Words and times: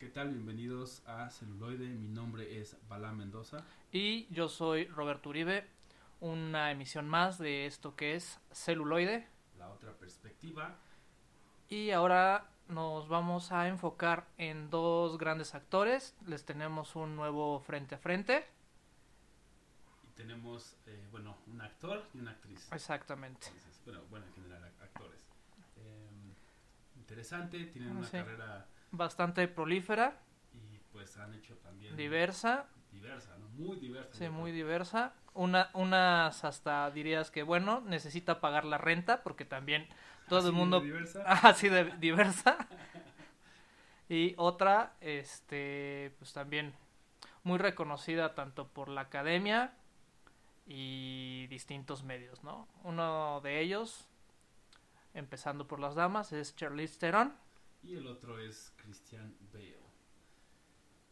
¿Qué 0.00 0.08
tal? 0.08 0.30
Bienvenidos 0.30 1.02
a 1.06 1.28
Celuloide. 1.30 1.86
Mi 1.88 2.08
nombre 2.08 2.58
es 2.58 2.76
Bala 2.88 3.12
Mendoza. 3.12 3.64
Y 3.92 4.26
yo 4.32 4.48
soy 4.48 4.86
Roberto 4.86 5.28
Uribe. 5.28 5.68
Una 6.20 6.70
emisión 6.70 7.06
más 7.08 7.38
de 7.38 7.66
esto 7.66 7.94
que 7.96 8.14
es 8.14 8.40
Celuloide. 8.50 9.28
La 9.58 9.68
otra 9.68 9.92
perspectiva. 9.92 10.74
Y 11.68 11.90
ahora 11.90 12.48
nos 12.68 13.08
vamos 13.08 13.52
a 13.52 13.68
enfocar 13.68 14.26
en 14.38 14.70
dos 14.70 15.18
grandes 15.18 15.54
actores. 15.54 16.16
Les 16.26 16.44
tenemos 16.46 16.96
un 16.96 17.14
nuevo 17.14 17.60
frente 17.60 17.94
a 17.94 17.98
frente. 17.98 18.46
Y 20.04 20.08
tenemos, 20.16 20.76
eh, 20.86 21.06
bueno, 21.10 21.36
un 21.46 21.60
actor 21.60 22.02
y 22.14 22.20
una 22.20 22.30
actriz. 22.32 22.72
Exactamente. 22.72 23.46
Entonces, 23.48 23.80
bueno, 23.84 24.00
bueno, 24.08 24.26
en 24.26 24.32
general, 24.32 24.62
ac- 24.64 24.82
actores. 24.82 25.20
Eh, 25.76 26.34
interesante, 26.96 27.66
tienen 27.66 27.90
Ah, 27.90 27.98
una 27.98 28.06
sí. 28.06 28.16
carrera 28.16 28.66
Bastante 28.92 29.46
prolífera, 29.48 30.18
y 30.52 30.78
pues 30.92 31.16
han 31.18 31.34
hecho 31.34 31.56
también... 31.58 31.96
diversa. 31.96 32.66
Diversa, 32.92 33.36
¿no? 33.38 33.48
Muy 33.50 33.76
diversa. 33.78 34.12
Sí, 34.12 34.28
muy 34.28 34.52
diversa. 34.52 35.14
Una, 35.34 35.70
unas 35.74 36.44
hasta 36.44 36.90
dirías 36.90 37.30
que, 37.30 37.42
bueno, 37.42 37.82
necesita 37.82 38.40
pagar 38.40 38.64
la 38.64 38.78
renta 38.78 39.22
porque 39.22 39.44
también 39.44 39.86
todo 40.28 40.40
Así 40.40 40.48
el 40.48 40.54
de 40.54 40.58
mundo 40.58 40.80
diversa. 40.80 41.22
así 41.26 41.68
de 41.68 41.84
diversa. 41.98 42.56
Y 44.08 44.34
otra, 44.38 44.94
este, 45.00 46.12
pues 46.18 46.32
también 46.32 46.74
muy 47.44 47.58
reconocida 47.58 48.34
tanto 48.34 48.66
por 48.66 48.88
la 48.88 49.02
academia 49.02 49.72
y 50.66 51.46
distintos 51.46 52.02
medios, 52.02 52.42
¿no? 52.42 52.66
Uno 52.82 53.40
de 53.42 53.60
ellos, 53.60 54.08
empezando 55.14 55.68
por 55.68 55.78
las 55.78 55.94
damas, 55.94 56.32
es 56.32 56.56
Charlize 56.56 56.98
Theron. 56.98 57.34
Y 57.82 57.94
el 57.94 58.06
otro 58.06 58.38
es 58.38 58.72
Christian 58.76 59.34
Bale. 59.52 59.78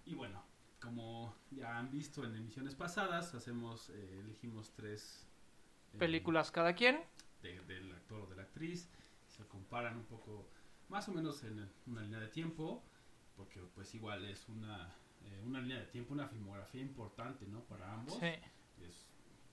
Y 0.04 0.14
bueno, 0.14 0.42
como 0.80 1.34
ya 1.50 1.78
han 1.78 1.90
visto 1.90 2.24
en 2.24 2.36
emisiones 2.36 2.74
pasadas, 2.74 3.34
hacemos, 3.34 3.90
eh, 3.90 4.20
elegimos 4.20 4.72
tres 4.72 5.26
eh, 5.94 5.98
Películas 5.98 6.50
cada 6.50 6.74
quien. 6.74 7.00
de- 7.42 7.60
del 7.62 7.92
actor 7.92 8.22
o 8.22 8.26
de 8.26 8.36
la 8.36 8.42
actriz. 8.42 8.88
Se 9.26 9.46
comparan 9.46 9.96
un 9.96 10.04
poco, 10.04 10.48
más 10.88 11.08
o 11.08 11.12
menos 11.12 11.42
en 11.44 11.70
una 11.86 12.02
línea 12.02 12.18
de 12.20 12.28
tiempo, 12.28 12.82
porque 13.36 13.60
pues 13.74 13.94
igual 13.94 14.24
es 14.24 14.48
una, 14.48 14.92
eh, 15.24 15.42
una 15.46 15.60
línea 15.60 15.78
de 15.78 15.86
tiempo, 15.86 16.12
una 16.14 16.26
filmografía 16.28 16.80
importante, 16.82 17.46
¿no? 17.46 17.62
Para 17.64 17.92
ambos. 17.94 18.18
Sí. 18.18 18.26
Es, 18.82 19.06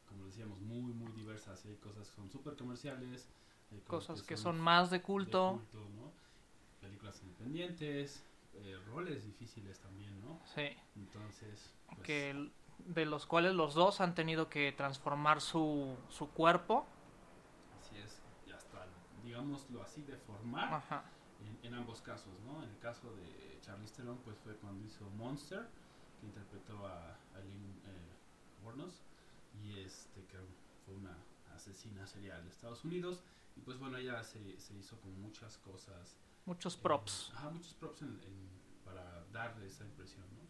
como 0.08 0.26
decíamos, 0.26 0.60
muy, 0.62 0.94
muy 0.94 1.12
diversas. 1.14 1.66
Hay 1.66 1.76
cosas 1.78 2.10
que 2.10 2.16
son 2.16 2.30
súper 2.30 2.56
comerciales. 2.56 3.30
Hay 3.72 3.80
Cosas 3.82 4.22
que 4.24 4.38
son 4.38 4.60
más 4.60 4.90
de 4.90 4.98
de 5.00 5.04
culto. 5.04 5.62
culto, 5.72 5.90
¿no? 5.90 6.12
Películas 6.86 7.20
independientes, 7.24 8.24
eh, 8.54 8.78
roles 8.88 9.26
difíciles 9.26 9.80
también, 9.80 10.22
¿no? 10.22 10.40
Sí. 10.54 10.70
Entonces, 10.96 11.74
pues, 11.88 12.00
Que 12.04 12.50
de 12.80 13.06
los 13.06 13.26
cuales 13.26 13.54
los 13.56 13.74
dos 13.74 14.02
han 14.02 14.14
tenido 14.16 14.50
que 14.50 14.72
transformar 14.72 15.42
su, 15.42 15.98
su 16.10 16.30
cuerpo. 16.30 16.86
así 17.82 17.98
es, 17.98 18.22
ya 18.48 18.56
está, 18.58 18.86
digámoslo 19.24 19.82
así, 19.82 20.04
de 20.04 20.18
formar 20.18 20.74
Ajá. 20.74 21.04
en, 21.42 21.68
en 21.68 21.74
ambos 21.74 22.02
casos, 22.02 22.40
¿no? 22.46 22.64
En 22.64 22.70
el 22.70 22.78
caso 22.80 23.16
de 23.16 23.60
Charlize 23.62 23.96
Theron, 23.96 24.18
pues 24.20 24.38
fue 24.44 24.56
cuando 24.58 24.86
hizo 24.86 25.10
Monster, 25.12 25.68
que 26.20 26.28
interpretó 26.28 26.86
a 26.86 27.18
Eileen 27.38 27.82
eh, 27.88 28.16
y 29.64 29.80
este, 29.80 30.22
que 30.26 30.38
fue 30.86 30.96
una 30.96 31.18
asesina 31.56 32.06
serial 32.06 32.44
de 32.44 32.50
Estados 32.50 32.84
Unidos, 32.84 33.24
y 33.56 33.62
pues 33.62 33.80
bueno, 33.80 33.98
ella 33.98 34.22
se, 34.24 34.60
se 34.60 34.76
hizo 34.76 35.00
con 35.02 35.20
muchas 35.22 35.58
cosas 35.60 36.18
Muchos 36.46 36.78
props. 36.78 37.30
Eh, 37.32 37.34
ajá, 37.38 37.50
muchos 37.50 37.74
props 37.74 38.02
en- 38.04 38.22
en- 38.24 38.50
para 38.84 39.26
darle 39.32 39.68
esa 39.68 39.84
impresión, 39.84 40.26
¿no? 40.36 40.46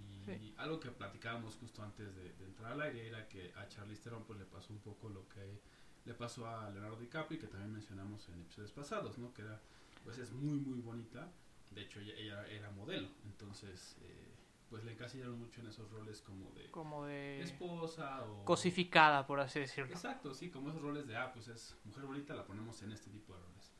Y, 0.00 0.24
Sí. 0.38 0.54
algo 0.56 0.80
que 0.80 0.90
platicábamos 0.90 1.56
justo 1.56 1.82
antes 1.82 2.14
de, 2.16 2.32
de 2.32 2.44
entrar 2.46 2.72
al 2.72 2.80
aire 2.80 3.08
era 3.08 3.28
que 3.28 3.52
a 3.56 3.68
Charlize 3.68 4.02
Theron 4.02 4.24
pues 4.24 4.38
le 4.38 4.46
pasó 4.46 4.72
un 4.72 4.80
poco 4.80 5.08
lo 5.10 5.28
que 5.28 5.60
le 6.06 6.14
pasó 6.14 6.46
a 6.48 6.70
Leonardo 6.70 6.96
DiCaprio, 6.98 7.38
que 7.40 7.46
también 7.46 7.72
mencionamos 7.72 8.28
en 8.30 8.40
episodios 8.40 8.72
pasados, 8.72 9.18
¿no? 9.18 9.32
Que 9.34 9.42
era, 9.42 9.60
pues 10.02 10.18
es 10.18 10.32
muy, 10.32 10.58
muy 10.58 10.80
bonita. 10.80 11.30
De 11.70 11.82
hecho, 11.82 11.98
ella, 12.00 12.14
ella 12.16 12.46
era 12.48 12.70
modelo, 12.70 13.08
entonces, 13.24 13.96
eh, 14.02 14.30
pues 14.70 14.84
le 14.84 14.92
encasillaron 14.92 15.38
mucho 15.38 15.60
en 15.60 15.66
esos 15.68 15.90
roles 15.90 16.20
como 16.22 16.50
de 16.52 16.70
Como 16.70 17.04
de 17.04 17.40
esposa 17.42 18.22
o... 18.24 18.44
cosificada, 18.44 19.26
por 19.26 19.40
así 19.40 19.60
decirlo. 19.60 19.92
Exacto, 19.92 20.32
sí, 20.34 20.50
como 20.50 20.70
esos 20.70 20.82
roles 20.82 21.06
de, 21.06 21.16
ah, 21.16 21.32
pues 21.32 21.48
es 21.48 21.76
mujer 21.84 22.04
bonita, 22.04 22.34
la 22.34 22.46
ponemos 22.46 22.80
en 22.82 22.92
este 22.92 23.10
tipo 23.10 23.34
de 23.34 23.40
roles. 23.40 23.72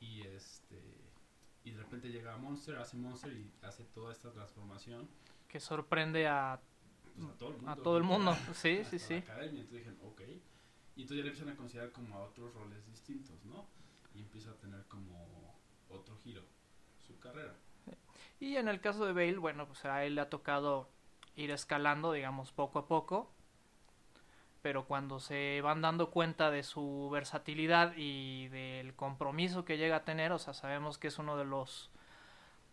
Y 0.00 0.22
este 0.22 0.80
y 1.64 1.72
de 1.72 1.78
repente 1.78 2.08
llega 2.08 2.34
a 2.34 2.38
Monster, 2.38 2.76
hace 2.76 2.96
Monster 2.96 3.32
y 3.32 3.52
hace 3.62 3.84
toda 3.84 4.12
esta 4.12 4.30
transformación 4.32 5.08
Que 5.48 5.60
sorprende 5.60 6.26
a 6.26 6.60
pues, 7.16 7.30
a 7.30 7.36
todo 7.36 7.50
el 7.50 7.56
mundo. 7.56 7.70
A 7.70 7.76
todo 7.76 7.96
el 7.98 8.04
mundo, 8.04 8.36
sí, 8.54 8.84
sí, 8.84 8.98
sí. 8.98 9.14
Academia, 9.14 9.60
entonces 9.60 9.84
dijeron, 9.84 9.98
ok. 10.02 10.20
Y 10.96 11.02
entonces 11.02 11.16
ya 11.18 11.22
le 11.22 11.28
empiezan 11.30 11.48
a 11.48 11.56
considerar 11.56 11.92
como 11.92 12.16
a 12.16 12.20
otros 12.20 12.54
roles 12.54 12.86
distintos, 12.86 13.44
¿no? 13.44 13.66
Y 14.14 14.20
empieza 14.20 14.50
a 14.50 14.54
tener 14.54 14.84
como 14.86 15.54
otro 15.88 16.16
giro 16.18 16.42
su 17.06 17.18
carrera. 17.18 17.54
Y 18.40 18.56
en 18.56 18.68
el 18.68 18.80
caso 18.80 19.04
de 19.04 19.12
Bale, 19.12 19.38
bueno, 19.38 19.66
pues 19.66 19.84
a 19.84 20.04
él 20.04 20.14
le 20.14 20.20
ha 20.20 20.28
tocado 20.28 20.90
ir 21.34 21.50
escalando, 21.50 22.12
digamos, 22.12 22.52
poco 22.52 22.78
a 22.80 22.86
poco. 22.86 23.32
Pero 24.68 24.84
cuando 24.84 25.18
se 25.18 25.62
van 25.62 25.80
dando 25.80 26.10
cuenta 26.10 26.50
de 26.50 26.62
su 26.62 27.08
versatilidad 27.10 27.94
y 27.96 28.48
del 28.48 28.94
compromiso 28.94 29.64
que 29.64 29.78
llega 29.78 29.96
a 29.96 30.04
tener, 30.04 30.30
o 30.30 30.38
sea, 30.38 30.52
sabemos 30.52 30.98
que 30.98 31.08
es 31.08 31.18
uno 31.18 31.38
de 31.38 31.46
los 31.46 31.90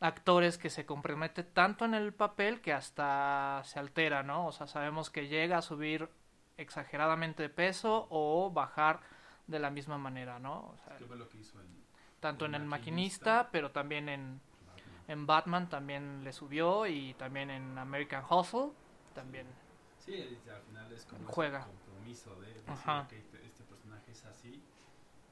actores 0.01 0.57
que 0.57 0.69
se 0.69 0.85
compromete 0.85 1.43
tanto 1.43 1.85
en 1.85 1.93
el 1.93 2.11
papel 2.13 2.59
que 2.59 2.73
hasta 2.73 3.61
se 3.63 3.79
altera, 3.79 4.23
¿no? 4.23 4.45
O 4.45 4.51
sea, 4.51 4.67
sabemos 4.67 5.09
que 5.09 5.29
llega 5.29 5.57
a 5.59 5.61
subir 5.61 6.09
exageradamente 6.57 7.43
de 7.43 7.49
peso 7.49 8.07
o 8.09 8.51
bajar 8.51 8.99
de 9.47 9.59
la 9.59 9.69
misma 9.69 9.97
manera, 9.97 10.37
¿no? 10.37 10.71
O 10.73 10.77
sea, 10.83 10.97
¿Qué 10.97 11.05
fue 11.05 11.15
lo 11.15 11.29
que 11.29 11.37
hizo 11.37 11.61
en 11.61 11.67
tanto 12.19 12.45
en 12.45 12.55
El 12.55 12.63
el 12.63 12.67
Maquinista. 12.67 13.35
maquinista, 13.35 13.51
pero 13.53 13.71
también 13.71 14.09
en 14.09 14.41
Batman? 14.67 15.03
en 15.07 15.25
Batman 15.25 15.69
también 15.69 16.25
le 16.25 16.33
subió 16.33 16.87
y 16.87 17.13
también 17.13 17.49
en 17.51 17.77
American 17.77 18.25
Hustle 18.29 18.71
también. 19.13 19.47
Sí, 19.99 20.39
al 20.49 20.61
final 20.61 20.91
es 20.91 21.05
como 21.05 21.27
Juega. 21.27 21.67
Compromiso 22.05 22.35
de 22.41 22.47
decir, 22.53 22.69
Ajá. 22.69 23.01
ok, 23.01 23.13
este, 23.13 23.45
este 23.45 23.63
personaje 23.63 24.11
es 24.11 24.25
así 24.25 24.61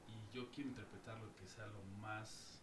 y 0.08 0.36
yo 0.36 0.50
quiero 0.52 0.70
interpretarlo 0.70 1.34
que 1.36 1.48
sea 1.48 1.66
lo 1.68 1.84
más 2.02 2.62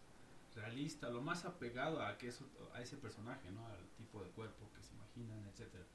realista, 0.55 1.09
lo 1.09 1.21
más 1.21 1.45
apegado 1.45 2.01
a 2.03 2.17
que 2.17 2.27
eso, 2.27 2.45
a 2.73 2.81
ese 2.81 2.97
personaje, 2.97 3.49
¿no? 3.51 3.65
Al 3.67 3.79
tipo 3.97 4.21
de 4.21 4.29
cuerpo 4.31 4.69
que 4.75 4.81
se 4.83 4.93
imaginan, 4.95 5.45
etcétera. 5.49 5.85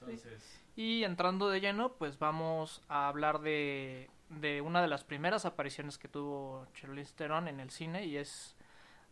Entonces, 0.00 0.60
Y 0.76 1.04
entrando 1.04 1.48
de 1.48 1.60
lleno, 1.60 1.92
pues 1.94 2.18
vamos 2.18 2.82
a 2.88 3.08
hablar 3.08 3.40
de, 3.40 4.10
de 4.28 4.60
una 4.60 4.82
de 4.82 4.88
las 4.88 5.04
primeras 5.04 5.46
apariciones 5.46 5.96
que 5.96 6.08
tuvo 6.08 6.66
Charlize 6.74 7.14
Theron 7.14 7.48
en 7.48 7.60
el 7.60 7.70
cine 7.70 8.04
y 8.04 8.18
es 8.18 8.54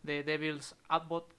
de 0.03 0.23
Devil's 0.23 0.75
Advocate, 0.89 1.33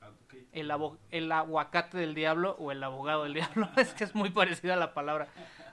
Advocate, 0.00 0.46
el, 0.52 0.70
abo- 0.70 0.98
el 1.10 1.32
aguacate 1.32 1.98
del 1.98 2.14
diablo 2.14 2.54
o 2.60 2.70
el 2.70 2.84
abogado 2.84 3.24
del 3.24 3.34
diablo. 3.34 3.68
es 3.76 3.92
que 3.94 4.04
es 4.04 4.14
muy 4.14 4.30
parecida 4.30 4.74
a 4.74 4.76
la 4.76 4.94
palabra. 4.94 5.26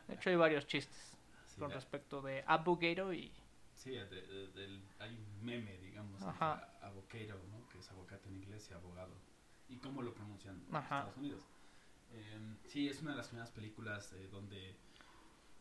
De 0.08 0.16
hecho 0.16 0.30
hay 0.30 0.36
varios 0.36 0.68
chistes 0.68 1.18
sí, 1.48 1.60
con 1.60 1.70
la- 1.70 1.76
respecto 1.76 2.22
de 2.22 2.44
Abogado 2.48 3.14
y 3.14 3.32
sí, 3.74 3.92
de- 3.92 4.06
de- 4.06 4.48
del- 4.50 4.84
hay 5.00 5.16
un 5.16 5.46
meme, 5.46 5.78
digamos, 5.80 6.22
avocado, 6.22 7.40
¿no? 7.50 7.68
Que 7.70 7.80
es 7.80 7.90
aguacate 7.92 8.30
en 8.30 8.36
inglés 8.38 8.68
y 8.72 8.74
abogado. 8.74 9.14
Y 9.68 9.78
cómo 9.78 10.02
lo 10.02 10.14
pronuncian 10.14 10.64
en 10.70 10.76
Ajá. 10.76 11.00
Estados 11.00 11.18
Unidos. 11.18 11.44
Em, 12.12 12.58
sí, 12.68 12.88
es 12.88 13.02
una 13.02 13.12
de 13.12 13.18
las 13.18 13.28
primeras 13.28 13.52
películas 13.52 14.14
eh, 14.14 14.28
donde 14.32 14.76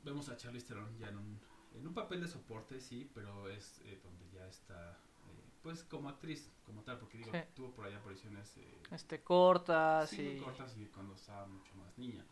vemos 0.02 0.28
a 0.28 0.36
Charlize 0.36 0.66
Theron 0.66 0.96
ya 0.98 1.08
en 1.08 1.16
un, 1.18 1.40
en 1.74 1.86
un 1.86 1.94
papel 1.94 2.20
de 2.20 2.28
soporte, 2.28 2.80
sí, 2.80 3.10
pero 3.14 3.48
es 3.48 3.80
eh, 3.86 3.98
donde 4.04 4.30
ya 4.30 4.46
está, 4.46 4.92
eh, 4.92 5.44
pues 5.62 5.82
como 5.84 6.08
actriz, 6.10 6.52
como 6.66 6.82
tal, 6.82 6.98
porque 6.98 7.18
digo, 7.18 7.32
Sí. 7.32 7.38
tuvo 7.54 7.72
por 7.74 7.86
ahí 7.86 7.94
apariciones 7.94 8.56
eh, 8.58 8.82
este 8.90 9.22
cortas 9.22 10.10
sí, 10.10 10.20
y 10.36 10.38
cortas 10.40 10.76
y 10.76 10.86
cuando 10.86 11.14
estaba 11.14 11.46
mucho 11.46 11.74
más 11.76 11.96
niña. 11.98 12.24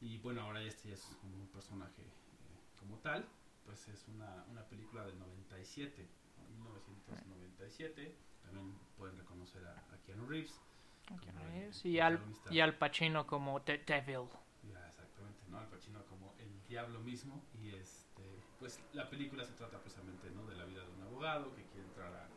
Y 0.00 0.18
bueno, 0.18 0.42
ahora 0.42 0.62
este 0.62 0.88
ya 0.88 0.94
es 0.94 1.06
un 1.22 1.46
personaje 1.48 2.02
eh, 2.02 2.78
como 2.78 2.98
tal, 2.98 3.28
pues 3.64 3.86
es 3.88 4.08
una, 4.08 4.44
una 4.50 4.64
película 4.64 5.04
del 5.04 5.18
97, 5.18 6.08
¿no? 6.38 6.48
1997. 6.54 8.16
También 8.42 8.78
pueden 8.96 9.16
reconocer 9.18 9.64
a, 9.66 9.72
a 9.92 9.98
Keanu 10.04 10.26
Reeves. 10.26 10.60
como 11.06 11.46
el 11.48 11.70
y 11.84 12.00
al, 12.00 12.20
y 12.50 12.60
al 12.60 12.76
Pacino 12.78 13.26
como 13.26 13.60
The 13.62 13.78
Devil. 13.86 14.28
Ya, 14.62 14.86
exactamente, 14.88 15.42
¿no? 15.48 15.58
Al 15.58 15.68
Pacino 15.68 16.04
como 16.06 16.34
el 16.38 16.66
diablo 16.66 17.00
mismo. 17.00 17.44
Y 17.60 17.70
este, 17.74 18.42
pues 18.58 18.80
la 18.92 19.08
película 19.10 19.44
se 19.44 19.52
trata 19.52 19.78
precisamente, 19.80 20.30
¿no? 20.30 20.46
De 20.46 20.56
la 20.56 20.64
vida 20.64 20.82
de 20.84 20.90
un 20.92 21.02
abogado 21.02 21.54
que 21.54 21.64
quiere 21.66 21.86
entrar 21.86 22.12
a 22.14 22.28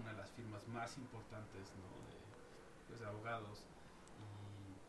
una 0.00 0.12
de 0.12 0.18
las 0.18 0.30
firmas 0.32 0.66
más 0.68 0.96
importantes, 0.98 1.74
¿no? 1.76 2.06
De, 2.06 2.16
pues, 2.86 3.00
de 3.00 3.06
abogados. 3.06 3.66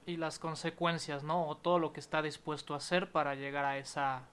Y 0.05 0.17
las 0.17 0.39
consecuencias, 0.39 1.23
¿no? 1.23 1.47
O 1.47 1.57
todo 1.57 1.79
lo 1.79 1.94
que 1.94 2.00
está 2.00 2.21
dispuesto 2.21 2.73
a 2.73 2.77
hacer 2.77 3.11
para 3.11 3.35
llegar 3.35 3.65
a 3.65 3.77
esa 3.77 4.23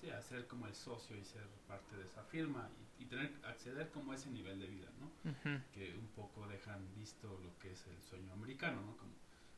sí, 0.00 0.10
a 0.10 0.20
ser 0.22 0.46
como 0.46 0.66
el 0.66 0.74
socio 0.74 1.16
y 1.16 1.24
ser 1.24 1.46
parte 1.66 1.96
de 1.96 2.04
esa 2.06 2.22
firma 2.22 2.68
y, 2.98 3.02
y 3.04 3.06
tener, 3.06 3.32
acceder 3.44 3.90
como 3.90 4.12
a 4.12 4.14
ese 4.14 4.30
nivel 4.30 4.58
de 4.58 4.66
vida, 4.66 4.88
¿no? 5.00 5.10
Que 5.72 5.94
un 5.96 6.08
poco 6.08 6.46
dejan 6.46 6.94
visto 6.94 7.28
lo 7.42 7.58
que 7.58 7.72
es 7.72 7.86
el 7.88 8.00
sueño 8.02 8.32
americano, 8.32 8.80
¿no? 8.82 8.96
Como 8.96 9.12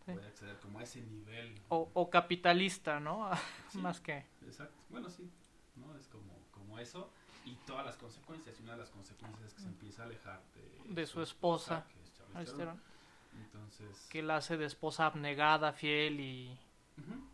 Sí. 0.07 0.13
poder 0.13 0.29
acceder 0.29 0.59
como 0.61 0.79
a 0.79 0.83
ese 0.83 1.03
nivel. 1.03 1.61
O, 1.69 1.91
o 1.93 2.09
capitalista, 2.11 2.99
¿no? 3.01 3.31
Sí, 3.71 3.79
Más 3.79 4.01
que... 4.01 4.27
Exacto. 4.43 4.75
Bueno, 4.89 5.11
sí, 5.11 5.31
¿no? 5.77 5.95
Es 5.97 6.09
como, 6.09 6.33
como 6.53 6.79
eso 6.79 7.11
y 7.45 7.55
todas 7.67 7.85
las 7.85 7.97
consecuencias. 7.97 8.59
Y 8.59 8.63
una 8.63 8.73
de 8.73 8.79
las 8.79 8.91
consecuencias 8.91 9.49
es 9.49 9.55
que 9.55 9.61
se 9.61 9.69
empieza 9.69 10.03
a 10.03 10.07
alejar 10.07 10.43
de, 10.55 10.95
De 10.95 11.07
su 11.07 11.23
esposa, 11.23 11.87
que 11.87 12.01
Entonces, 13.35 14.07
que 14.11 14.23
la 14.23 14.37
hace 14.37 14.57
de 14.57 14.67
esposa 14.67 15.07
abnegada, 15.07 15.73
fiel 15.73 16.21
y... 16.21 16.59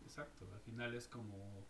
Exacto. 0.03 0.47
Al 0.53 0.61
final 0.61 0.93
es 0.95 1.07
como 1.07 1.65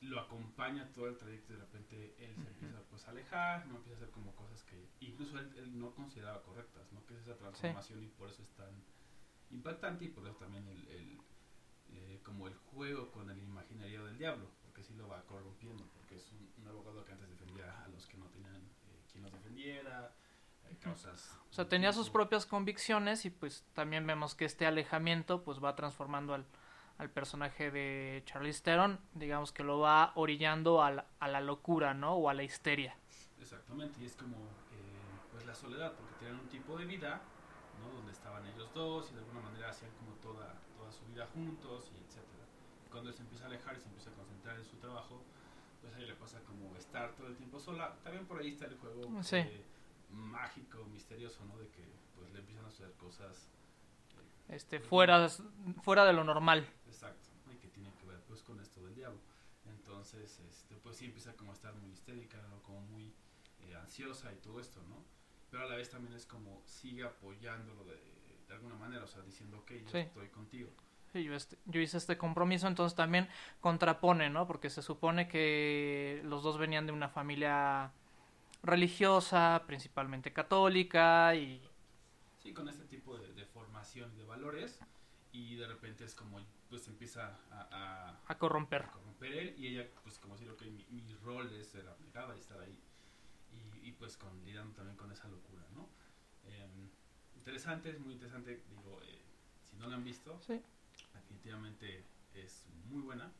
lo 0.00 0.18
acompaña 0.18 0.90
todo 0.92 1.08
el 1.08 1.16
trayecto 1.16 1.52
y 1.52 1.56
de 1.56 1.62
repente 1.62 2.14
él 2.18 2.34
se 2.34 2.48
empieza 2.48 2.80
pues 2.88 3.06
a 3.06 3.10
alejar, 3.10 3.66
no 3.66 3.76
empieza 3.76 3.96
a 3.96 4.02
hacer 4.02 4.10
como 4.10 4.34
cosas 4.34 4.62
que 4.62 4.88
incluso 5.00 5.38
él, 5.38 5.52
él 5.56 5.78
no 5.78 5.94
consideraba 5.94 6.42
correctas, 6.42 6.90
¿no? 6.92 7.04
Que 7.06 7.14
es 7.14 7.20
esa 7.20 7.36
transformación 7.36 8.02
y 8.02 8.08
por 8.08 8.30
eso 8.30 8.42
es 8.42 8.48
tan 8.50 8.70
impactante 9.50 10.06
y 10.06 10.08
por 10.08 10.26
eso 10.26 10.36
también 10.36 10.66
el, 10.68 10.88
el, 10.88 11.18
eh, 11.92 12.20
como 12.24 12.48
el 12.48 12.54
juego 12.54 13.10
con 13.10 13.28
el 13.28 13.38
imaginario 13.38 14.06
del 14.06 14.16
diablo, 14.16 14.48
porque 14.62 14.82
sí 14.82 14.94
lo 14.94 15.06
va 15.06 15.22
corrompiendo, 15.26 15.84
porque 15.92 16.16
es 16.16 16.32
un, 16.32 16.50
un 16.62 16.68
abogado 16.68 17.04
que 17.04 17.12
antes 17.12 17.28
defendía 17.28 17.84
a 17.84 17.88
los 17.88 18.06
que 18.06 18.16
no 18.16 18.26
tenían 18.28 18.56
eh, 18.56 19.02
quien 19.10 19.22
los 19.22 19.32
defendiera, 19.32 20.14
O 21.50 21.52
sea, 21.52 21.68
tenía 21.68 21.92
sus 21.92 22.10
propias 22.10 22.46
convicciones 22.46 23.24
y 23.24 23.30
pues 23.30 23.64
también 23.74 24.06
vemos 24.06 24.34
que 24.34 24.44
este 24.44 24.66
alejamiento 24.66 25.42
pues 25.42 25.62
va 25.62 25.74
transformando 25.74 26.34
al, 26.34 26.46
al 26.98 27.10
personaje 27.10 27.70
de 27.70 28.22
Charlize 28.26 28.62
Theron, 28.62 29.00
digamos 29.14 29.52
que 29.52 29.64
lo 29.64 29.80
va 29.80 30.12
orillando 30.14 30.82
a 30.82 30.90
la, 30.90 31.06
a 31.18 31.28
la 31.28 31.40
locura, 31.40 31.94
¿no? 31.94 32.14
O 32.14 32.28
a 32.28 32.34
la 32.34 32.42
histeria. 32.42 32.96
Exactamente, 33.40 34.00
y 34.02 34.06
es 34.06 34.14
como 34.16 34.36
eh, 34.36 35.30
pues 35.32 35.46
la 35.46 35.54
soledad, 35.54 35.94
porque 35.94 36.14
tenían 36.20 36.38
un 36.38 36.48
tipo 36.48 36.76
de 36.76 36.84
vida, 36.84 37.20
¿no? 37.82 37.96
Donde 37.96 38.12
estaban 38.12 38.46
ellos 38.46 38.68
dos 38.74 39.10
y 39.10 39.14
de 39.14 39.20
alguna 39.20 39.40
manera 39.40 39.70
hacían 39.70 39.90
como 39.98 40.12
toda, 40.16 40.54
toda 40.76 40.92
su 40.92 41.04
vida 41.06 41.26
juntos 41.34 41.90
y 41.94 42.04
etcétera. 42.04 42.44
Cuando 42.90 43.10
él 43.10 43.16
se 43.16 43.22
empieza 43.22 43.44
a 43.44 43.46
alejar 43.48 43.76
y 43.76 43.80
se 43.80 43.86
empieza 43.86 44.10
a 44.10 44.14
concentrar 44.14 44.56
en 44.56 44.64
su 44.64 44.76
trabajo, 44.76 45.22
pues 45.80 45.94
ahí 45.94 46.04
le 46.04 46.14
pasa 46.14 46.40
como 46.40 46.76
estar 46.76 47.12
todo 47.14 47.28
el 47.28 47.36
tiempo 47.36 47.58
sola. 47.58 47.96
También 48.04 48.26
por 48.26 48.40
ahí 48.40 48.50
está 48.50 48.66
el 48.66 48.76
juego 48.76 49.22
Sí. 49.22 49.42
Mágico, 50.12 50.84
misterioso, 50.92 51.44
¿no? 51.44 51.58
De 51.58 51.68
que 51.68 51.84
pues 52.14 52.30
le 52.32 52.40
empiezan 52.40 52.64
a 52.66 52.70
suceder 52.70 52.92
cosas 52.94 53.48
eh, 54.48 54.54
Este, 54.56 54.80
fuera, 54.80 55.28
fuera 55.82 56.04
de 56.04 56.12
lo 56.12 56.24
normal. 56.24 56.68
Exacto, 56.86 57.28
y 57.52 57.56
que 57.56 57.68
tiene 57.68 57.92
que 57.94 58.06
ver 58.06 58.20
pues 58.26 58.42
con 58.42 58.60
esto 58.60 58.84
del 58.84 58.94
diablo. 58.94 59.20
Entonces, 59.66 60.40
este, 60.48 60.76
pues 60.76 60.96
sí 60.96 61.06
empieza 61.06 61.34
como 61.36 61.52
a 61.52 61.54
estar 61.54 61.74
muy 61.74 61.90
histérica, 61.92 62.38
¿no? 62.50 62.62
como 62.62 62.80
muy 62.82 63.12
eh, 63.60 63.74
ansiosa 63.76 64.32
y 64.32 64.36
todo 64.36 64.60
esto, 64.60 64.82
¿no? 64.88 65.04
Pero 65.50 65.64
a 65.64 65.66
la 65.66 65.76
vez 65.76 65.90
también 65.90 66.14
es 66.14 66.26
como 66.26 66.62
sigue 66.64 67.04
apoyándolo 67.04 67.84
de, 67.84 67.96
de 68.48 68.54
alguna 68.54 68.76
manera, 68.76 69.04
o 69.04 69.06
sea, 69.08 69.22
diciendo, 69.22 69.58
ok, 69.58 69.72
yo 69.72 69.88
Sí. 69.90 69.98
estoy 69.98 70.28
contigo. 70.28 70.70
Sí, 71.12 71.24
yo, 71.24 71.34
este- 71.34 71.58
yo 71.64 71.80
hice 71.80 71.96
este 71.98 72.16
compromiso, 72.16 72.68
entonces 72.68 72.94
también 72.96 73.28
contrapone, 73.60 74.30
¿no? 74.30 74.46
Porque 74.46 74.70
se 74.70 74.80
supone 74.80 75.26
que 75.26 76.20
los 76.24 76.42
dos 76.44 76.56
venían 76.56 76.86
de 76.86 76.92
una 76.92 77.08
familia 77.08 77.92
religiosa, 78.62 79.64
principalmente 79.66 80.32
católica, 80.32 81.34
y 81.34 81.62
Sí, 82.38 82.54
con 82.54 82.68
este 82.68 82.84
tipo 82.84 83.18
de, 83.18 83.32
de 83.34 83.44
formación 83.46 84.16
de 84.16 84.24
valores, 84.24 84.80
y 85.32 85.56
de 85.56 85.66
repente 85.66 86.04
es 86.04 86.14
como, 86.14 86.40
pues 86.68 86.88
empieza 86.88 87.38
a, 87.50 87.68
a, 87.70 88.20
a 88.30 88.34
corromper. 88.38 88.84
a 88.84 88.90
corromper 88.90 89.32
él, 89.32 89.54
y 89.58 89.68
ella, 89.68 89.90
pues 90.02 90.18
como 90.18 90.34
decir, 90.34 90.50
ok, 90.50 90.62
mi, 90.62 90.84
mi 90.90 91.14
rol 91.14 91.52
es 91.52 91.68
ser 91.68 91.86
abnegada 91.88 92.34
y 92.36 92.40
estar 92.40 92.60
ahí, 92.60 92.82
y, 93.50 93.88
y 93.88 93.92
pues 93.92 94.16
con, 94.16 94.44
lidiando 94.44 94.74
también 94.74 94.96
con 94.96 95.12
esa 95.12 95.28
locura, 95.28 95.66
¿no? 95.74 95.90
Em, 96.44 96.90
interesante, 97.36 97.90
es 97.90 98.00
muy 98.00 98.14
interesante, 98.14 98.64
digo, 98.70 99.00
eh, 99.04 99.22
si 99.64 99.76
no 99.76 99.88
lo 99.88 99.96
han 99.96 100.04
visto, 100.04 100.44
Sí. 100.46 100.60
definitivamente 101.14 102.06
es 102.34 102.66
muy 102.86 103.02
buena, 103.02 103.32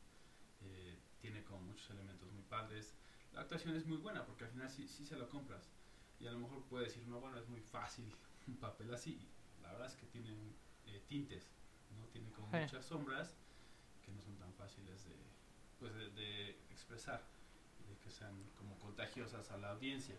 eh, 0.61 0.99
tiene 1.19 1.43
como 1.43 1.61
muchos 1.61 1.89
elementos 1.91 2.31
muy 2.31 2.43
padres, 2.43 2.95
la 3.33 3.41
actuación 3.41 3.75
es 3.75 3.85
muy 3.85 3.97
buena 3.97 4.25
porque 4.25 4.43
al 4.45 4.51
final 4.51 4.69
sí, 4.69 4.87
sí 4.87 5.05
se 5.05 5.15
lo 5.15 5.29
compras 5.29 5.69
y 6.19 6.27
a 6.27 6.31
lo 6.31 6.39
mejor 6.39 6.63
puede 6.65 6.85
decir, 6.85 7.07
no, 7.07 7.19
bueno, 7.19 7.37
es 7.39 7.47
muy 7.49 7.61
fácil 7.61 8.05
un 8.47 8.57
papel 8.57 8.93
así, 8.93 9.19
la 9.61 9.71
verdad 9.71 9.87
es 9.87 9.95
que 9.95 10.05
tiene 10.07 10.29
eh, 10.87 11.01
tintes, 11.07 11.45
¿no? 11.97 12.05
tiene 12.07 12.31
como 12.31 12.49
Sí. 12.51 12.57
muchas 12.57 12.85
sombras 12.85 13.35
que 14.05 14.11
no 14.11 14.21
son 14.21 14.35
tan 14.37 14.53
fáciles 14.53 15.05
de, 15.05 15.15
pues 15.79 15.93
de, 15.93 16.09
de 16.11 16.49
expresar 16.71 17.23
y 17.79 17.89
de 17.89 17.97
que 17.99 18.11
sean 18.11 18.35
como 18.57 18.77
contagiosas 18.79 19.49
a 19.51 19.57
la 19.57 19.71
audiencia. 19.71 20.15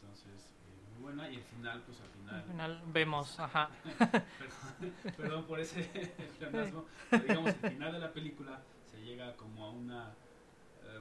Entonces, 0.00 0.46
eh, 0.46 0.90
muy 0.92 0.98
buena 1.02 1.28
y 1.30 1.36
el 1.36 1.42
final, 1.42 1.82
pues 1.82 2.00
al 2.00 2.08
final... 2.10 2.34
Al 2.36 2.44
final 2.44 2.82
vemos, 2.92 3.38
ajá. 3.40 3.70
Perdón, 4.38 4.94
perdón 5.16 5.46
por 5.46 5.58
ese 5.60 5.82
pleonasmo, 6.38 6.86
pero 7.10 7.22
digamos 7.24 7.54
el 7.62 7.70
final 7.70 7.92
de 7.92 7.98
la 7.98 8.12
película 8.12 8.62
se 8.90 9.00
llega 9.02 9.34
como 9.36 9.64
a 9.64 9.70
una 9.70 10.14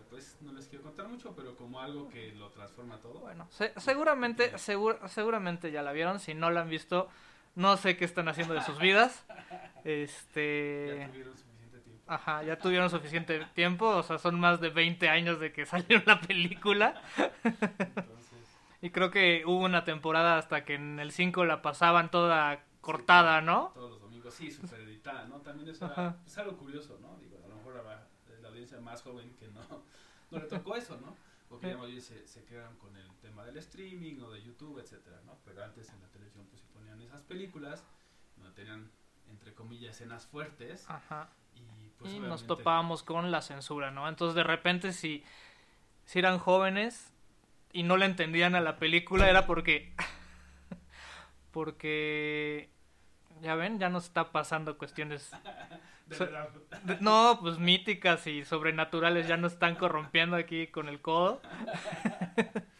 pues 0.10 0.38
no 0.42 0.52
les 0.54 0.68
quiero 0.68 0.84
contar 0.84 1.08
mucho 1.08 1.34
pero 1.36 1.56
como 1.56 1.80
algo 1.80 2.08
que 2.10 2.34
lo 2.34 2.50
transforma 2.52 2.98
todo 2.98 3.20
Bueno, 3.20 3.48
se- 3.52 3.74
seguramente, 3.80 4.54
segur- 4.56 5.06
seguramente 5.08 5.72
ya 5.72 5.82
la 5.82 5.92
vieron. 5.92 6.20
Si 6.20 6.34
no 6.34 6.50
la 6.52 6.62
han 6.62 6.70
visto, 6.70 7.10
no 7.56 7.78
sé 7.78 7.98
qué 7.98 8.06
están 8.06 8.28
haciendo 8.28 8.54
de 8.54 8.62
sus 8.62 8.80
vidas. 8.80 9.26
ya 9.30 9.72
Este. 9.86 11.08
tuvieron 11.12 11.38
suficiente 11.38 11.80
tiempo 11.80 12.04
Ajá, 12.08 12.44
ya 12.44 12.58
tuvieron 12.60 12.90
suficiente 12.90 13.46
tiempo. 13.54 13.88
O 13.88 14.04
sea, 14.04 14.18
son 14.18 14.40
más 14.40 14.60
de 14.62 14.70
20 14.70 15.10
años 15.10 15.40
de 15.40 15.52
que 15.52 15.66
salió 15.66 16.02
la 16.06 16.20
película. 16.22 17.02
entonces 17.44 18.58
Y 18.82 18.90
creo 18.92 19.10
que 19.12 19.44
hubo 19.46 19.64
una 19.64 19.84
temporada 19.84 20.38
hasta 20.38 20.66
que 20.66 20.76
en 20.76 21.00
el 21.00 21.12
5 21.12 21.46
la 21.46 21.62
pasaban 21.62 22.12
toda 22.12 22.64
cortada, 22.82 23.42
¿no? 23.42 23.72
todos 23.74 23.90
los 23.92 24.02
domingos 24.02 24.34
sí 24.36 24.52
super 24.52 24.80
editada 24.82 25.26
no 25.26 25.38
también 25.38 25.68
eso 25.70 25.86
era 25.86 25.94
Ajá. 25.94 26.18
es 26.26 26.38
algo 26.38 26.56
curioso 26.56 27.00
no 27.02 27.18
digo 27.20 27.40
a 27.44 27.48
lo 27.48 27.56
mejor 27.56 27.78
habrá 27.80 28.08
la 28.44 28.45
audiencia 28.56 28.80
más 28.80 29.02
joven 29.02 29.34
que 29.40 29.48
no 29.50 29.62
no 30.32 30.40
le 30.40 30.46
tocó 30.46 30.76
eso 30.76 30.98
no 30.98 31.16
porque 31.48 31.70
ya 31.70 32.02
se, 32.02 32.28
se 32.28 32.44
quedan 32.44 32.76
con 32.78 32.96
el 32.96 33.08
tema 33.22 33.44
del 33.46 33.58
streaming 33.58 34.20
o 34.22 34.32
de 34.32 34.42
YouTube 34.42 34.80
etcétera 34.80 35.22
no 35.26 35.38
pero 35.46 35.64
antes 35.64 35.90
en 35.90 36.02
la 36.02 36.08
televisión 36.08 36.46
pues 36.50 36.62
sí 36.62 36.68
ponían 36.74 37.02
esas 37.02 37.22
películas 37.24 37.84
donde 38.38 38.52
tenían 38.54 38.90
entre 39.30 39.54
comillas 39.54 39.96
escenas 39.96 40.26
fuertes 40.28 40.90
Ajá. 40.90 41.30
y 41.56 41.90
pues 41.98 42.14
y 42.14 42.20
nos 42.20 42.46
topábamos 42.46 43.04
con 43.04 43.32
la 43.32 43.42
censura, 43.42 43.92
¿no? 43.92 44.08
Entonces 44.08 44.36
de 44.36 44.44
repente 44.44 44.94
si, 44.94 45.24
si 46.06 46.20
eran 46.20 46.38
jóvenes 46.38 47.12
y 47.72 47.84
no 47.84 47.98
le 47.98 48.06
entendían 48.06 48.56
a 48.56 48.62
la 48.62 48.78
película 48.78 49.30
era 49.30 49.46
porque 49.46 49.94
porque 51.52 52.70
ya 53.42 53.56
ven, 53.56 53.80
ya 53.80 53.90
nos 53.90 54.06
está 54.06 54.32
pasando 54.32 54.78
cuestiones 54.78 55.32
de 56.08 56.16
so- 56.16 56.26
verdad. 56.26 56.50
de- 56.84 57.00
no, 57.02 57.38
pues 57.42 57.58
míticas 57.60 58.28
y 58.28 58.44
sobrenaturales 58.46 59.28
ya 59.28 59.38
nos 59.38 59.54
están 59.54 59.76
corrompiendo 59.76 60.36
aquí 60.36 60.68
con 60.68 60.88
el 60.88 61.02
codo. 61.02 61.42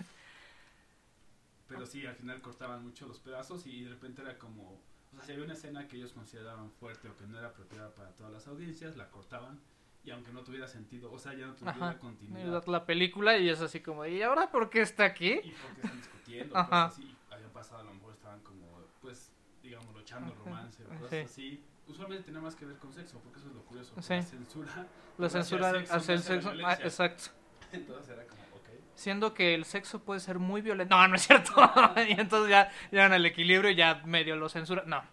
pero 1.68 1.86
sí 1.86 2.06
al 2.06 2.16
final 2.16 2.42
cortaban 2.42 2.84
mucho 2.84 3.08
los 3.08 3.20
pedazos 3.20 3.66
y 3.66 3.84
de 3.84 3.90
repente 3.90 4.22
era 4.22 4.38
como 4.38 4.74
o 4.74 5.16
sea 5.16 5.24
si 5.26 5.32
había 5.32 5.46
una 5.46 5.54
escena 5.54 5.88
que 5.88 5.98
ellos 5.98 6.14
consideraban 6.14 6.72
fuerte 6.72 7.10
o 7.10 7.16
que 7.18 7.26
no 7.26 7.38
era 7.40 7.48
apropiada 7.48 7.94
para 7.96 8.10
todas 8.12 8.32
las 8.32 8.48
audiencias 8.48 8.96
la 8.96 9.10
cortaban 9.10 9.60
y 10.04 10.12
aunque 10.12 10.32
no 10.32 10.44
tuviera 10.44 10.68
sentido 10.68 11.12
o 11.12 11.18
sea 11.18 11.34
ya 11.34 11.48
no 11.48 11.54
tuviera 11.56 11.76
Ajá. 11.78 11.98
continuidad 11.98 12.64
La 12.68 12.86
película 12.86 13.38
y 13.38 13.50
es 13.50 13.60
así 13.62 13.80
como, 13.80 14.06
¿y 14.06 14.22
ahora 14.22 14.52
por 14.52 14.70
qué 14.70 14.82
está 14.82 15.06
aquí? 15.06 15.32
y 15.44 15.52
porque 15.54 15.82
están 15.82 15.98
discutiendo 15.98 16.56
Ajá. 16.56 16.70
cosas 16.90 17.00
así 17.00 17.16
habían 17.32 17.50
pasado 17.52 17.82
a 17.82 17.84
lo 17.86 17.94
mejor 17.96 18.14
estaban 18.14 18.40
como 18.42 18.68
pues 19.02 19.32
digamos 19.64 19.88
echando 20.00 20.32
Ajá. 20.34 20.44
romance 20.46 20.84
o 20.86 20.88
cosas 20.90 21.10
Sí. 21.10 21.18
así 21.18 21.64
usualmente 21.88 22.24
tenía 22.26 22.42
más 22.42 22.56
que 22.56 22.66
ver 22.66 22.78
con 22.78 22.92
sexo 22.94 23.20
porque 23.20 23.40
eso 23.40 23.48
es 23.50 23.56
lo 23.56 23.64
curioso 23.66 23.94
Sí. 24.02 24.14
la 24.16 24.22
censura 24.24 24.88
La 25.18 25.28
hacia 25.28 25.44
censura 25.44 25.72
sexo, 25.72 25.94
hacia 25.96 26.14
el 26.14 26.20
hacia 26.20 26.36
la 26.36 26.42
sexo. 26.42 26.66
Ah, 26.66 26.74
exacto. 26.84 27.24
entonces 27.72 28.10
era 28.14 28.26
como 28.28 28.42
ok 28.56 28.70
Siendo 28.96 29.34
que 29.34 29.54
el 29.56 29.66
sexo 29.66 30.04
puede 30.04 30.20
ser 30.22 30.40
muy 30.40 30.62
violento. 30.62 30.96
No, 30.96 31.08
no 31.08 31.16
es 31.16 31.28
cierto. 31.28 31.52
y 32.08 32.20
entonces 32.20 32.50
ya 32.50 32.72
llegan 32.92 33.12
al 33.14 33.26
equilibrio 33.26 33.70
y 33.72 33.76
ya 33.76 34.02
medio 34.06 34.36
lo 34.36 34.48
censura. 34.50 34.84
No. 34.86 35.04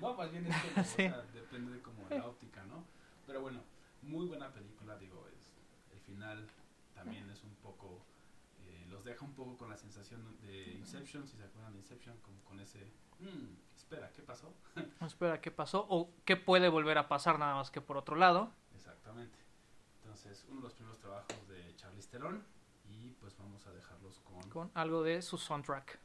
No, 0.00 0.14
más 0.14 0.30
bien 0.30 0.46
es 0.46 0.56
como, 0.56 0.84
Sí. 0.86 1.06
o 1.06 1.10
sea, 1.10 1.22
depende 1.34 1.72
de 1.72 1.80
como 1.82 2.06
la 2.08 2.24
óptica, 2.26 2.62
¿no? 2.66 2.84
Pero 3.26 3.40
bueno, 3.40 3.60
muy 4.02 4.26
buena 4.26 4.52
película, 4.52 4.96
digo, 4.96 5.26
es 5.28 5.56
el 5.92 6.00
final 6.00 6.46
también 6.94 7.28
es 7.30 7.42
un 7.42 7.54
poco, 7.56 8.00
eh, 8.60 8.86
los 8.88 9.04
deja 9.04 9.24
un 9.24 9.32
poco 9.34 9.56
con 9.56 9.68
la 9.70 9.76
sensación 9.76 10.20
de 10.42 10.72
Inception, 10.74 11.26
si 11.26 11.36
se 11.36 11.42
acuerdan 11.44 11.72
de 11.72 11.78
Inception, 11.80 12.16
como 12.22 12.40
con 12.44 12.60
ese, 12.60 12.92
"Hmm, 13.18 13.56
espera, 13.88 14.12
¿qué 14.12 14.22
pasó? 14.22 14.52
Espera, 15.00 15.40
¿qué 15.40 15.50
pasó? 15.50 15.86
O 15.88 16.10
qué 16.26 16.36
puede 16.36 16.68
volver 16.68 16.98
a 16.98 17.08
pasar 17.08 17.38
nada 17.38 17.54
más 17.54 17.70
que 17.70 17.80
por 17.80 17.96
otro 17.96 18.16
lado. 18.16 18.52
Exactamente. 18.74 19.38
Entonces, 20.02 20.44
uno 20.48 20.56
de 20.56 20.64
los 20.64 20.74
primeros 20.74 20.98
trabajos 20.98 21.48
de 21.48 21.74
Charlize 21.74 22.10
Theron 22.10 22.44
y 22.90 23.12
pues 23.12 23.36
vamos 23.38 23.66
a 23.66 23.72
dejarlos 23.72 24.20
con... 24.20 24.50
Con 24.50 24.70
algo 24.74 25.02
de 25.02 25.22
su 25.22 25.38
soundtrack. 25.38 25.98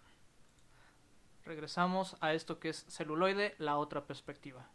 Regresamos 1.44 2.16
a 2.22 2.34
esto 2.34 2.58
que 2.58 2.70
es 2.70 2.86
celuloide, 2.88 3.54
la 3.58 3.78
otra 3.78 4.08
perspectiva. 4.08 4.70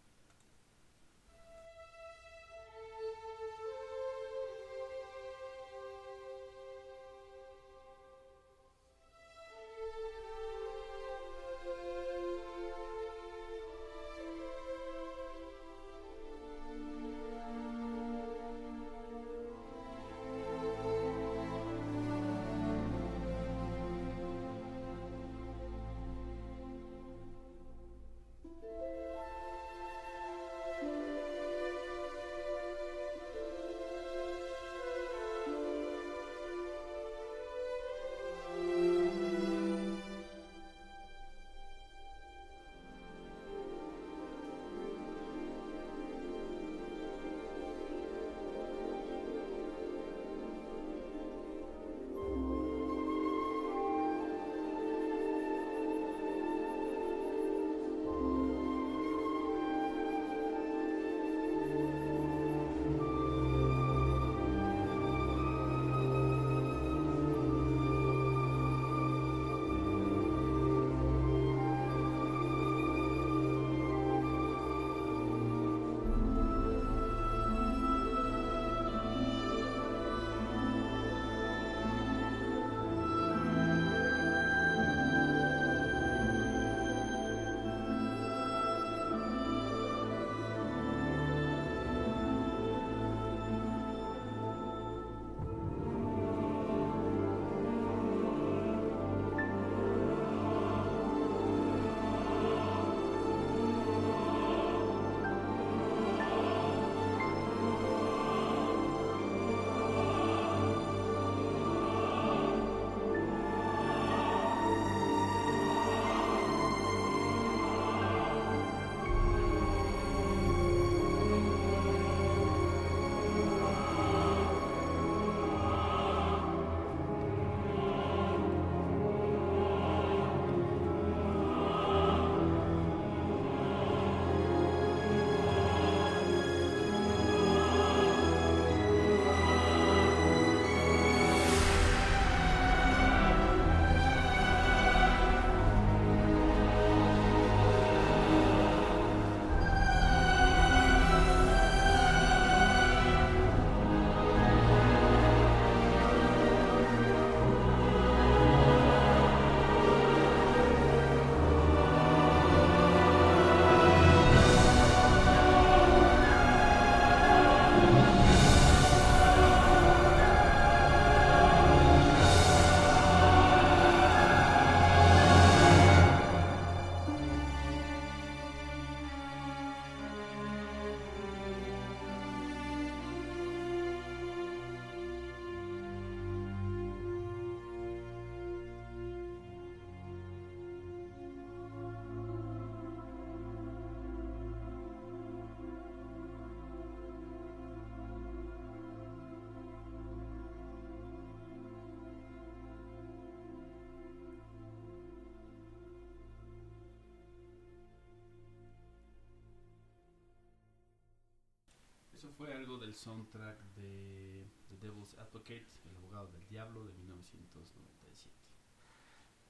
Eso 212.18 212.32
fue 212.32 212.52
algo 212.52 212.78
del 212.78 212.96
soundtrack 212.96 213.60
de 213.76 214.44
The 214.68 214.76
Devil's 214.78 215.16
Advocate, 215.20 215.68
El 215.88 215.94
abogado 215.98 216.26
del 216.32 216.48
diablo 216.48 216.82
de 216.82 216.92
1997. 216.94 218.34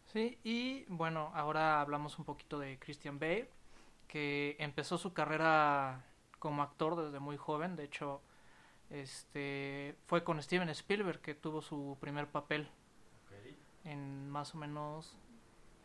Sí, 0.05 0.39
y 0.45 0.85
bueno, 0.89 1.33
ahora 1.35 1.81
hablamos 1.81 2.19
un 2.19 2.27
poquito 2.27 2.59
de 2.59 2.79
Christian 2.79 3.19
Bale, 3.19 3.49
que 4.07 4.55
empezó 4.59 4.99
su 4.99 5.15
carrera 5.15 6.05
como 6.39 6.63
actor 6.63 7.03
desde 7.03 7.21
muy 7.21 7.39
joven, 7.39 7.75
de 7.75 7.85
hecho, 7.85 8.21
este 8.91 9.97
fue 10.07 10.23
con 10.23 10.43
Steven 10.43 10.69
Spielberg 10.69 11.23
que 11.23 11.35
tuvo 11.35 11.63
su 11.63 11.97
primer 12.03 12.31
papel 12.31 12.69
Ok. 13.25 13.33
en 13.85 14.29
más 14.29 14.55
o 14.55 14.59
menos 14.59 15.17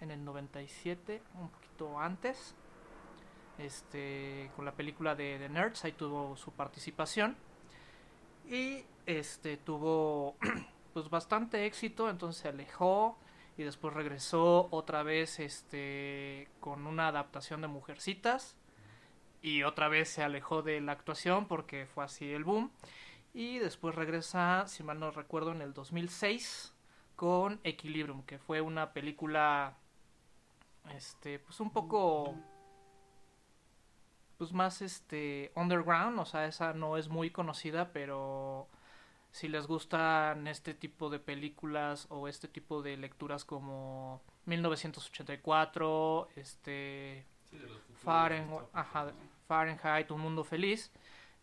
en 0.02 0.12
el 0.12 0.25
97, 0.25 1.24
un 1.36 1.48
poquito 1.48 1.98
antes. 1.98 2.54
Este, 3.57 4.50
con 4.55 4.65
la 4.65 4.74
película 4.74 5.15
de 5.15 5.38
The 5.38 5.50
Nerds, 5.50 5.86
ahí 5.86 5.91
tuvo 5.91 6.36
su 6.36 6.51
participación. 6.51 7.36
Y 8.50 8.83
este 9.05 9.57
tuvo 9.57 10.36
pues 10.93 11.10
bastante 11.10 11.65
éxito, 11.65 12.10
entonces 12.10 12.41
se 12.41 12.50
alejó 12.50 13.17
y 13.57 13.63
después 13.63 13.93
regresó 13.93 14.67
otra 14.72 15.03
vez 15.03 15.39
este 15.39 16.50
con 16.60 16.88
una 16.88 17.07
adaptación 17.07 17.62
de 17.62 17.67
Mujercitas 17.67 18.57
y 19.41 19.63
otra 19.63 19.89
vez 19.89 20.10
se 20.10 20.24
alejó 20.24 20.62
de 20.62 20.81
la 20.81 20.93
actuación 20.93 21.48
porque 21.48 21.86
fue 21.86 22.03
así 22.03 22.31
el 22.31 22.43
boom 22.43 22.72
y 23.33 23.60
después 23.60 23.95
regresa, 23.95 24.67
si 24.67 24.83
mal 24.83 25.00
no 25.00 25.12
recuerdo, 25.12 25.51
en 25.51 25.62
el 25.62 25.74
2006 25.74 26.74
con 27.15 27.60
Equilibrium, 27.63 28.24
que 28.24 28.39
fue 28.39 28.62
una 28.62 28.93
película 28.93 29.77
este 30.95 31.39
pues 31.39 31.60
un 31.60 31.72
poco 31.72 32.36
pues 34.44 34.52
más 34.52 34.82
este 34.82 35.54
underground, 35.56 36.20
o 36.20 36.26
sea, 36.26 36.46
esa 36.48 36.74
no 36.74 36.98
es 36.98 37.08
muy 37.08 37.30
conocida, 37.30 37.94
pero 37.94 38.68
si 39.32 39.48
les 39.48 39.68
gustan 39.68 40.48
este 40.48 40.74
tipo 40.74 41.10
de 41.10 41.20
películas 41.20 42.08
o 42.10 42.28
este 42.28 42.50
tipo 42.50 42.82
de 42.82 42.98
lecturas 42.98 43.46
como 43.46 44.22
1984, 44.46 46.28
este 46.36 47.26
Sí, 47.50 47.58
de 47.58 47.68
los 47.68 47.80
futuros 47.84 48.04
Fahrenheit. 48.04 49.16
Fahrenheit, 49.48 50.12
Un 50.12 50.20
Mundo 50.20 50.44
Feliz, 50.44 50.92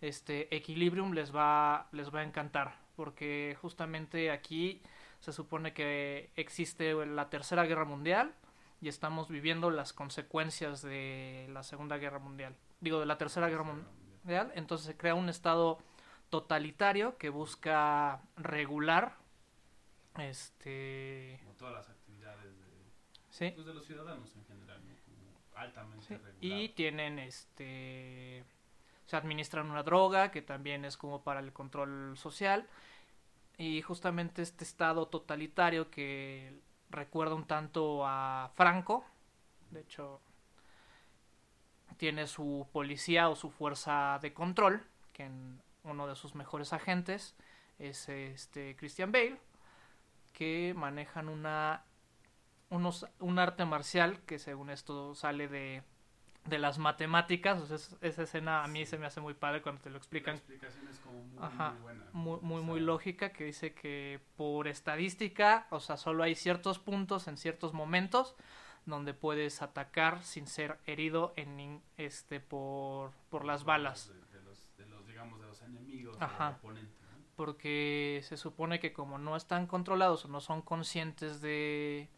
este 0.03 0.55
Equilibrium 0.55 1.15
les 1.15 1.35
va 1.35 1.89
les 1.93 2.15
va 2.15 2.21
a 2.21 2.25
encantar 2.25 2.77
porque 2.97 3.57
justamente 3.63 4.31
aquí 4.31 4.83
se 5.21 5.33
supone 5.33 5.73
que 5.73 6.29
existe 6.37 6.93
la 7.07 7.31
Tercera 7.31 7.65
Guerra 7.65 7.87
Mundial 7.87 8.35
y 8.83 8.89
estamos 8.89 9.31
viviendo 9.31 9.71
las 9.71 9.95
consecuencias 9.95 10.83
de 10.83 11.49
la 11.51 11.63
Segunda 11.63 11.97
Guerra 11.97 12.19
Mundial. 12.19 12.55
Digo, 12.81 13.01
de 13.01 13.07
la 13.07 13.19
Tercera 13.19 13.49
Guerra 13.49 13.65
Mundial. 13.65 14.53
Entonces 14.55 14.87
se 14.87 14.97
crea 14.97 15.15
un 15.15 15.29
estado 15.29 15.79
totalitario 16.31 17.19
que 17.19 17.29
busca 17.29 18.23
regular 18.37 19.17
este 20.19 21.39
Como 21.43 21.55
todas 21.55 21.75
las 21.75 21.89
actividades 21.89 22.59
de, 22.59 22.67
sí, 23.31 23.53
pues, 23.55 23.67
de 23.67 23.75
los 23.75 23.85
ciudadanos 23.85 24.35
en 24.35 24.45
general, 24.45 24.81
¿no? 24.87 24.95
Como 25.05 25.59
altamente 25.61 26.07
Sí. 26.07 26.17
Y 26.41 26.69
tienen 26.71 27.19
este 27.19 28.45
se 29.07 29.17
administran 29.17 29.69
una 29.71 29.83
droga 29.83 30.31
que 30.31 30.41
también 30.41 30.85
es 30.85 30.97
como 30.97 31.23
para 31.23 31.41
el 31.41 31.53
control 31.53 32.17
social 32.17 32.69
y 33.59 33.83
justamente 33.83 34.41
este 34.41 34.63
estado 34.63 35.09
totalitario 35.09 35.91
que 35.91 36.61
recuerda 36.91 37.35
un 37.35 37.45
tanto 37.45 38.07
a 38.07 38.53
Franco, 38.55 39.05
de 39.71 39.81
hecho 39.81 40.21
tiene 42.01 42.27
su 42.27 42.67
policía 42.73 43.29
o 43.29 43.37
su 43.37 43.51
fuerza 43.51 44.19
de 44.23 44.33
control, 44.33 44.83
que 45.13 45.25
en 45.25 45.61
uno 45.85 46.07
de 46.07 46.17
sus 46.17 46.35
mejores 46.35 46.73
agentes 46.73 47.37
es 47.79 48.09
este 48.09 48.75
Christian 48.77 49.13
Bale, 49.13 49.39
que 50.33 50.73
manejan 50.75 51.29
una 51.29 51.85
unos, 52.71 53.07
un 53.19 53.39
arte 53.39 53.67
marcial 53.67 54.21
que 54.27 54.39
según 54.39 54.71
esto 54.71 55.15
sale 55.15 55.47
de, 55.49 55.83
de 56.47 56.59
las 56.59 56.79
matemáticas. 56.79 57.61
O 57.61 57.67
sea, 57.67 57.77
es- 57.77 57.97
esa 58.01 58.23
escena 58.23 58.65
a 58.65 58.69
mí 58.69 58.87
se 58.87 58.97
me 58.97 59.07
hace 59.07 59.21
muy 59.21 59.35
padre 59.35 59.61
cuando 59.61 59.83
te 59.83 59.91
lo 59.91 59.95
La 59.95 59.99
explican. 59.99 60.37
explicación 60.37 60.89
es 60.89 60.99
como 61.01 61.19
muy, 61.25 61.45
Ajá, 61.45 61.71
muy 61.73 61.83
buena. 61.83 62.05
Muy, 62.13 62.81
lógica 62.81 63.33
que 63.35 63.45
dice 63.45 63.75
que 63.75 64.21
por 64.37 64.69
estadística, 64.69 65.67
o 65.71 65.81
sea, 65.81 65.97
solo 65.99 66.23
hay 66.23 66.35
ciertos 66.35 66.79
puntos 66.79 67.29
en 67.29 67.37
ciertos 67.37 67.75
momentos 67.75 68.37
donde 68.87 69.15
puedes 69.15 69.63
atacar 69.63 70.23
sin 70.25 70.47
ser 70.47 70.79
herido 70.87 71.33
en 71.37 71.83
este 71.97 72.41
por, 72.41 73.13
por 73.29 73.45
las 73.45 73.65
balas. 73.65 74.09
De, 74.09 74.39
de 74.39 74.45
los, 74.45 74.77
de 74.77 74.87
los, 74.87 75.07
digamos, 75.07 75.41
de 75.41 75.47
los 75.47 75.63
enemigos, 75.63 76.17
Ajá. 76.21 76.47
del 76.47 76.57
oponente, 76.57 77.05
¿no? 77.05 77.25
Porque 77.37 78.21
se 78.25 78.37
supone 78.37 78.81
que 78.81 78.93
como 78.93 79.19
no 79.19 79.37
están 79.37 79.67
controlados 79.67 80.25
o 80.25 80.29
no 80.29 80.41
son 80.41 80.63
conscientes 80.63 81.41
de, 81.41 82.09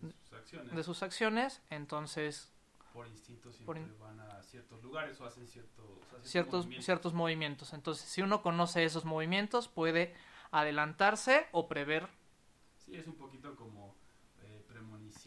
De 0.00 0.12
sus 0.12 0.32
acciones. 0.32 0.74
de 0.74 0.82
sus 0.82 1.02
acciones, 1.02 1.62
entonces 1.70 2.52
por 2.92 3.06
instinto 3.08 3.52
siempre 3.52 3.82
por 3.84 3.98
van 3.98 4.20
a 4.20 4.42
ciertos 4.42 4.82
lugares 4.82 5.20
o 5.20 5.26
hacen 5.26 5.46
cierto, 5.46 5.82
o 5.82 6.00
sea, 6.08 6.18
ciertos 6.22 6.30
ciertos, 6.30 6.60
movimientos. 6.64 6.84
ciertos 6.86 7.12
movimientos. 7.12 7.72
Entonces, 7.74 8.08
si 8.08 8.22
uno 8.22 8.40
conoce 8.40 8.84
esos 8.84 9.04
movimientos, 9.04 9.68
puede 9.68 10.14
adelantarse 10.50 11.46
o 11.52 11.68
prever. 11.68 12.08
Sí, 12.78 12.96
es 12.96 13.06
un 13.06 13.16
poquito 13.16 13.54
como 13.54 13.85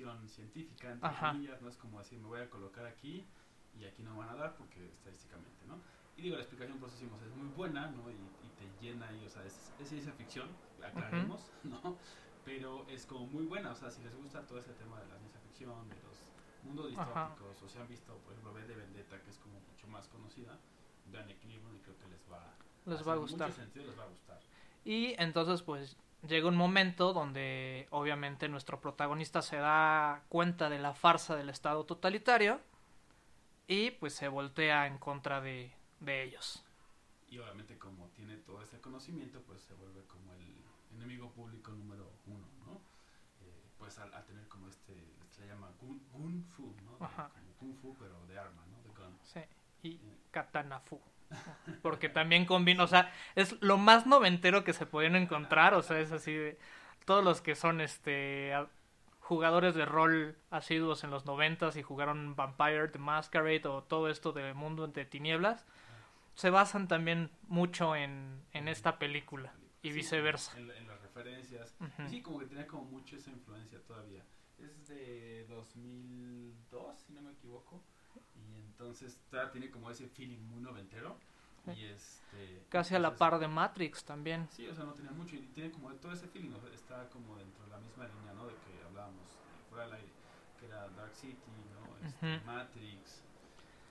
premonición 0.05 0.47
científica, 0.49 0.91
entre 0.91 1.09
Ajá. 1.09 1.31
comillas, 1.31 1.61
no 1.61 1.69
es 1.69 1.77
como 1.77 1.99
decir, 1.99 2.19
me 2.19 2.27
voy 2.27 2.41
a 2.41 2.49
colocar 2.49 2.85
aquí 2.85 3.25
y 3.73 3.85
aquí 3.85 4.03
no 4.03 4.17
van 4.17 4.29
a 4.29 4.35
dar 4.35 4.55
porque 4.55 4.85
estadísticamente, 4.93 5.65
¿no? 5.65 5.81
Y 6.15 6.21
digo, 6.23 6.35
la 6.35 6.41
explicación, 6.41 6.79
por 6.79 6.89
eso 6.89 6.97
decimos, 6.97 7.21
es 7.21 7.33
muy 7.33 7.47
buena, 7.49 7.87
¿no? 7.91 8.11
Y, 8.11 8.35
y 8.41 8.49
te 8.49 8.69
llena 8.79 9.11
y, 9.15 9.25
o 9.25 9.29
sea, 9.29 9.45
es, 9.45 9.73
es 9.77 9.89
ciencia 9.89 10.11
ficción, 10.13 10.49
aclaremos, 10.83 11.51
¿no? 11.63 11.97
Pero 12.43 12.87
es 12.89 13.05
como 13.05 13.27
muy 13.27 13.45
buena, 13.45 13.71
o 13.71 13.75
sea, 13.75 13.91
si 13.91 14.01
les 14.01 14.15
gusta 14.15 14.45
todo 14.47 14.59
ese 14.59 14.73
tema 14.73 14.99
de 15.01 15.07
la 15.07 15.17
ciencia 15.17 15.39
ficción, 15.41 15.87
de 15.89 16.01
los 16.03 16.33
mundos 16.63 16.91
Ajá. 16.97 17.29
distópicos, 17.35 17.61
o 17.63 17.69
si 17.69 17.77
han 17.77 17.87
visto, 17.87 18.17
por 18.19 18.33
ejemplo, 18.33 18.51
V 18.53 18.65
de 18.67 18.75
Vendetta, 18.75 19.21
que 19.21 19.29
es 19.29 19.37
como 19.37 19.59
mucho 19.61 19.87
más 19.87 20.07
conocida, 20.07 20.59
vean 21.05 21.29
Equilibrium 21.29 21.75
y 21.75 21.79
creo 21.79 21.97
que 21.97 22.07
les 22.07 22.21
va, 22.29 22.53
Les 22.85 23.07
va 23.07 23.13
a 23.13 23.17
gustar. 23.17 23.49
mucho 23.49 23.61
sentido, 23.61 23.85
les 23.85 23.97
va 23.97 24.03
a 24.03 24.07
gustar. 24.07 24.39
Y 24.83 25.15
entonces, 25.21 25.61
pues, 25.61 25.95
llega 26.27 26.47
un 26.47 26.55
momento 26.55 27.13
donde 27.13 27.87
obviamente 27.91 28.49
nuestro 28.49 28.79
protagonista 28.79 29.41
se 29.41 29.57
da 29.57 30.23
cuenta 30.29 30.69
de 30.69 30.79
la 30.79 30.93
farsa 30.93 31.35
del 31.35 31.49
Estado 31.49 31.85
totalitario 31.85 32.59
y 33.67 33.91
pues 33.91 34.13
se 34.13 34.27
voltea 34.27 34.87
en 34.87 34.97
contra 34.97 35.41
de, 35.41 35.71
de 35.99 36.23
ellos. 36.23 36.63
Y 37.29 37.37
obviamente 37.37 37.77
como 37.77 38.07
tiene 38.15 38.37
todo 38.37 38.61
ese 38.63 38.79
conocimiento, 38.81 39.41
pues 39.43 39.61
se 39.61 39.73
vuelve 39.75 40.03
como 40.05 40.33
el 40.33 40.55
enemigo 40.97 41.29
público 41.31 41.71
número 41.71 42.09
uno, 42.25 42.47
¿no? 42.65 42.73
Eh, 43.41 43.63
pues 43.77 43.99
al, 43.99 44.11
al 44.13 44.25
tener 44.25 44.47
como 44.47 44.67
este, 44.67 44.93
se 45.29 45.41
le 45.41 45.47
llama 45.47 45.69
gun 45.79 46.43
fu, 46.43 46.73
¿no? 46.85 46.93
De- 46.93 47.13
como 47.15 47.53
kung 47.59 47.75
fu, 47.75 47.95
pero 47.99 48.25
de 48.25 48.39
arma, 48.39 48.63
¿no? 48.71 48.81
De 48.81 48.89
gun. 48.89 49.15
Sí, 49.23 49.41
y 49.83 49.99
Katanafu. 50.31 50.99
Porque 51.81 52.09
también 52.09 52.45
combina, 52.45 52.83
o 52.83 52.87
sea, 52.87 53.13
es 53.35 53.55
lo 53.61 53.77
más 53.77 54.05
noventero 54.07 54.63
que 54.63 54.73
se 54.73 54.85
pueden 54.85 55.15
encontrar, 55.15 55.73
o 55.73 55.81
sea, 55.83 55.99
es 55.99 56.11
así 56.11 56.33
de 56.33 56.57
todos 57.05 57.23
los 57.23 57.41
que 57.41 57.55
son 57.55 57.81
este 57.81 58.53
jugadores 59.19 59.75
de 59.75 59.85
rol 59.85 60.35
asiduos 60.49 61.03
en 61.03 61.11
los 61.11 61.25
noventas 61.25 61.75
y 61.75 61.83
jugaron 61.83 62.35
Vampire 62.35 62.87
the 62.87 62.97
Masquerade 62.97 63.67
o 63.67 63.83
todo 63.83 64.09
esto 64.09 64.31
del 64.31 64.55
mundo 64.55 64.87
de 64.87 65.05
tinieblas, 65.05 65.65
se 66.35 66.49
basan 66.49 66.87
también 66.87 67.29
mucho 67.47 67.95
en, 67.95 68.41
en 68.53 68.67
esta 68.67 68.97
película 68.97 69.53
y 69.83 69.89
Sí, 69.89 69.93
viceversa. 69.93 70.57
En, 70.57 70.71
en 70.71 70.87
las 70.87 71.01
referencias. 71.01 71.75
Y 72.05 72.09
sí, 72.09 72.21
como 72.21 72.39
que 72.39 72.45
tenía 72.47 72.65
como 72.67 72.85
mucho 72.85 73.15
esa 73.17 73.29
influencia 73.29 73.79
todavía. 73.83 74.23
Es 74.57 74.87
de 74.87 75.45
2002, 75.47 76.99
si 76.99 77.13
no 77.13 77.21
me 77.21 77.31
equivoco. 77.31 77.83
Entonces 78.79 79.19
todavía 79.29 79.51
tiene 79.51 79.69
como 79.69 79.91
ese 79.91 80.07
feeling 80.07 80.39
muy 80.39 80.61
noventero. 80.61 81.17
Sí. 81.65 81.71
Y 81.71 81.83
este... 81.85 82.63
Casi 82.69 82.95
a 82.95 82.99
la 82.99 83.13
par 83.15 83.37
de 83.37 83.47
Matrix 83.47 84.05
también. 84.05 84.47
Sí, 84.51 84.67
o 84.67 84.73
sea, 84.73 84.85
no 84.85 84.93
tenía 84.93 85.11
mucho 85.11 85.35
y 85.35 85.39
tiene 85.47 85.69
como 85.69 85.91
todo 85.95 86.13
ese 86.13 86.27
feeling, 86.29 86.51
o 86.53 86.61
sea, 86.61 86.69
está 86.73 87.09
como 87.09 87.35
dentro 87.35 87.65
de 87.65 87.71
la 87.71 87.77
misma 87.79 88.07
línea, 88.07 88.33
¿no? 88.33 88.47
De 88.47 88.53
que 88.53 88.81
hablábamos 88.87 89.31
eh, 89.31 89.67
fuera 89.69 89.83
del 89.85 89.95
aire, 89.95 90.13
que 90.57 90.65
era 90.67 90.87
Dark 90.89 91.13
City, 91.13 91.35
¿no? 91.73 92.07
Este, 92.07 92.37
Ujú. 92.37 92.45
Matrix, 92.45 93.21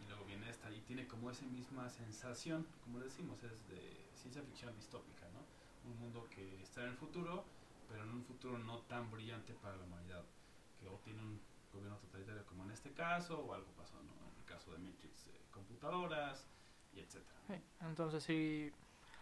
y 0.03 0.09
luego 0.09 0.25
viene 0.25 0.49
esta, 0.49 0.71
y 0.71 0.81
tiene 0.81 1.07
como 1.07 1.31
esa 1.31 1.45
misma 1.45 1.91
sensación, 1.91 2.67
como 2.83 2.99
decimos, 3.01 3.43
es 3.43 3.69
de 3.69 4.09
ciencia 4.15 4.43
ficción 4.43 4.75
distópica, 4.75 5.27
¿no? 5.35 5.91
Un 5.91 5.99
mundo 6.01 6.27
que 6.31 6.63
está 6.63 6.83
en 6.85 6.89
el 6.89 6.97
futuro, 6.97 7.45
pero 7.91 8.05
en 8.05 8.11
un 8.11 8.25
futuro 8.25 8.59
no 8.59 8.79
tan 8.81 9.11
brillante 9.11 9.53
para 9.53 9.77
la 9.77 9.85
humanidad, 9.85 10.25
que 10.81 10.89
o 10.89 10.99
tiene 11.05 11.21
un 11.21 11.41
gobierno 11.73 11.97
totalitario 11.99 12.45
como 12.47 12.65
en 12.65 12.71
este 12.71 12.93
caso, 12.93 13.39
o 13.41 13.55
algo 13.55 13.71
pasó, 13.73 13.97
¿no? 14.03 14.13
En 14.33 14.39
el 14.39 14.45
caso 14.45 14.73
de 14.73 14.79
Matrix, 14.79 15.27
eh, 15.29 15.41
computadoras, 15.51 16.47
y 16.93 17.01
etcétera. 17.01 17.39
Sí, 17.47 17.55
Entonces 17.81 18.23
sí, 18.25 18.73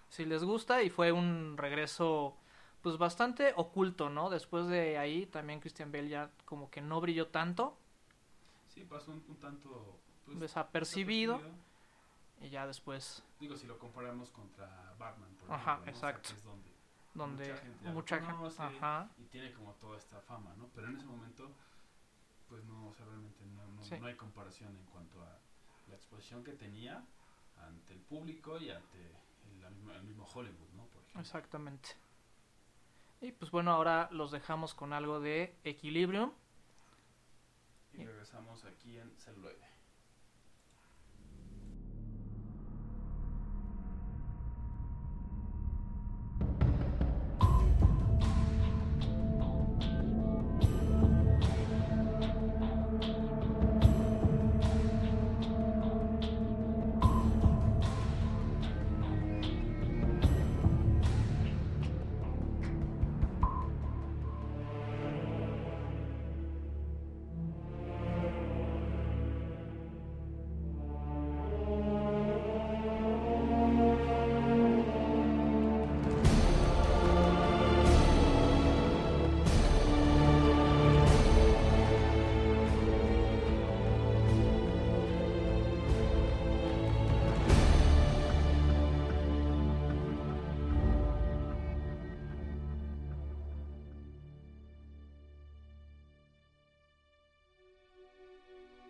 sí 0.08 0.24
les 0.24 0.44
gusta 0.44 0.82
y 0.82 0.90
fue 0.90 1.12
un 1.12 1.56
regreso 1.56 2.36
pues 2.82 2.98
bastante 2.98 3.52
oculto, 3.56 4.08
¿no? 4.10 4.30
Después 4.30 4.68
de 4.68 4.96
ahí 4.98 5.26
también 5.26 5.60
Christian 5.60 5.90
Bale 5.90 6.08
ya 6.08 6.30
como 6.44 6.70
que 6.70 6.80
no 6.80 7.00
brilló 7.00 7.28
tanto, 7.28 7.76
Sí, 8.68 8.84
pasó 8.84 9.10
un, 9.10 9.24
un 9.28 9.36
tanto... 9.36 9.98
pues, 10.26 10.38
desapercibido, 10.38 11.40
y 12.40 12.50
ya 12.50 12.66
después 12.66 13.22
Digo, 13.40 13.56
si 13.56 13.66
lo 13.66 13.78
comparamos 13.78 14.30
contra 14.30 14.94
Batman, 14.98 15.28
por 15.40 15.50
Ajá, 15.52 15.80
ejemplo, 15.82 15.92
¿no? 15.92 15.98
O 15.98 16.00
sea, 16.04 16.10
exacto. 16.10 16.28
es 16.34 16.44
donde 16.44 16.76
donde 17.14 17.44
mucha 17.48 17.56
gente 17.62 17.90
mucha 17.90 18.16
gente 18.18 18.34
conoce. 18.36 18.62
ajá 18.62 19.08
y 19.18 19.24
tiene 19.24 19.52
como 19.54 19.72
toda 19.74 19.96
esta 19.96 20.20
fama, 20.20 20.54
¿no? 20.58 20.68
Pero 20.74 20.88
en 20.88 20.96
ese 20.96 21.06
momento, 21.06 21.50
pues 22.48 22.64
no, 22.64 22.88
o 22.88 22.94
sea, 22.94 23.06
realmente 23.06 23.44
no, 23.46 23.66
no, 23.68 23.82
Sí. 23.82 23.98
no 23.98 24.06
hay 24.06 24.14
comparación 24.16 24.76
en 24.76 24.84
cuanto 24.86 25.22
a 25.22 25.38
la 25.88 25.94
exposición 25.94 26.44
que 26.44 26.52
tenía 26.52 27.04
ante 27.56 27.92
el 27.94 28.00
público 28.00 28.58
y 28.58 28.70
ante 28.70 28.98
el, 29.64 30.02
mismo 30.04 30.24
Hollywood, 30.32 30.68
¿no? 30.74 30.86
Por 30.86 31.02
ejemplo. 31.02 31.20
exactamente 31.20 31.90
y 33.20 33.32
pues 33.32 33.50
bueno 33.50 33.72
ahora 33.72 34.08
los 34.12 34.30
dejamos 34.30 34.74
con 34.74 34.92
algo 34.92 35.20
de 35.20 35.56
Equilibrium 35.64 36.32
Y 37.94 38.04
regresamos 38.04 38.64
aquí 38.64 38.98
en 38.98 39.10
celuloide. 39.18 39.75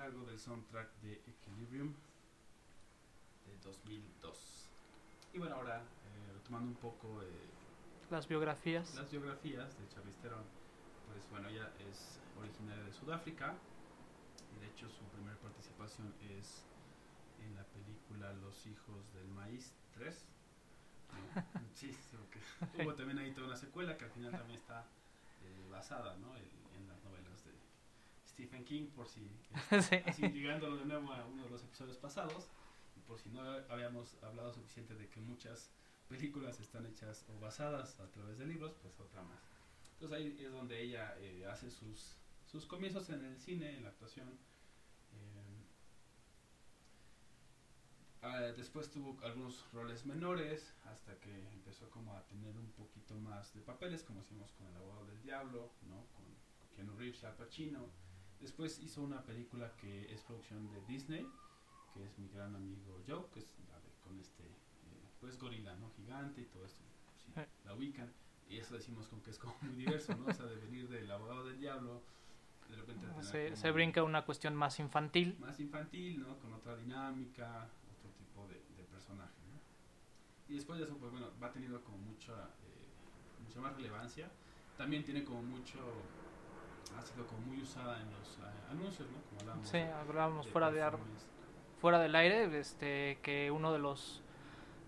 fue 0.00 0.06
algo 0.06 0.24
del 0.24 0.38
soundtrack 0.38 0.88
de 1.02 1.12
Equilibrium 1.26 1.92
de 3.46 3.58
2002. 3.62 4.70
Y 5.34 5.38
bueno, 5.38 5.56
ahora 5.56 5.78
eh, 5.78 6.32
retomando 6.32 6.70
un 6.70 6.76
poco 6.76 7.22
eh, 7.22 7.26
las 8.08 8.26
biografías 8.26 8.94
las 8.94 9.10
biografías 9.10 9.78
de 9.78 9.88
Charlize 9.88 10.18
Theron, 10.22 10.44
pues 11.06 11.28
bueno, 11.30 11.48
ella 11.48 11.70
es 11.90 12.18
originaria 12.38 12.82
de 12.82 12.92
Sudáfrica 12.94 13.54
y 14.56 14.60
de 14.60 14.68
hecho 14.68 14.88
su 14.88 15.04
primera 15.12 15.36
participación 15.36 16.14
es 16.38 16.64
en 17.44 17.54
la 17.54 17.64
película 17.64 18.32
Los 18.34 18.66
hijos 18.66 19.12
del 19.12 19.28
maíz 19.28 19.72
3. 19.94 20.24
¿no? 21.34 21.42
Sí, 21.74 21.92
sí, 21.92 22.16
ok. 22.16 22.80
Hubo 22.82 22.94
también 22.94 23.18
ahí 23.18 23.32
toda 23.32 23.48
una 23.48 23.56
secuela 23.56 23.96
que 23.98 24.04
al 24.04 24.10
final 24.12 24.32
también 24.32 24.58
está 24.58 24.80
eh, 25.42 25.68
basada 25.70 26.16
¿no? 26.16 26.36
en, 26.36 26.48
en 26.76 26.88
las 26.88 27.02
novelas 27.04 27.44
de 27.44 27.52
Stephen 28.40 28.64
King, 28.64 28.86
por 28.96 29.06
si 29.06 29.20
Sí. 29.82 29.96
así 30.06 30.22
ligándolo 30.28 30.78
de 30.78 30.86
nuevo 30.86 31.12
a 31.12 31.26
uno 31.26 31.44
de 31.44 31.50
los 31.50 31.62
episodios 31.62 31.98
pasados, 31.98 32.48
y 32.96 33.00
por 33.00 33.18
si 33.20 33.28
no 33.28 33.42
habíamos 33.68 34.16
hablado 34.22 34.50
suficiente 34.54 34.94
de 34.94 35.08
que 35.10 35.20
muchas 35.20 35.70
películas 36.08 36.58
están 36.58 36.86
hechas 36.86 37.26
o 37.28 37.38
basadas 37.38 38.00
a 38.00 38.10
través 38.10 38.38
de 38.38 38.46
libros, 38.46 38.72
pues 38.80 38.98
otra 38.98 39.22
más. 39.22 39.42
Entonces 39.92 40.16
ahí 40.16 40.36
es 40.42 40.52
donde 40.52 40.80
ella 40.80 41.14
eh, 41.18 41.44
hace 41.46 41.70
sus, 41.70 42.16
sus 42.50 42.64
comienzos 42.64 43.10
en 43.10 43.22
el 43.26 43.38
cine, 43.38 43.76
en 43.76 43.84
la 43.84 43.90
actuación. 43.90 44.28
eh, 45.12 45.64
ah, 48.22 48.40
después 48.56 48.90
tuvo 48.90 49.18
algunos 49.22 49.70
roles 49.72 50.06
menores 50.06 50.72
hasta 50.84 51.14
que 51.20 51.30
empezó 51.52 51.90
como 51.90 52.16
a 52.16 52.24
tener 52.26 52.56
un 52.56 52.70
poquito 52.72 53.14
más 53.16 53.52
de 53.52 53.60
papeles, 53.60 54.02
como 54.02 54.20
hicimos 54.22 54.50
con 54.52 54.66
El 54.68 54.76
abogado 54.76 55.04
del 55.04 55.20
diablo, 55.22 55.70
¿no? 55.88 56.06
con 56.14 56.24
Keanu 56.74 56.96
Reeves 56.96 57.22
Al 57.24 57.34
Pacino. 57.36 57.90
Después 58.40 58.78
hizo 58.80 59.02
una 59.02 59.22
película 59.22 59.74
que 59.76 60.12
es 60.12 60.22
producción 60.22 60.70
de 60.70 60.80
Disney, 60.86 61.26
que 61.92 62.04
es 62.04 62.18
mi 62.18 62.28
gran 62.28 62.54
amigo 62.56 63.02
Joe, 63.06 63.26
que 63.32 63.40
es 63.40 63.54
la 63.68 63.78
de- 63.80 63.92
con 64.02 64.18
este, 64.18 64.44
eh, 64.44 65.08
pues 65.20 65.38
gorila, 65.38 65.74
¿no? 65.76 65.90
Gigante 65.96 66.40
y 66.40 66.44
todo 66.46 66.64
esto. 66.64 66.82
sí, 67.16 67.32
Eh. 67.36 67.46
la 67.64 67.74
ubican. 67.74 68.10
Y 68.48 68.56
eso 68.58 68.74
decimos 68.74 69.06
como 69.08 69.22
que 69.22 69.30
es 69.30 69.38
como 69.38 69.54
muy 69.62 69.74
diverso, 69.74 70.16
¿no? 70.16 70.26
O 70.26 70.32
sea, 70.32 70.46
de 70.46 70.56
venir 70.56 70.88
del 70.88 71.10
abogado 71.10 71.44
del 71.46 71.58
diablo, 71.60 72.02
de 72.68 72.76
repente 72.76 73.06
tener 73.06 73.24
se, 73.24 73.56
se 73.56 73.70
brinca 73.72 74.02
una 74.02 74.24
cuestión 74.24 74.54
más 74.56 74.78
infantil 74.78 75.36
más 75.40 75.58
infantil, 75.60 76.20
¿no? 76.20 76.38
Con 76.38 76.52
otra 76.54 76.76
dinámica, 76.76 77.68
otro 77.98 78.10
tipo 78.12 78.46
de, 78.48 78.54
de 78.76 78.84
personaje, 78.84 79.34
¿no? 79.52 79.60
Y 80.48 80.54
después 80.56 80.78
de 80.78 80.84
eso, 80.86 80.96
pues 80.96 81.10
bueno, 81.12 81.30
va 81.42 81.52
teniendo 81.52 81.82
como 81.84 81.98
mucha, 81.98 82.32
eh, 82.64 83.42
mucha 83.46 83.60
más 83.60 83.76
relevancia. 83.76 84.30
También 84.78 85.04
tiene 85.04 85.24
como 85.24 85.42
mucho, 85.42 85.78
ha 86.98 87.02
sido 87.02 87.26
como 87.26 87.40
muy 87.42 87.62
usada 87.62 88.00
en 88.00 88.10
los 88.12 88.38
eh, 88.38 88.42
anuncios, 88.70 89.08
¿no? 89.10 89.20
Como 89.28 89.40
hablábamos. 89.40 89.68
sí 89.68 89.78
de- 89.78 89.92
hablábamos 89.92 90.48
fuera 90.48 90.70
de 90.70 90.82
ar- 90.82 90.98
fuera 91.80 91.98
del 91.98 92.14
aire 92.14 92.58
este 92.58 93.18
que 93.22 93.50
uno 93.50 93.72
de 93.72 93.78
los 93.78 94.20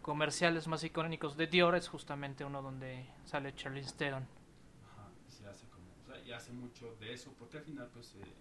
comerciales 0.02 0.66
más 0.68 0.82
icónicos 0.84 1.36
de 1.36 1.46
Dior 1.46 1.74
es 1.74 1.88
justamente 1.88 2.44
uno 2.44 2.60
donde 2.60 3.06
sale 3.24 3.54
Charlize 3.54 3.94
Theron 3.96 4.24
Ajá, 4.84 5.08
y 5.28 5.30
se 5.30 5.46
hace 5.46 5.66
como, 5.68 5.86
o 6.02 6.04
sea, 6.06 6.20
y 6.22 6.32
hace 6.32 6.52
mucho 6.52 6.94
de 6.96 7.12
eso, 7.12 7.32
porque 7.38 7.58
al 7.58 7.64
final, 7.64 7.88
pues, 7.94 8.14
eh, 8.16 8.34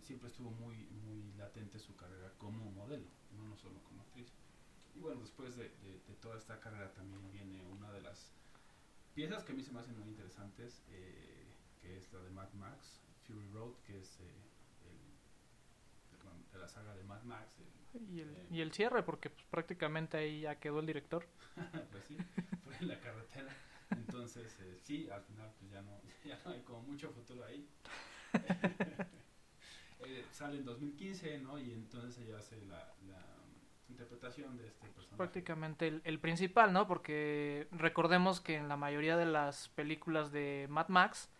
siempre 0.00 0.28
estuvo 0.28 0.50
muy, 0.50 0.76
muy 1.04 1.32
latente 1.38 1.78
su 1.78 1.96
carrera 1.96 2.30
como 2.38 2.70
modelo, 2.72 3.06
no, 3.36 3.44
no 3.44 3.56
solo 3.56 3.74
como 3.84 4.02
actriz. 4.02 4.28
Y 4.94 5.00
bueno, 5.00 5.20
después 5.20 5.56
de, 5.56 5.64
de- 5.82 6.00
de 6.06 6.14
toda 6.20 6.36
esta 6.36 6.60
carrera 6.60 6.92
también 6.92 7.20
viene 7.32 7.64
una 7.66 7.90
de 7.92 8.02
las 8.02 8.30
piezas 9.14 9.42
que 9.44 9.52
a 9.52 9.54
mí 9.54 9.62
se 9.62 9.72
me 9.72 9.80
hacen 9.80 9.98
muy 9.98 10.08
interesantes, 10.10 10.82
eh, 10.90 11.46
que 11.82 11.98
es 11.98 12.10
la 12.12 12.20
de 12.20 12.30
Mad 12.30 12.52
Max, 12.54 13.02
Fury 13.26 13.46
Road, 13.52 13.74
que 13.84 13.98
es 13.98 14.18
eh, 14.20 14.24
el- 14.86 16.52
de 16.52 16.58
la 16.58 16.68
saga 16.68 16.94
de 16.94 17.02
Mad 17.04 17.22
Max, 17.24 17.58
el- 17.58 18.08
y 18.10 18.20
el, 18.20 18.30
Eh. 18.30 18.46
y 18.50 18.60
el 18.62 18.72
cierre 18.72 19.02
porque 19.02 19.28
pues, 19.28 19.44
prácticamente 19.50 20.16
ahí 20.16 20.40
ya 20.42 20.58
quedó 20.58 20.80
el 20.80 20.86
director 20.86 21.26
pues 21.90 22.04
sí, 22.06 22.16
fue 22.64 22.76
en 22.78 22.88
la 22.88 22.98
carretera. 23.00 23.54
Entonces, 23.90 24.58
eh, 24.60 24.78
sí, 24.82 25.10
al 25.10 25.22
final 25.24 25.52
pues 25.58 25.70
ya 25.72 25.82
no, 25.82 26.00
ya 26.24 26.38
no 26.46 26.52
hay 26.52 26.60
como 26.62 26.80
mucho 26.82 27.10
futuro 27.10 27.44
ahí. 27.44 27.68
Eh, 30.04 30.24
sale 30.32 30.58
en 30.58 30.64
2015, 30.64 31.38
¿no? 31.38 31.58
Y 31.60 31.70
entonces 31.72 32.18
ella 32.26 32.38
hace 32.38 32.60
la, 32.66 32.92
la 33.06 33.24
interpretación 33.88 34.56
de 34.56 34.66
este 34.66 34.88
personaje. 34.88 35.16
prácticamente 35.16 35.86
el, 35.86 36.00
el 36.04 36.18
principal 36.18 36.72
no 36.72 36.88
porque 36.88 37.68
recordemos 37.70 38.40
que 38.40 38.56
en 38.56 38.66
la 38.68 38.76
mayoría 38.76 39.16
de 39.16 39.26
las 39.26 39.68
películas 39.68 40.32
de 40.32 40.66
Mad 40.68 40.88
Max 40.88 41.30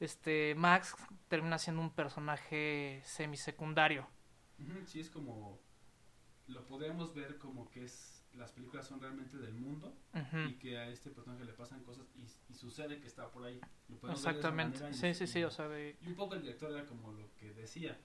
este 0.00 0.54
Max 0.54 0.94
termina 1.28 1.58
siendo 1.58 1.82
un 1.82 1.90
personaje 1.90 3.02
semisecundario. 3.04 4.06
Sí, 4.86 5.00
es 5.00 5.10
como. 5.10 5.58
Lo 6.46 6.64
podemos 6.66 7.14
ver 7.14 7.38
como 7.38 7.70
que 7.70 7.84
es. 7.84 8.14
Las 8.34 8.52
películas 8.52 8.86
son 8.86 9.00
realmente 9.00 9.36
del 9.38 9.54
mundo 9.54 9.96
y 10.46 10.52
que 10.58 10.78
a 10.78 10.88
este 10.88 11.10
personaje 11.10 11.44
le 11.44 11.54
pasan 11.54 11.82
cosas 11.82 12.06
y, 12.14 12.52
y 12.52 12.54
sucede 12.54 13.00
que 13.00 13.06
está 13.06 13.28
por 13.30 13.44
ahí. 13.44 13.60
Lo 13.88 13.98
ver 14.00 14.12
Exactamente. 14.12 14.92
Sí, 14.92 15.12
sí, 15.14 15.26
sí, 15.26 15.42
o 15.42 15.50
sea, 15.50 15.66
de... 15.66 15.96
Y 16.02 16.08
un 16.08 16.14
poco 16.14 16.34
el 16.34 16.42
director 16.42 16.70
era 16.70 16.86
como 16.86 17.10
lo 17.12 17.34
que 17.36 17.52
decía. 17.54 17.98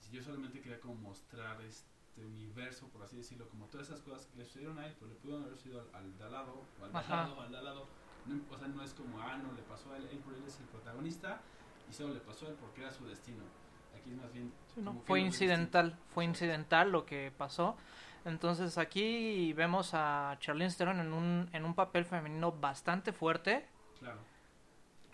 Si 0.00 0.10
yo 0.10 0.22
solamente 0.22 0.60
quería 0.60 0.78
como 0.78 0.96
mostrar 0.96 1.62
este 1.62 2.26
universo, 2.26 2.88
por 2.88 3.02
así 3.02 3.16
decirlo, 3.16 3.48
como 3.48 3.66
todas 3.66 3.86
esas 3.86 4.02
cosas 4.02 4.26
que 4.26 4.38
le 4.38 4.44
sucedieron 4.44 4.78
a 4.78 4.86
él, 4.86 4.94
pues 4.98 5.10
le 5.10 5.16
pudieron 5.16 5.44
haber 5.44 5.56
sido 5.56 5.80
al, 5.80 5.94
al 5.94 6.18
de 6.18 6.24
al 6.24 6.32
lado, 6.32 6.64
o 6.80 6.84
al 6.84 6.92
de 6.92 6.98
al 6.98 7.08
lado, 7.08 7.34
o 7.34 7.40
al 7.40 7.50
de 7.50 7.58
al 7.58 7.64
lado. 7.64 7.88
No, 8.26 8.40
o 8.54 8.58
sea, 8.58 8.68
no 8.68 8.82
es 8.82 8.92
como, 8.94 9.20
ah, 9.20 9.36
no, 9.38 9.52
le 9.52 9.62
pasó 9.62 9.92
a 9.92 9.96
él, 9.96 10.04
él, 10.10 10.22
él 10.36 10.44
es 10.46 10.58
el 10.60 10.66
protagonista 10.66 11.40
y 11.88 11.92
solo 11.92 12.14
le 12.14 12.20
pasó 12.20 12.46
a 12.46 12.50
él 12.50 12.56
porque 12.60 12.82
era 12.82 12.90
su 12.90 13.06
destino. 13.06 13.42
Aquí 13.98 14.10
es 14.10 14.16
más 14.16 14.32
bien. 14.32 14.52
Sí, 14.74 14.80
¿no? 14.82 15.00
Fue 15.06 15.20
incidental, 15.20 15.98
fue 16.14 16.24
incidental 16.24 16.90
lo 16.92 17.04
que 17.06 17.32
pasó. 17.36 17.76
Entonces 18.24 18.76
aquí 18.76 19.52
vemos 19.54 19.90
a 19.94 20.36
Charlize 20.40 20.76
Theron 20.76 21.00
en 21.00 21.12
un, 21.12 21.48
en 21.52 21.64
un 21.64 21.74
papel 21.74 22.04
femenino 22.04 22.52
bastante 22.52 23.12
fuerte. 23.12 23.66
Claro. 23.98 24.18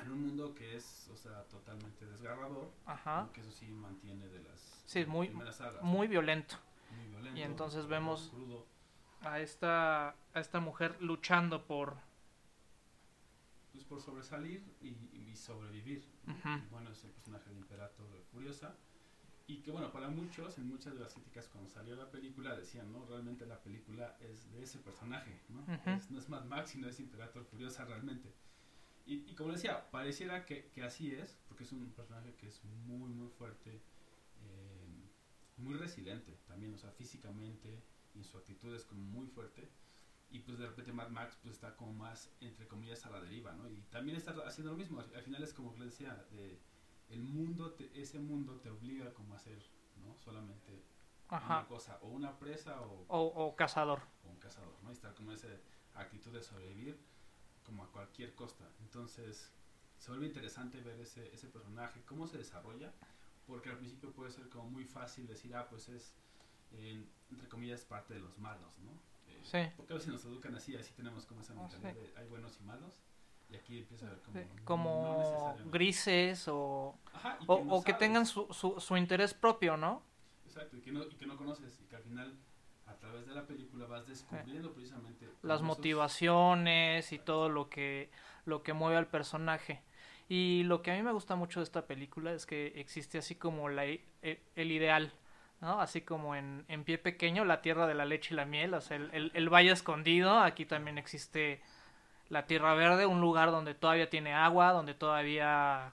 En 0.00 0.10
un 0.10 0.26
mundo 0.26 0.54
que 0.54 0.74
es, 0.76 1.08
o 1.12 1.16
sea, 1.16 1.44
totalmente 1.44 2.04
desgarrador, 2.06 2.68
Ajá. 2.86 3.28
que 3.32 3.40
eso 3.42 3.52
sí 3.52 3.66
mantiene 3.68 4.26
de 4.28 4.40
las 4.40 4.82
Sí, 4.86 5.06
muy- 5.06 5.28
primeras 5.28 5.56
sagas. 5.56 5.82
Muy 5.82 6.08
violento. 6.08 6.56
Muy 6.96 7.06
violento, 7.06 7.38
y 7.38 7.42
entonces 7.42 7.86
vemos- 7.86 8.30
crudo. 8.30 8.66
A 9.22 9.38
esta, 9.40 10.08
a 10.10 10.40
esta 10.40 10.60
mujer 10.60 10.96
luchando 11.00 11.64
por... 11.64 11.96
por 13.94 14.02
sobresalir 14.02 14.60
y, 14.80 14.88
y 15.30 15.36
sobrevivir. 15.36 16.04
¿no? 16.24 16.34
Ujú. 16.34 16.48
Y 16.66 16.68
bueno, 16.70 16.90
es 16.90 17.04
el 17.04 17.12
personaje 17.12 17.50
de 17.50 17.56
Imperator 17.56 18.10
de 18.12 18.20
Furiosa. 18.24 18.76
Y 19.46 19.58
que 19.58 19.70
bueno, 19.70 19.92
para 19.92 20.08
muchos, 20.08 20.58
en 20.58 20.66
muchas 20.66 20.94
de 20.94 21.00
las 21.00 21.12
críticas 21.12 21.48
cuando 21.48 21.68
salió 21.70 21.94
la 21.94 22.10
película 22.10 22.56
decían, 22.56 22.90
no, 22.90 23.04
realmente 23.04 23.46
la 23.46 23.62
película 23.62 24.16
es 24.20 24.50
de 24.50 24.62
ese 24.64 24.78
personaje, 24.80 25.38
¿no? 25.48 25.60
Ujú. 25.62 25.90
Es- 25.90 26.10
no 26.10 26.18
es 26.18 26.28
Mad 26.28 26.44
Max, 26.46 26.70
sino 26.70 26.88
es 26.88 26.98
Imperator 26.98 27.44
Furiosa 27.44 27.84
realmente. 27.84 28.32
Y, 29.06 29.30
y 29.30 29.34
como 29.34 29.52
decía, 29.52 29.90
pareciera 29.90 30.44
que, 30.46 30.70
que 30.70 30.82
así 30.82 31.12
es, 31.12 31.38
porque 31.46 31.64
es 31.64 31.72
un 31.72 31.92
personaje 31.92 32.34
que 32.36 32.48
es 32.48 32.64
muy, 32.64 33.10
muy 33.12 33.28
fuerte, 33.28 33.82
eh, 34.40 35.10
muy 35.58 35.74
resiliente 35.76 36.32
también, 36.48 36.74
o 36.74 36.78
sea, 36.78 36.90
físicamente 36.90 37.84
y 38.14 38.24
su 38.24 38.38
actitud 38.38 38.74
es 38.74 38.84
como 38.86 39.02
muy 39.02 39.26
fuerte. 39.28 39.68
Y 40.34 40.40
pues 40.40 40.58
de 40.58 40.66
repente 40.66 40.92
Mad 40.92 41.10
Max 41.10 41.38
pues 41.40 41.54
está 41.54 41.76
como 41.76 41.92
más, 41.92 42.28
entre 42.40 42.66
comillas, 42.66 43.06
a 43.06 43.10
la 43.10 43.20
deriva, 43.20 43.52
¿no? 43.52 43.68
Y 43.68 43.76
también 43.90 44.16
está 44.16 44.32
haciendo 44.44 44.72
lo 44.72 44.76
mismo. 44.78 44.98
Al, 44.98 45.14
al 45.14 45.22
final 45.22 45.42
es 45.44 45.54
como 45.54 45.72
que 45.72 45.78
les 45.78 45.90
decía, 45.90 46.12
de, 46.32 46.58
el 47.08 47.22
mundo, 47.22 47.72
te- 47.74 47.90
ese 48.00 48.18
mundo 48.18 48.58
te 48.60 48.68
obliga 48.68 49.12
como 49.14 49.34
a 49.34 49.36
hacer, 49.36 49.62
¿no? 49.96 50.16
Solamente 50.18 50.82
una 51.60 51.68
cosa, 51.68 51.98
o 52.02 52.08
una 52.08 52.36
presa 52.38 52.80
o, 52.80 53.04
O, 53.08 53.20
o 53.46 53.54
cazador. 53.54 54.00
o 54.24 54.28
un 54.30 54.38
cazador, 54.40 54.74
¿no? 54.82 54.90
Y 54.90 54.94
estar 54.94 55.14
como 55.14 55.30
esa 55.30 55.46
actitud 55.94 56.32
de 56.32 56.42
sobrevivir 56.42 56.98
como 57.62 57.84
a 57.84 57.92
cualquier 57.92 58.34
costa. 58.34 58.68
Entonces, 58.80 59.52
se 60.00 60.10
vuelve 60.10 60.26
interesante 60.26 60.80
ver 60.80 60.98
ese, 61.00 61.32
ese 61.32 61.46
personaje, 61.48 62.02
cómo 62.06 62.26
se 62.26 62.38
desarrolla, 62.38 62.92
porque 63.46 63.70
al 63.70 63.78
principio 63.78 64.10
puede 64.12 64.32
ser 64.32 64.48
como 64.48 64.68
muy 64.68 64.84
fácil 64.84 65.28
decir, 65.28 65.54
ah, 65.54 65.68
pues 65.70 65.88
es, 65.88 66.12
eh, 66.72 67.06
entre 67.30 67.48
comillas, 67.48 67.84
parte 67.84 68.14
de 68.14 68.20
los 68.20 68.36
malos, 68.38 68.76
¿no? 68.80 68.90
Eh, 69.42 69.44
Sí. 69.44 69.72
Porque 69.76 69.92
a 69.92 69.96
veces 69.96 70.12
nos 70.12 70.24
educan 70.24 70.54
así, 70.54 70.74
así 70.76 70.92
tenemos 70.94 71.26
como 71.26 71.40
esa 71.40 71.52
Ah, 71.54 71.68
mentalidad 71.70 71.94
de 72.14 72.18
hay 72.20 72.26
buenos 72.28 72.58
y 72.60 72.64
malos, 72.64 73.00
y 73.50 73.56
aquí 73.56 73.78
empieza 73.80 74.06
a 74.06 74.10
ver 74.10 74.20
como... 74.64 75.56
No 75.62 75.70
grises 75.70 76.48
o, 76.48 76.98
Ajá, 77.12 77.38
y 77.40 77.44
o, 77.46 77.54
no 77.56 77.74
o 77.74 77.82
que 77.84 77.92
sabes. 77.92 77.98
tengan 77.98 78.26
su, 78.26 78.46
su, 78.52 78.80
su 78.80 78.96
interés 78.96 79.34
propio, 79.34 79.76
¿no? 79.76 80.02
Exacto, 80.46 80.76
y 80.76 80.80
que, 80.80 80.92
no, 80.92 81.02
y 81.04 81.14
que 81.16 81.26
no 81.26 81.36
conoces, 81.36 81.80
y 81.82 81.86
que 81.86 81.96
al 81.96 82.02
final, 82.02 82.38
a 82.86 82.94
través 82.96 83.26
de 83.26 83.34
la 83.34 83.46
película, 83.46 83.86
vas 83.86 84.06
descubriendo 84.06 84.72
precisamente... 84.72 85.28
las 85.42 85.62
motivaciones 85.62 87.12
y 87.12 87.18
todo 87.18 87.48
lo 87.48 87.68
que 87.68 88.10
lo 88.46 88.62
que 88.62 88.72
mueve 88.74 88.96
al 88.98 89.06
personaje 89.08 89.82
y 90.28 90.62
lo 90.64 90.82
que 90.82 90.90
a 90.90 90.94
mí 90.96 91.02
me 91.02 91.12
gusta 91.12 91.34
mucho 91.34 91.60
de 91.60 91.64
esta 91.64 91.86
película 91.86 92.32
es 92.34 92.44
que 92.46 92.72
existe 92.80 93.16
así 93.18 93.34
como 93.36 93.68
la, 93.70 93.86
i- 93.86 94.04
e- 94.22 94.42
el 94.54 94.70
ideal 94.70 95.12
¿no? 95.64 95.80
así 95.80 96.02
como 96.02 96.36
en, 96.36 96.64
en 96.68 96.84
pie 96.84 96.98
pequeño 96.98 97.44
la 97.44 97.62
tierra 97.62 97.86
de 97.86 97.94
la 97.94 98.04
leche 98.04 98.34
y 98.34 98.36
la 98.36 98.44
miel 98.46 98.74
o 98.74 98.80
sea 98.80 98.96
el, 98.98 99.10
el- 99.12 99.32
el 99.34 99.48
valle 99.48 99.72
escondido 99.72 100.38
aquí 100.40 100.66
también 100.66 100.98
existe 100.98 101.62
la 102.30 102.46
tierra 102.46 102.74
verde 102.74 103.06
un 103.06 103.20
lugar 103.20 103.50
donde 103.50 103.74
todavía 103.74 104.10
tiene 104.10 104.34
agua 104.34 104.72
donde 104.72 104.94
todavía 104.94 105.92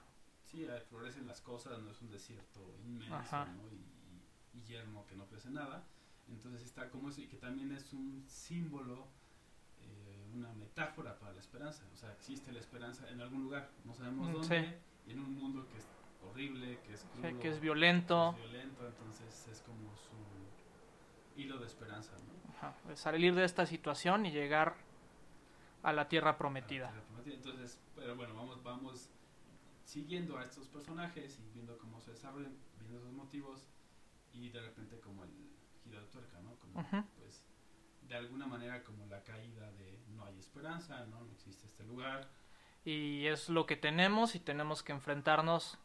Sí, 0.50 0.66
florecen 0.88 1.26
las 1.26 1.40
cosas, 1.40 1.80
no 1.80 1.90
es 1.90 2.02
un 2.02 2.10
desierto 2.10 2.60
inmenso. 2.84 3.36
Y, 3.70 4.58
y- 4.58 4.62
yermo 4.66 5.06
que 5.06 5.16
no 5.16 5.26
crece 5.26 5.50
nada. 5.50 5.84
Entonces 6.28 6.62
está 6.62 6.90
como 6.90 7.08
eso, 7.08 7.20
y 7.22 7.26
que 7.26 7.36
también 7.36 7.72
es 7.72 7.92
un 7.92 8.24
símbolo, 8.28 9.08
eh, 9.80 10.26
una 10.34 10.52
metáfora 10.54 11.18
para 11.18 11.32
la 11.32 11.40
esperanza. 11.40 11.84
O 11.92 11.96
sea, 11.96 12.12
existe 12.12 12.52
la 12.52 12.60
esperanza 12.60 13.08
en 13.10 13.20
algún 13.20 13.42
lugar, 13.42 13.70
no 13.84 13.94
sabemos 13.94 14.28
Mm, 14.28 14.32
dónde, 14.32 14.56
sí. 14.60 14.74
y 15.06 15.12
en 15.12 15.20
un 15.20 15.34
mundo 15.34 15.66
que 15.68 15.78
horrible, 16.30 16.78
que 16.86 16.94
es 16.94 17.04
crudo, 17.04 17.40
que 17.40 17.48
es 17.48 17.60
violento 17.60 18.34
que 18.36 18.44
es 18.44 18.50
violento, 18.50 18.86
entonces 18.86 19.48
es 19.50 19.60
como 19.62 19.94
su 19.96 21.40
hilo 21.40 21.58
de 21.58 21.66
esperanza, 21.66 22.12
¿no? 22.12 22.52
ajá, 22.54 22.74
salir 22.96 23.34
de 23.34 23.44
esta 23.44 23.66
situación 23.66 24.26
y 24.26 24.30
llegar 24.30 24.76
a 25.82 25.92
la 25.92 26.08
tierra 26.08 26.36
prometida 26.38 26.92
la 26.92 27.02
prometida. 27.02 27.34
Entonces, 27.34 27.80
pero 27.96 28.14
bueno, 28.16 28.34
vamos, 28.34 28.62
vamos 28.62 29.08
siguiendo 29.84 30.38
a 30.38 30.44
estos 30.44 30.68
personajes 30.68 31.38
y 31.40 31.52
viendo 31.54 31.76
cómo 31.78 32.00
se 32.00 32.12
desarrollan, 32.12 32.54
viendo 32.80 33.00
sus 33.00 33.12
motivos 33.12 33.66
y 34.32 34.48
de 34.48 34.60
repente 34.60 35.00
como 35.00 35.24
el 35.24 35.30
giro 35.84 36.00
de 36.00 36.06
tuerca, 36.06 36.40
¿no? 36.40 36.54
Como, 36.56 36.86
pues, 37.18 37.44
de 38.08 38.14
alguna 38.14 38.46
manera 38.46 38.82
como 38.84 39.06
la 39.06 39.22
caída 39.22 39.70
de 39.72 39.98
no 40.14 40.24
hay 40.24 40.38
esperanza, 40.38 41.04
¿no? 41.06 41.20
No 41.24 41.32
existe 41.32 41.66
este 41.66 41.84
lugar. 41.84 42.28
y 42.84 43.26
es 43.26 43.48
lo 43.48 43.64
que 43.66 43.76
tenemos 43.76 44.34
y 44.34 44.40
tenemos 44.40 44.82
que 44.82 44.92
enfrentarnos 44.92 45.78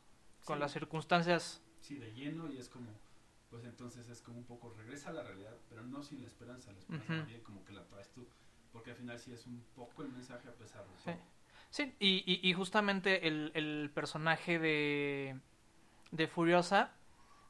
con 0.47 0.57
Sí, 0.57 0.61
las 0.61 0.71
circunstancias 0.71 1.61
sí, 1.81 1.97
de 1.97 2.11
lleno 2.13 2.49
y 2.51 2.57
es 2.57 2.69
como, 2.69 2.89
pues 3.49 3.63
entonces 3.65 4.07
es 4.09 4.21
como 4.21 4.39
un 4.39 4.45
poco 4.45 4.71
regresa 4.71 5.09
a 5.09 5.13
la 5.13 5.23
realidad, 5.23 5.55
pero 5.69 5.83
no 5.83 6.01
sin 6.01 6.21
la 6.21 6.27
esperanza, 6.27 6.71
la 6.71 6.79
esperanza 6.79 7.11
Ujú. 7.11 7.19
más 7.19 7.27
bien 7.27 7.41
como 7.43 7.63
que 7.65 7.73
la 7.73 7.85
traes 7.87 8.09
tú, 8.11 8.27
porque 8.71 8.91
al 8.91 8.97
final 8.97 9.19
sí 9.19 9.31
es 9.33 9.45
un 9.45 9.63
poco 9.75 10.01
el 10.03 10.09
mensaje 10.09 10.47
a 10.49 10.53
pesar 10.55 10.83
de 10.87 10.95
Sí. 11.03 11.11
todo. 11.11 11.21
Sí, 11.69 11.95
y, 11.99 12.23
y, 12.25 12.49
y 12.49 12.53
justamente 12.53 13.27
el, 13.27 13.51
el 13.53 13.91
personaje 13.93 14.57
de, 14.59 15.39
de 16.11 16.27
Furiosa 16.27 16.91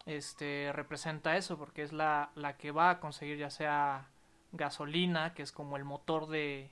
este, 0.05 0.71
representa 0.73 1.37
eso, 1.37 1.57
porque 1.57 1.83
es 1.83 1.93
la, 1.93 2.31
la 2.35 2.57
que 2.57 2.71
va 2.71 2.91
a 2.91 2.99
conseguir 2.99 3.37
ya 3.37 3.49
sea 3.49 4.09
gasolina, 4.53 5.33
que 5.33 5.43
es 5.43 5.51
como 5.51 5.77
el 5.77 5.85
motor 5.85 6.27
de, 6.27 6.71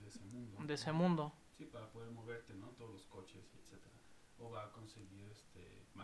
de 0.00 0.08
ese 0.08 0.24
mundo. 0.24 0.64
de 0.64 0.74
ese 0.74 0.92
mundo. 0.92 1.32
Sí, 1.56 1.64
para 1.66 1.90
poder 1.90 2.10
moverte, 2.10 2.54
¿no? 2.54 2.68
Todos 2.70 2.92
los 2.92 3.06
coches, 3.06 3.54
etcétera. 3.54 3.94
O 4.38 4.50
va 4.50 4.64
a 4.64 4.72
conseguir 4.72 5.33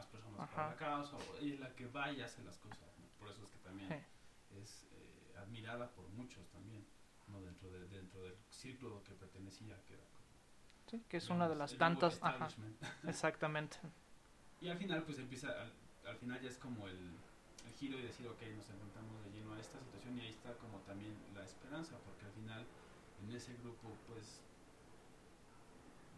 más 0.00 0.06
personas 0.06 0.40
Ajá. 0.40 0.56
para 0.56 0.68
la 0.70 0.76
causa, 0.76 1.16
o 1.16 1.36
ella 1.40 1.54
es 1.54 1.60
la 1.60 1.74
que 1.76 1.86
va 1.86 2.10
y 2.10 2.20
hace 2.22 2.42
las 2.42 2.56
cosas, 2.58 2.88
¿no? 2.98 3.06
Por 3.18 3.28
eso 3.30 3.42
es 3.44 3.50
que 3.50 3.58
también 3.58 3.88
Sí. 3.90 4.56
es 4.62 4.86
eh, 4.92 5.36
admirada 5.38 5.90
por 5.90 6.08
muchos 6.08 6.48
también, 6.48 6.86
¿no? 7.28 7.40
Dentro, 7.42 7.70
de, 7.70 7.86
dentro 7.88 8.22
del 8.22 8.34
círculo 8.48 9.02
que 9.04 9.12
pertenecía, 9.14 9.76
que 9.86 9.94
era 9.94 10.04
como, 10.04 10.20
Sí, 10.90 11.04
que 11.08 11.18
es 11.18 11.28
una 11.28 11.48
de 11.48 11.54
las 11.56 11.76
tantas... 11.76 12.18
Ajá, 12.22 12.48
exactamente. 13.06 13.76
Y 14.60 14.68
al 14.68 14.78
final, 14.78 15.02
pues 15.04 15.18
empieza, 15.18 15.48
al, 15.60 15.72
al 16.06 16.16
final 16.16 16.40
ya 16.40 16.48
es 16.48 16.56
como 16.58 16.88
el, 16.88 16.96
el 17.66 17.72
giro 17.78 17.98
y 17.98 18.02
decir, 18.02 18.26
ok, 18.26 18.40
nos 18.56 18.68
enfrentamos 18.70 19.22
de 19.24 19.30
lleno 19.32 19.52
a 19.54 19.60
esta 19.60 19.78
situación 19.80 20.16
y 20.18 20.22
ahí 20.22 20.30
está 20.30 20.54
como 20.54 20.78
también 20.80 21.14
la 21.34 21.44
esperanza, 21.44 21.96
porque 22.06 22.24
al 22.24 22.32
final 22.32 22.66
en 23.22 23.32
ese 23.36 23.54
grupo, 23.62 23.94
pues, 24.08 24.40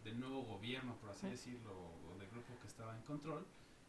del 0.05 0.19
nuevo 0.19 0.43
gobierno, 0.43 0.95
por 0.97 1.09
así 1.11 1.21
Sí. 1.27 1.27
decirlo, 1.31 1.71
o 2.09 2.17
del 2.17 2.29
grupo 2.29 2.57
que 2.61 2.67
estaba 2.67 2.95
en 2.95 3.03
control, 3.03 3.45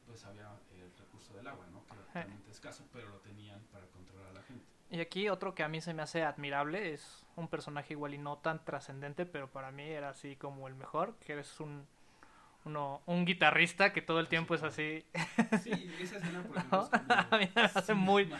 pues 0.07 0.25
había 0.25 0.49
el 0.73 0.93
recurso 0.99 1.35
del 1.35 1.47
agua, 1.47 1.67
¿no? 1.73 1.85
Que 1.87 1.95
era 1.95 2.03
Sí. 2.05 2.09
totalmente 2.12 2.51
escaso, 2.51 2.85
pero 2.93 3.09
lo 3.09 3.19
tenían 3.19 3.61
para 3.73 3.87
controlar 3.87 4.31
a 4.31 4.33
la 4.35 4.43
gente. 4.43 4.64
Y 4.90 5.01
aquí 5.01 5.29
otro 5.29 5.55
que 5.55 5.62
a 5.62 5.69
mí 5.69 5.81
se 5.81 5.95
me 5.95 6.03
hace 6.03 6.23
admirable 6.23 6.93
es 6.93 7.25
un 7.37 7.49
personaje 7.49 7.95
igual 7.95 8.14
y 8.14 8.19
no 8.19 8.38
tan 8.38 8.64
trascendente, 8.64 9.27
pero 9.27 9.49
para 9.51 9.71
mí 9.73 9.83
era 9.83 10.11
así 10.11 10.37
como 10.37 10.69
el 10.69 10.75
mejor, 10.75 11.14
que 11.21 11.38
es 11.38 11.59
un, 11.59 11.87
uno, 12.64 13.03
un 13.07 13.25
guitarrista 13.25 13.93
que 13.93 14.03
todo 14.03 14.21
el 14.21 14.29
tiempo 14.29 14.55
es 14.55 14.62
así 14.62 15.05
Sí, 15.62 15.95
esa 16.01 16.19
escena, 16.19 16.43
por 16.43 16.57
ejemplo, 16.57 16.83
es 16.93 17.01
como 17.01 17.14
A 17.31 17.38
mí 17.38 17.51
me 17.55 17.62
hace 17.62 17.95
muy, 17.95 18.33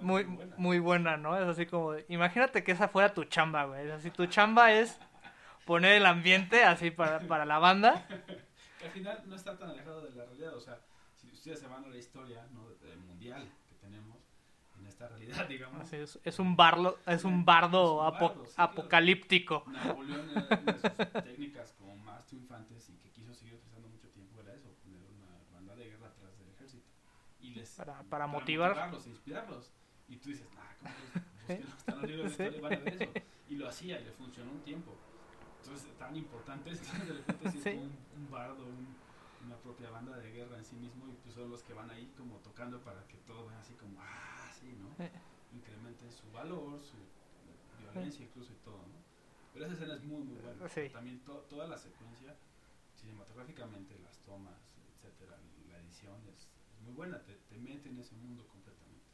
muy, 0.00 0.24
buena. 0.24 0.54
muy 0.56 0.78
buena, 0.78 1.16
¿no? 1.16 1.36
Es 1.36 1.48
así 1.48 1.66
como, 1.66 1.94
imagínate 2.08 2.62
que 2.62 2.72
esa 2.72 2.88
fuera 2.88 3.12
tu 3.14 3.24
chamba, 3.24 3.64
güey. 3.64 3.86
Es 3.86 3.92
así, 3.92 4.10
tu 4.10 4.26
chamba 4.26 4.72
es 4.72 5.00
poner 5.64 5.92
el 5.94 6.06
ambiente 6.06 6.64
así 6.64 6.90
para, 6.90 7.20
para 7.20 7.44
la 7.44 7.58
banda. 7.58 8.06
que 8.78 8.84
al 8.84 8.90
final 8.92 9.22
no 9.26 9.34
está 9.34 9.58
tan 9.58 9.70
alejado 9.70 10.02
de 10.02 10.10
la 10.14 10.24
realidad. 10.26 10.54
O 10.54 10.60
sea, 10.60 10.78
inclusive 11.48 11.56
se 11.56 11.66
van 11.72 11.84
a 11.84 11.88
la 11.88 11.96
historia 11.96 12.46
¿no? 12.52 12.68
del 12.86 12.98
mundial 13.00 13.48
que 13.68 13.74
tenemos 13.76 14.16
en 14.78 14.86
esta 14.86 15.08
realidad, 15.08 15.46
digamos. 15.48 15.80
Así 15.80 15.96
es, 15.96 16.18
es, 16.22 16.38
un 16.38 16.56
barlo, 16.56 16.98
es 17.06 17.24
un 17.24 17.44
bardo, 17.44 18.02
es 18.02 18.04
un 18.04 18.04
bardo 18.04 18.04
apo 18.04 18.46
sí, 18.46 18.54
apocalíptico. 18.56 19.64
Napoleón 19.66 20.30
era 20.30 20.46
una 20.46 20.72
de 20.72 20.78
sus 20.78 21.12
técnicas 21.24 21.72
como 21.78 21.96
más 21.96 22.26
triunfantes 22.26 22.90
y 22.90 22.94
que 22.94 23.10
quiso 23.10 23.34
seguir 23.34 23.54
utilizando 23.54 23.88
mucho 23.88 24.08
tiempo 24.08 24.40
era 24.40 24.54
eso, 24.54 24.68
poner 24.84 25.00
una 25.16 25.58
banda 25.58 25.74
de 25.74 25.90
guerra 25.90 26.08
atrás 26.08 26.38
del 26.38 26.48
ejército. 26.50 26.86
Y 27.40 27.50
les, 27.50 27.70
para, 27.70 27.94
para, 27.94 28.08
para 28.08 28.26
motivar. 28.26 28.70
motivarlos, 28.70 29.06
e 29.06 29.10
inspirarlos. 29.10 29.72
Y 30.08 30.16
tú 30.16 30.30
dices, 30.30 30.46
nah, 30.54 30.90
¿cómo 30.90 30.94
pues 31.46 31.60
es? 31.60 31.94
los 31.94 32.02
libros 32.04 32.38
de 32.38 32.44
historia 32.48 32.60
van 32.60 32.72
a 32.72 32.78
ver 32.78 33.02
eso. 33.02 33.12
Y 33.48 33.54
lo 33.56 33.68
hacía 33.68 34.00
y 34.00 34.04
le 34.04 34.12
funcionó 34.12 34.52
un 34.52 34.60
tiempo. 34.60 34.94
Entonces, 35.62 35.90
tan 35.98 36.14
importante 36.16 36.70
es 36.70 36.80
que 36.80 36.98
de 36.98 37.12
repente 37.14 37.50
sí. 37.50 37.70
un, 37.70 38.22
un 38.22 38.30
bardo, 38.30 38.64
un 38.64 38.86
una 39.44 39.56
propia 39.56 39.90
banda 39.90 40.16
de 40.18 40.30
guerra 40.30 40.58
en 40.58 40.64
sí 40.64 40.76
mismo 40.76 41.08
y 41.08 41.14
pues 41.22 41.34
son 41.34 41.50
los 41.50 41.62
que 41.62 41.72
van 41.72 41.90
ahí 41.90 42.12
como 42.16 42.36
tocando 42.38 42.80
para 42.80 43.06
que 43.06 43.16
todo 43.18 43.46
vaya 43.46 43.60
así 43.60 43.74
como, 43.74 44.00
ah, 44.00 44.50
sí, 44.52 44.76
¿no? 44.78 45.04
Eh. 45.04 45.10
Incrementen 45.52 46.12
su 46.12 46.30
valor, 46.32 46.80
su 46.82 46.96
violencia 47.78 48.24
incluso 48.24 48.52
y 48.52 48.56
todo, 48.64 48.78
¿no? 48.78 48.98
Pero 49.52 49.66
esa 49.66 49.74
escena 49.74 49.94
es 49.94 50.04
muy, 50.04 50.22
muy 50.22 50.36
buena. 50.40 50.68
Sí. 50.68 50.88
También 50.90 51.20
to 51.24 51.38
toda 51.48 51.66
la 51.66 51.78
secuencia, 51.78 52.36
cinematográficamente, 52.94 53.98
las 54.00 54.18
tomas, 54.18 54.76
etcétera, 54.94 55.36
la 55.70 55.78
edición 55.78 56.14
es, 56.28 56.48
es 56.74 56.80
muy 56.84 56.94
buena, 56.94 57.18
te, 57.22 57.34
te, 57.34 57.58
mete 57.58 57.88
en 57.88 57.98
ese 57.98 58.14
mundo 58.16 58.46
completamente. 58.46 59.04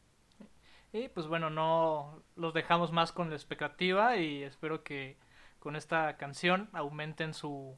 Y 0.93 1.09
pues 1.09 1.27
bueno, 1.27 1.51
no 1.51 2.23
los 2.37 2.55
dejamos 2.55 2.93
más 2.93 3.13
con 3.13 3.31
la 3.31 3.37
expectativa 3.37 4.17
y 4.17 4.43
espero 4.43 4.83
que 4.83 5.17
con 5.59 5.77
esta 5.77 6.17
canción 6.17 6.69
aumenten 6.73 7.33
su, 7.33 7.77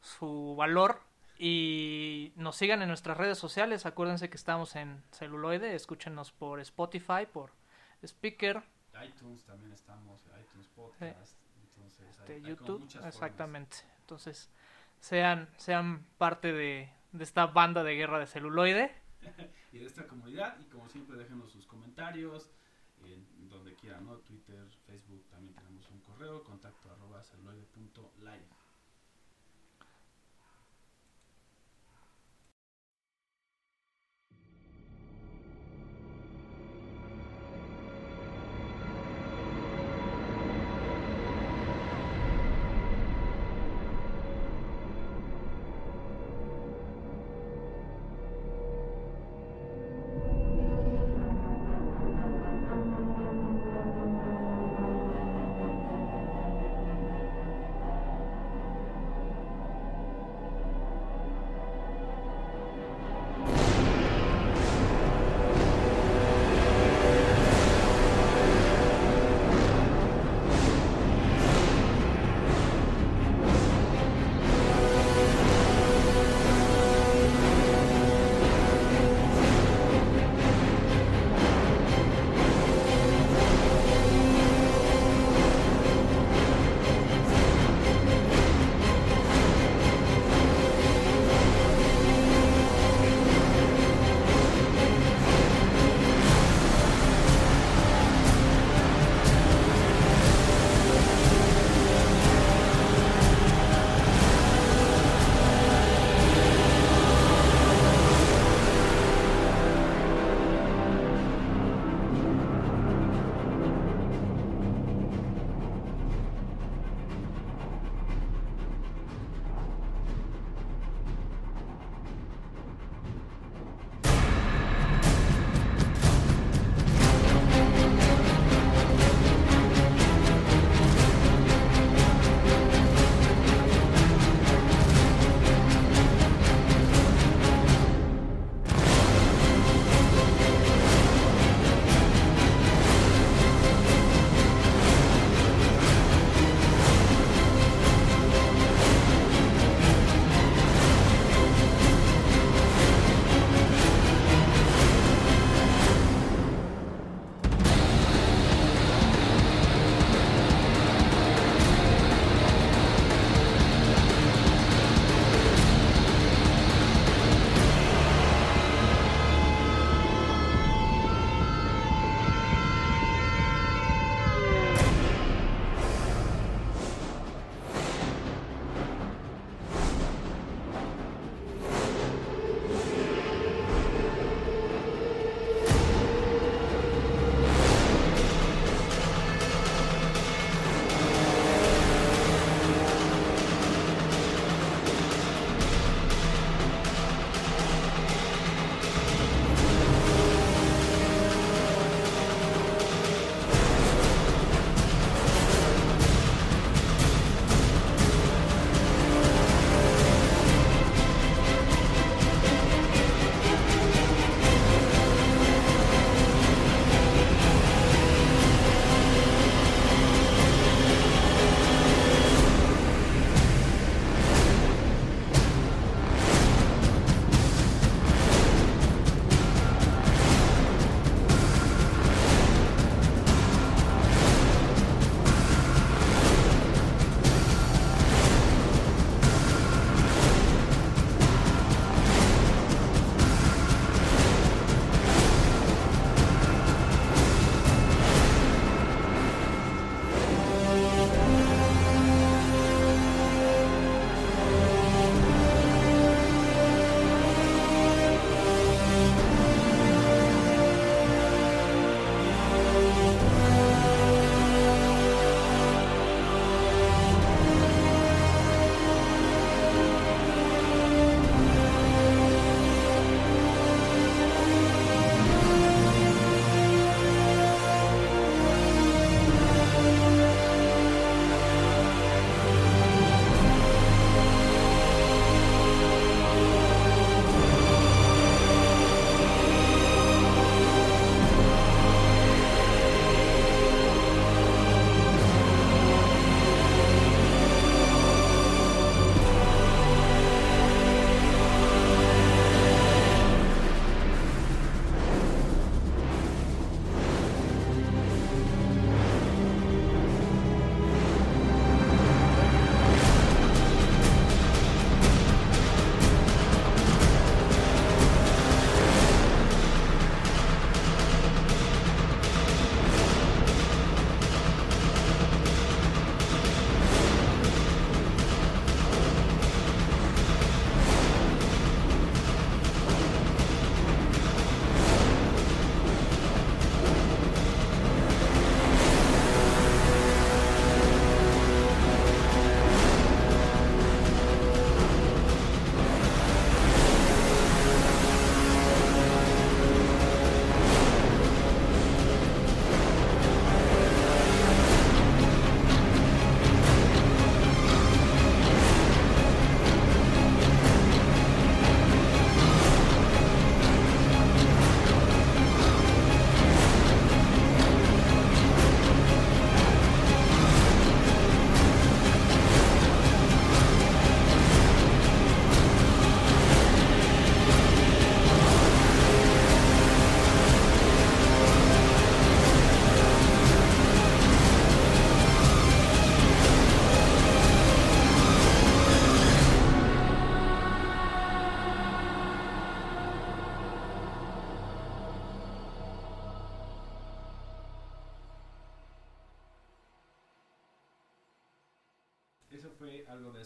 su 0.00 0.54
valor 0.56 1.07
y 1.38 2.32
nos 2.34 2.56
sigan 2.56 2.82
en 2.82 2.88
nuestras 2.88 3.16
redes 3.16 3.38
sociales. 3.38 3.86
Acuérdense 3.86 4.28
que 4.28 4.36
estamos 4.36 4.74
en 4.74 5.02
celuloide, 5.12 5.74
escúchenos 5.74 6.32
por 6.32 6.58
Spotify, 6.60 7.26
por 7.32 7.52
Speaker. 8.02 8.62
iTunes 9.04 9.44
también 9.44 9.72
estamos, 9.72 10.20
iTunes 10.40 10.66
Podcast. 10.74 11.38
Entonces, 11.62 12.08
este, 12.08 12.34
hay, 12.34 12.42
YouTube, 12.42 12.88
hay 13.00 13.08
exactamente. 13.08 13.76
Formas. 13.76 13.98
Entonces, 14.00 14.50
sean, 14.98 15.48
sean 15.56 16.04
parte 16.18 16.52
de, 16.52 16.90
de 17.12 17.24
esta 17.24 17.46
banda 17.46 17.84
de 17.84 17.94
guerra 17.94 18.18
de 18.18 18.26
celuloide. 18.26 18.92
y 19.72 19.78
de 19.78 19.86
esta 19.86 20.08
comunidad. 20.08 20.58
Y 20.60 20.64
como 20.64 20.88
siempre, 20.88 21.16
déjenos 21.16 21.52
sus 21.52 21.66
comentarios 21.66 22.50
en 23.04 23.48
donde 23.48 23.74
quieran, 23.74 24.04
¿no? 24.06 24.16
Twitter, 24.18 24.68
Facebook, 24.86 25.24
también 25.30 25.54
tenemos 25.54 25.88
un 25.90 26.00
correo, 26.00 26.42
contacto 26.42 26.90
arroba 26.90 27.22
celuloide.live. 27.22 28.57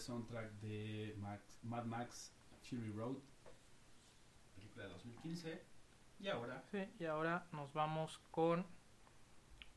soundtrack 0.03 0.51
de 0.59 1.15
Max, 1.19 1.59
Mad 1.63 1.85
Max 1.85 2.31
Fury 2.69 2.91
Road, 2.91 3.15
película 4.55 4.85
de 4.85 4.89
2015. 4.91 5.63
Y 6.19 6.27
ahora, 6.27 6.63
Sí, 6.71 6.85
y 6.99 7.05
ahora 7.05 7.47
nos 7.51 7.73
vamos 7.73 8.19
con 8.31 8.65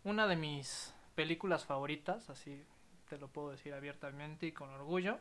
una 0.04 0.26
de 0.26 0.36
mis 0.36 0.92
películas 1.14 1.64
favoritas, 1.64 2.28
así 2.30 2.64
te 3.08 3.18
lo 3.18 3.28
puedo 3.28 3.50
decir 3.50 3.72
abiertamente 3.72 4.46
y 4.46 4.52
con 4.52 4.68
orgullo, 4.70 5.20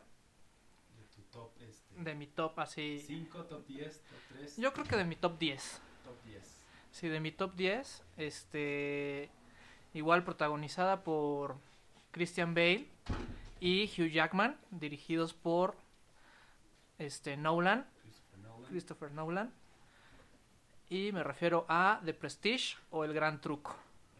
de 0.96 1.04
tu 1.14 1.22
top 1.30 1.50
este, 1.60 1.94
de 2.02 2.14
mi 2.14 2.26
top 2.26 2.58
así, 2.58 3.00
5, 3.06 3.44
top 3.44 3.66
10, 3.66 4.00
top 4.00 4.18
3, 4.28 4.56
yo 4.56 4.72
creo 4.72 4.86
que 4.86 4.96
de 4.96 5.04
mi 5.04 5.16
top 5.16 5.38
10. 5.38 5.80
top 6.04 6.22
10. 6.24 6.64
Sí, 6.90 7.08
de 7.08 7.20
mi 7.20 7.30
top 7.32 7.54
10, 7.54 8.04
este 8.16 9.30
igual 9.94 10.24
protagonizada 10.24 11.02
por 11.02 11.56
Christian 12.12 12.54
Bale 12.54 12.88
y 13.60 13.84
Hugh 13.96 14.10
Jackman, 14.10 14.58
dirigidos 14.70 15.32
por 15.34 15.76
este 16.98 17.36
Nolan, 17.36 17.86
Christopher 18.02 18.38
Nolan. 18.40 18.70
Christopher 18.70 19.10
Nolan. 19.12 19.52
Y 20.88 21.10
me 21.12 21.22
refiero 21.24 21.66
a 21.68 22.00
The 22.04 22.14
Prestige 22.14 22.76
o 22.90 23.04
El 23.04 23.12
Gran 23.12 23.40
Truco. 23.40 23.74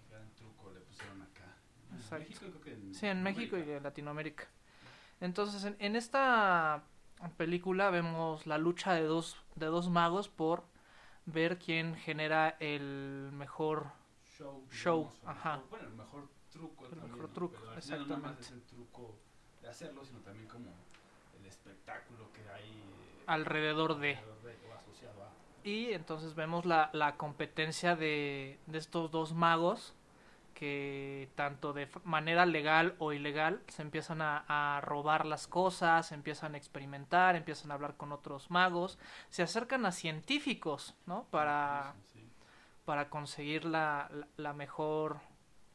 El 0.04 0.10
gran 0.10 0.28
truco 0.34 0.72
le 0.72 0.80
pusieron 0.80 1.22
acá. 1.22 1.56
En 1.90 1.96
Exacto. 1.96 2.24
México, 2.28 2.46
creo 2.50 2.60
que 2.60 2.72
en 2.72 2.94
Sí, 2.94 3.06
en 3.06 3.22
México 3.22 3.56
y 3.56 3.70
en 3.70 3.82
Latinoamérica. 3.82 4.48
Entonces, 5.20 5.64
en, 5.64 5.76
en 5.78 5.96
esta 5.96 6.82
película 7.36 7.90
vemos 7.90 8.46
la 8.46 8.58
lucha 8.58 8.92
de 8.94 9.02
dos, 9.02 9.36
de 9.54 9.66
dos 9.66 9.88
magos 9.88 10.28
por 10.28 10.64
ver 11.24 11.58
quién 11.58 11.94
genera 11.96 12.56
el 12.60 13.30
mejor... 13.32 13.86
show, 14.36 14.66
Show, 14.70 15.10
digamos, 15.14 15.24
ajá. 15.38 15.56
mejor- 15.56 15.70
bueno, 15.70 15.88
el 15.88 15.94
mejor 15.94 16.28
truco 16.50 16.84
El 16.84 16.90
también, 16.90 17.12
mejor 17.12 17.32
truco, 17.32 17.54
no 17.54 17.60
nada 17.64 17.74
más 17.76 17.84
exactamente. 17.90 18.40
es 18.42 18.50
el 18.50 18.62
truco 18.64 19.18
hacerlo, 19.68 20.04
sino 20.04 20.20
también 20.20 20.46
como 20.48 20.66
el 21.40 21.46
espectáculo 21.46 22.30
que 22.32 22.40
hay 22.50 22.70
eh, 22.70 23.24
alrededor 23.26 23.98
de... 23.98 24.16
alrededor 24.16 24.42
de 24.42 24.56
o 24.70 24.74
asociado 24.74 25.24
a. 25.24 25.30
Y 25.66 25.92
entonces 25.92 26.34
vemos 26.34 26.64
la, 26.64 26.90
la 26.92 27.16
competencia 27.16 27.96
de, 27.96 28.58
de 28.66 28.78
estos 28.78 29.10
dos 29.10 29.32
magos 29.34 29.94
que 30.54 31.28
tanto 31.34 31.74
de 31.74 31.86
manera 32.04 32.46
legal 32.46 32.94
o 32.98 33.12
ilegal 33.12 33.60
se 33.68 33.82
empiezan 33.82 34.22
a, 34.22 34.44
a 34.48 34.80
robar 34.80 35.26
las 35.26 35.46
cosas, 35.46 36.12
empiezan 36.12 36.54
a 36.54 36.56
experimentar, 36.56 37.36
empiezan 37.36 37.70
a 37.70 37.74
hablar 37.74 37.96
con 37.96 38.10
otros 38.10 38.50
magos, 38.50 38.98
se 39.28 39.42
acercan 39.42 39.84
a 39.84 39.92
científicos, 39.92 40.94
¿no? 41.04 41.24
Para, 41.30 41.94
Sí, 42.06 42.20
sí. 42.20 42.28
para 42.86 43.10
conseguir 43.10 43.66
la, 43.66 44.08
la- 44.10 44.28
la 44.38 44.52
mejor 44.54 45.18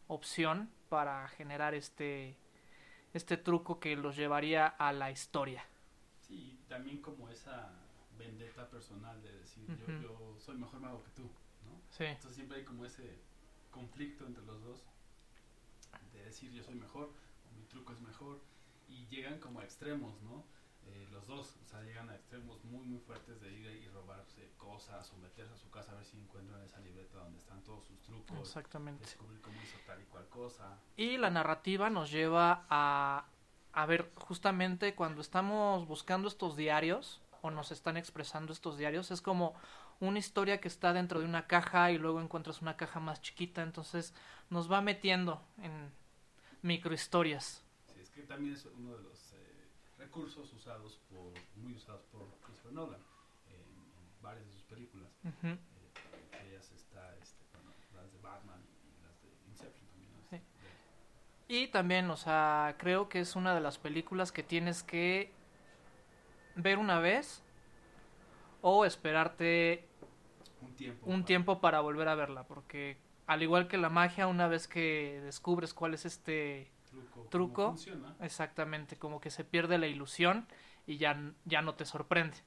opción 0.08 0.72
para 0.90 1.28
generar 1.28 1.76
este, 1.76 2.36
este 3.14 3.38
truco 3.38 3.80
que 3.80 3.96
los 3.96 4.16
llevaría 4.16 4.68
a 4.68 4.94
la 4.94 5.12
historia. 5.12 5.66
Sí, 6.22 6.60
también 6.68 7.02
como 7.02 7.30
esa 7.30 7.72
vendetta 8.18 8.70
personal 8.70 9.22
de 9.22 9.32
decir 9.40 9.66
yo, 9.68 10.02
yo 10.02 10.36
soy 10.40 10.58
mejor 10.58 10.80
mago 10.80 11.04
que 11.04 11.10
tú, 11.12 11.24
¿no? 11.24 11.82
Sí, 11.90 12.06
Entonces 12.06 12.36
siempre 12.36 12.60
hay 12.60 12.64
como 12.64 12.86
ese 12.86 13.20
conflicto 13.72 14.26
entre 14.26 14.46
los 14.46 14.62
dos 14.64 14.84
de 16.14 16.24
decir 16.24 16.52
yo 16.52 16.64
soy 16.64 16.76
mejor, 16.76 17.06
o 17.06 17.58
mi 17.58 17.64
truco 17.66 17.94
es 17.94 18.02
mejor, 18.02 18.40
y 18.88 19.06
llegan 19.08 19.40
como 19.40 19.60
a 19.60 19.64
extremos, 19.64 20.22
¿no? 20.22 20.44
Eh, 20.94 21.08
los 21.12 21.26
dos, 21.28 21.58
o 21.64 21.66
sea, 21.66 21.82
llegan 21.84 22.10
a 22.10 22.16
extremos 22.16 22.64
muy, 22.66 22.86
muy 22.86 23.00
fuertes 23.00 23.40
de 23.42 23.52
ir 23.52 23.68
y 23.68 23.88
robarse 23.90 24.52
cosas 24.58 25.12
o 25.14 25.18
meterse 25.18 25.54
a 25.54 25.58
su 25.58 25.70
casa 25.70 25.92
a 25.94 25.96
ver 25.96 26.06
si 26.06 26.18
encuentran 26.18 26.62
esa 26.64 26.80
libreta 26.80 27.18
donde 27.18 27.40
están 27.40 27.64
todos 27.64 27.86
sus 27.86 28.02
trucos, 28.02 28.40
exactamente. 28.40 29.06
descubrir 29.06 29.42
cómo 29.42 29.62
hizo 29.62 29.78
tal 29.86 30.02
y 30.02 30.06
cual 30.06 30.28
cosa. 30.30 30.78
Y 30.98 31.18
la 31.18 31.30
narrativa 31.30 31.90
nos 31.90 32.12
lleva 32.12 32.66
a, 32.70 33.26
a 33.72 33.86
ver 33.86 34.12
justamente 34.16 34.96
cuando 34.96 35.22
estamos 35.22 35.88
buscando 35.88 36.28
estos 36.28 36.56
diarios 36.56 37.22
o 37.42 37.52
nos 37.52 37.72
están 37.72 37.98
expresando 37.98 38.52
estos 38.52 38.78
diarios, 38.78 39.12
es 39.12 39.22
como 39.22 39.56
una 40.00 40.20
historia 40.20 40.60
que 40.60 40.68
está 40.68 40.94
dentro 40.94 41.20
de 41.20 41.26
una 41.26 41.48
caja 41.48 41.92
y 41.92 41.98
luego 41.98 42.20
encuentras 42.22 42.62
una 42.62 42.76
caja 42.76 43.00
más 43.00 43.22
chiquita, 43.22 43.62
entonces 43.62 44.14
nos 44.50 44.72
va 44.72 44.82
metiendo 44.82 45.42
en 45.62 45.92
microhistorias. 46.64 47.64
Sí, 47.94 48.02
es 48.02 48.10
que 48.10 48.24
también 48.24 48.54
es 48.56 48.66
uno 48.66 48.98
de 48.98 49.04
los 49.04 49.21
recursos 50.16 50.52
usados 50.54 51.00
por, 51.10 51.32
muy 51.56 51.74
usados 51.74 52.02
por 52.12 52.28
Christopher 52.46 52.74
Nolan 52.74 53.00
en, 53.48 53.56
en 53.56 54.22
varias 54.22 54.46
de 54.46 54.52
sus 54.52 54.64
películas. 54.64 55.10
Ujú. 55.24 55.48
Eh, 55.48 55.58
entre 56.34 56.50
ellas 56.50 56.70
está 56.74 57.16
este, 57.22 57.46
bueno, 57.54 57.72
las 57.96 58.12
de 58.12 58.20
Batman 58.20 58.60
y 58.84 59.04
las 59.06 59.22
de 59.22 59.30
Inception 59.50 59.88
también. 59.90 60.12
¿no? 60.14 60.20
Sí. 60.30 60.42
Y 61.48 61.68
también, 61.70 62.10
o 62.10 62.18
sea, 62.18 62.76
creo 62.78 63.08
que 63.08 63.22
es 63.22 63.38
una 63.38 63.56
de 63.56 63.62
las 63.62 63.78
películas 63.78 64.34
que 64.34 64.44
tienes 64.44 64.84
que 64.84 65.32
ver 66.56 66.78
una 66.78 67.00
vez 67.00 67.42
o 68.62 68.84
esperarte 68.84 69.88
un 70.62 70.76
tiempo. 70.76 71.06
un 71.06 71.14
para- 71.22 71.26
tiempo 71.26 71.62
para 71.62 71.80
volver 71.80 72.10
a 72.10 72.16
verla, 72.16 72.44
porque 72.44 72.98
al 73.28 73.44
igual 73.44 73.70
que 73.70 73.78
la 73.78 73.90
magia, 73.90 74.28
una 74.28 74.50
vez 74.50 74.68
que 74.68 75.22
descubres 75.24 75.74
cuál 75.74 75.94
es 75.94 76.06
este 76.06 76.70
truco. 77.30 77.54
cómo 77.54 77.70
funciona. 77.70 78.16
exactamente, 78.20 78.98
como 78.98 79.20
que 79.20 79.30
se 79.30 79.44
pierde 79.44 79.78
la 79.78 79.88
ilusión 79.88 80.48
y 80.86 80.98
ya, 80.98 81.34
ya 81.46 81.62
no 81.62 81.76
te 81.76 81.86
sorprende. 81.86 82.38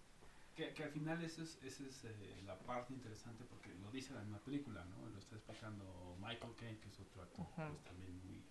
Que, 0.54 0.72
que 0.72 0.84
al 0.84 0.90
final 0.90 1.22
esa 1.22 1.42
es, 1.42 1.58
esa 1.62 1.84
es 1.84 2.04
eh, 2.04 2.42
la 2.46 2.56
parte 2.58 2.92
interesante 2.92 3.44
porque 3.44 3.74
lo 3.74 3.90
dice 3.90 4.14
la 4.14 4.20
misma 4.20 4.38
película, 4.38 4.84
¿no? 4.84 5.08
Lo 5.08 5.18
está 5.18 5.34
explicando 5.36 6.16
Michael 6.20 6.54
Caine, 6.56 6.78
que 6.78 6.88
es 6.88 7.00
otro 7.00 7.22
actor 7.22 7.46
pues, 7.56 7.84
también 7.84 8.16
muy, 8.24 8.44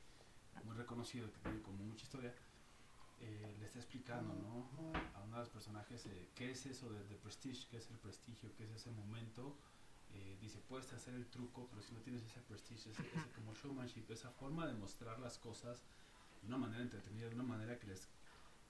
muy 0.66 0.76
reconocido, 0.76 1.32
que 1.32 1.40
tiene 1.40 1.62
como 1.62 1.78
mucha 1.84 2.04
historia. 2.04 2.34
Eh, 3.22 3.56
le 3.58 3.66
está 3.66 3.80
explicando, 3.80 4.34
¿no? 4.34 4.94
A 5.16 5.22
uno 5.24 5.38
de 5.38 5.44
los 5.44 5.50
personajes 5.50 6.06
eh, 6.08 6.30
qué 6.36 6.52
es 6.52 6.66
eso 6.66 6.90
de, 6.92 7.06
de 7.06 7.16
prestige, 7.16 7.68
qué 7.72 7.78
es 7.78 7.90
el 7.90 7.98
prestigio, 7.98 8.50
qué 8.58 8.66
es 8.66 8.72
ese 8.72 8.92
momento. 8.92 9.56
Eh, 10.16 10.38
dice, 10.42 10.60
puedes 10.68 10.92
hacer 10.94 11.14
el 11.16 11.26
truco, 11.28 11.68
pero 11.70 11.82
si 11.82 11.94
no 11.94 12.00
tienes 12.02 12.24
ese 12.24 12.40
prestige, 12.42 12.90
ese, 12.92 13.02
ese 13.02 13.30
como 13.36 13.54
showmanship, 13.56 14.06
esa 14.10 14.30
forma 14.32 14.68
de 14.68 14.74
mostrar 14.74 15.20
las 15.20 15.38
cosas 15.38 15.82
de 16.42 16.48
una 16.48 16.58
manera 16.58 16.84
entretenida, 16.84 17.28
de 17.30 17.36
una 17.36 17.44
manera 17.44 17.80
que 17.80 17.88
les 17.88 18.08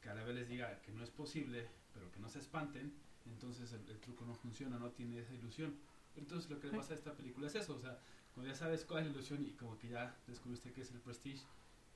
que 0.01 0.09
a 0.09 0.13
la 0.15 0.23
vez 0.23 0.35
les 0.35 0.49
diga 0.49 0.81
que 0.81 0.91
no 0.91 1.01
es 1.01 1.09
posible, 1.11 1.65
pero 1.93 2.11
que 2.11 2.19
no 2.19 2.27
se 2.27 2.39
espanten, 2.39 2.93
entonces 3.25 3.71
el, 3.71 3.89
el 3.89 3.99
truco 4.01 4.25
no 4.25 4.35
funciona, 4.35 4.77
no 4.77 4.91
tiene 4.91 5.19
esa 5.19 5.33
ilusión. 5.33 5.77
Entonces 6.17 6.49
lo 6.49 6.59
que 6.59 6.67
le 6.67 6.77
pasa 6.77 6.91
a 6.93 6.97
esta 6.97 7.13
película 7.15 7.47
es 7.47 7.55
eso, 7.55 7.73
o 7.73 7.79
sea, 7.79 7.97
cuando 8.33 8.51
ya 8.51 8.57
sabes 8.57 8.83
cuál 8.83 8.99
es 9.03 9.05
la 9.07 9.13
ilusión 9.13 9.45
y 9.45 9.51
como 9.53 9.77
que 9.79 9.87
ya 9.87 10.13
descubriste 10.27 10.73
qué 10.73 10.81
es 10.81 10.91
el 10.91 10.99
prestige, 10.99 11.43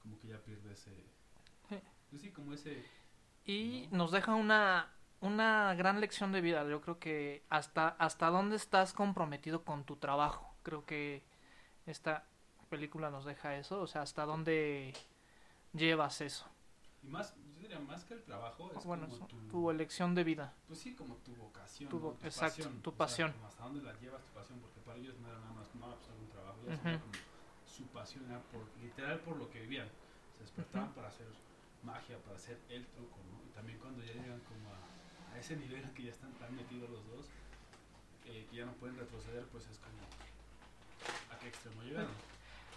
como 0.01 0.17
que 0.19 0.29
ya 0.29 0.37
pierde 0.41 0.71
ese... 0.71 0.91
Sí. 1.67 1.75
Pues 2.09 2.21
sí, 2.21 2.31
como 2.31 2.53
ese... 2.53 2.85
Y 3.45 3.87
No. 3.91 3.97
nos 3.97 4.11
deja 4.11 4.35
una, 4.35 4.89
una 5.21 5.73
gran 5.75 5.99
lección 5.99 6.31
de 6.31 6.41
vida. 6.41 6.67
Yo 6.67 6.81
creo 6.81 6.99
que 6.99 7.43
hasta, 7.49 7.89
hasta 7.89 8.27
dónde 8.29 8.55
estás 8.55 8.93
comprometido 8.93 9.63
con 9.63 9.83
tu 9.83 9.95
trabajo. 9.95 10.53
Creo 10.63 10.85
que 10.85 11.23
esta 11.85 12.25
película 12.69 13.09
nos 13.09 13.25
deja 13.25 13.55
eso. 13.57 13.81
O 13.81 13.87
sea, 13.87 14.01
hasta 14.01 14.25
dónde 14.25 14.93
llevas 15.73 16.21
eso. 16.21 16.45
Y 17.03 17.07
más, 17.07 17.35
yo 17.53 17.61
diría 17.61 17.79
más 17.79 18.03
que 18.03 18.15
el 18.15 18.23
trabajo, 18.23 18.71
es 18.75 18.83
bueno, 18.85 19.07
como 19.07 19.27
tu, 19.27 19.37
tu 19.47 19.71
elección 19.71 20.15
de 20.15 20.23
vida. 20.23 20.53
Pues 20.67 20.79
sí, 20.79 20.95
como 20.95 21.15
tu 21.17 21.33
vocación, 21.35 21.89
Tu 21.89 21.99
¿no? 21.99 22.05
vo- 22.13 22.17
exacto, 22.25 22.69
tu 22.81 22.89
o 22.89 22.93
sea, 22.93 22.97
pasión. 22.97 23.31
como 23.33 23.47
hasta 23.47 23.63
dónde 23.63 23.83
la 23.83 23.93
llevas 23.99 24.23
tu 24.23 24.31
pasión, 24.33 24.59
porque 24.59 24.79
para 24.81 24.97
ellos 24.97 25.15
no 25.19 25.27
era 25.29 25.39
nada 25.39 25.51
más, 25.53 25.73
no, 25.75 25.95
pues 25.95 26.09
algún 26.09 26.27
trabajo, 26.29 26.57
Ujú. 26.67 26.87
era 26.89 26.99
como 26.99 27.13
su 27.65 27.83
pasión 27.87 28.25
era 28.29 28.39
por, 28.51 28.65
literal 28.81 29.19
por 29.19 29.37
lo 29.37 29.49
que 29.49 29.61
vivían. 29.61 29.87
Se 30.37 30.43
despertaban 30.43 30.87
Ujú. 30.87 30.95
para 30.95 31.07
hacer 31.09 31.27
magia, 31.83 32.17
para 32.23 32.35
hacer 32.35 32.59
el 32.69 32.85
truco, 32.87 33.17
¿no? 33.31 33.39
Y 33.47 33.53
también 33.53 33.77
cuando 33.77 34.03
ya 34.03 34.13
llegan 34.13 34.41
como 34.41 34.73
a, 34.73 34.77
a 35.37 35.39
ese 35.39 35.55
nivel 35.55 35.83
que 35.93 36.03
ya 36.03 36.09
están 36.11 36.31
tan 36.33 36.55
metidos 36.55 36.89
los 36.89 37.05
dos, 37.07 37.25
eh, 38.25 38.45
que 38.49 38.57
ya 38.57 38.65
no 38.65 38.73
pueden 38.73 38.97
retroceder, 38.97 39.45
pues 39.45 39.65
es 39.67 39.77
como 39.77 39.97
a 41.33 41.39
qué 41.39 41.47
extremo 41.47 41.81
llegaron. 41.83 42.11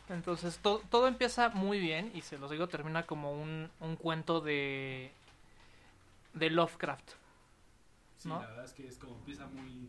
Entonces 0.09 0.59
to- 0.59 0.83
todo 0.91 1.09
empieza 1.09 1.49
muy 1.51 1.79
bien 1.81 2.11
y 2.15 2.21
se 2.23 2.37
los 2.39 2.51
digo, 2.51 2.69
termina 2.69 3.07
como 3.07 3.33
un, 3.33 3.71
un 3.81 3.97
cuento 3.97 4.41
de, 4.41 5.13
de 6.35 6.51
Lovecraft. 6.51 7.11
Sí, 8.19 8.29
¿no? 8.29 8.41
la 8.41 8.49
verdad 8.49 8.65
es 8.67 8.73
que 8.75 8.87
es 8.87 8.99
como 8.99 9.17
empieza 9.17 9.47
muy 9.47 9.89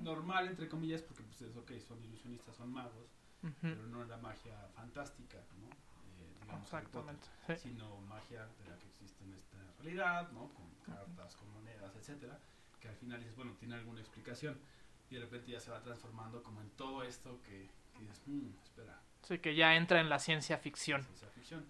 normal, 0.00 0.48
entre 0.48 0.68
comillas, 0.68 1.00
porque 1.02 1.22
pues 1.22 1.40
es 1.42 1.56
ok, 1.56 1.72
son 1.88 2.02
ilusionistas, 2.04 2.54
son 2.56 2.70
magos, 2.72 3.08
Ujú, 3.42 3.54
pero 3.62 3.86
no 3.86 4.04
era 4.04 4.16
magia 4.18 4.68
fantástica, 4.74 5.38
¿no? 5.60 5.68
Eh, 5.68 6.34
digamos 6.42 6.74
Harry 6.74 6.86
Potter, 6.86 7.14
Exactamente. 7.14 7.26
sí. 7.62 7.68
sino 7.70 7.96
magia 8.02 8.44
de 8.58 8.68
la 8.68 8.76
que 8.78 8.86
existe 8.88 9.24
en 9.24 9.34
esta 9.34 9.56
realidad, 9.78 10.30
¿no? 10.32 10.48
Con 10.52 10.66
cartas, 10.84 11.36
con 11.36 11.50
monedas, 11.52 11.94
etcétera, 11.96 12.38
que 12.80 12.88
al 12.88 12.96
final 12.96 13.18
dices, 13.20 13.36
bueno, 13.36 13.54
tiene 13.58 13.74
alguna 13.74 14.00
explicación 14.00 14.58
y 15.10 15.14
de 15.14 15.20
repente 15.22 15.50
ya 15.52 15.60
se 15.60 15.70
va 15.70 15.82
transformando 15.82 16.42
como 16.42 16.60
en 16.60 16.70
todo 16.70 17.02
esto 17.02 17.40
que, 17.42 17.68
que 17.96 18.02
dices, 18.02 18.22
"Hmm, 18.26 18.50
espera, 18.62 19.00
Sí, 19.22 19.38
que 19.38 19.54
ya 19.54 19.74
entra 19.76 20.00
en 20.00 20.08
la 20.10 20.18
ciencia 20.18 20.58
ficción. 20.58 21.02
ciencia 21.02 21.28
ficción. 21.30 21.64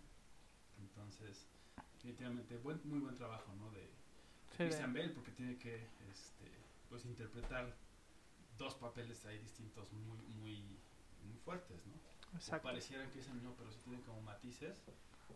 Entonces, 0.79 1.47
definitivamente 1.95 2.57
buen, 2.59 2.81
muy 2.85 2.99
buen 2.99 3.15
trabajo, 3.15 3.53
¿no? 3.55 3.71
De, 3.71 3.81
de 3.81 3.89
Sí, 4.51 4.57
Christian 4.65 4.93
Bale 4.93 5.11
porque 5.11 5.31
tiene 5.33 5.57
que 5.59 5.89
este, 6.11 6.51
pues 6.89 7.05
interpretar 7.05 7.75
dos 8.59 8.75
papeles 8.75 9.25
ahí 9.27 9.39
distintos 9.39 9.91
muy 9.93 10.19
muy 10.37 10.79
muy 11.25 11.37
fuertes, 11.39 11.87
¿no? 11.87 11.95
Que 12.31 12.37
Exacto. 12.37 12.65
parecieran 12.69 13.11
que 13.11 13.21
es 13.21 13.27
el 13.29 13.35
mismo, 13.35 13.55
pero 13.57 13.71
sí 13.73 13.79
tienen 13.85 14.03
como 14.03 14.21
matices 14.21 14.83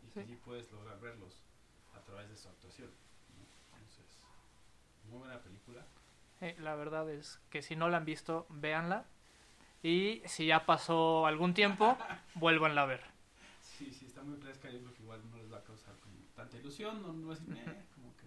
y 0.05 0.09
que 0.11 0.22
Sí. 0.24 0.26
sí 0.33 0.37
puedes 0.45 0.70
lograr 0.72 1.01
verlos. 1.01 1.45
a 1.95 2.01
través 2.05 2.29
de 2.29 2.37
su 2.37 2.49
actuación. 2.49 2.91
Muy 5.09 5.18
buena 5.20 5.40
película. 5.40 5.84
Eh, 6.40 6.56
la 6.61 6.74
verdad 6.76 7.11
es 7.11 7.40
que 7.50 7.62
si 7.62 7.76
no 7.76 7.88
la 7.88 7.98
han 7.98 8.04
visto, 8.04 8.46
véanla. 8.48 9.06
Y 9.82 10.22
si 10.26 10.46
ya 10.46 10.66
pasó 10.66 11.26
algún 11.26 11.54
tiempo, 11.54 11.96
vuélvanla 12.34 12.82
a 12.82 12.86
ver. 12.86 13.04
Sí, 13.61 13.92
sí, 13.92 14.06
está 14.06 14.22
muy 14.22 14.36
fresca. 14.38 14.70
Yo 14.70 14.80
creo 14.80 14.94
que 14.94 15.02
igual 15.02 15.20
no 15.30 15.38
les 15.38 15.52
va 15.52 15.59
a 15.59 15.64
causar 15.64 15.94
como 16.00 16.16
tanta 16.34 16.56
ilusión. 16.56 17.02
No, 17.02 17.12
no 17.12 17.32
es. 17.32 17.40
"Meh", 17.42 17.62
como 17.94 18.16
que 18.16 18.26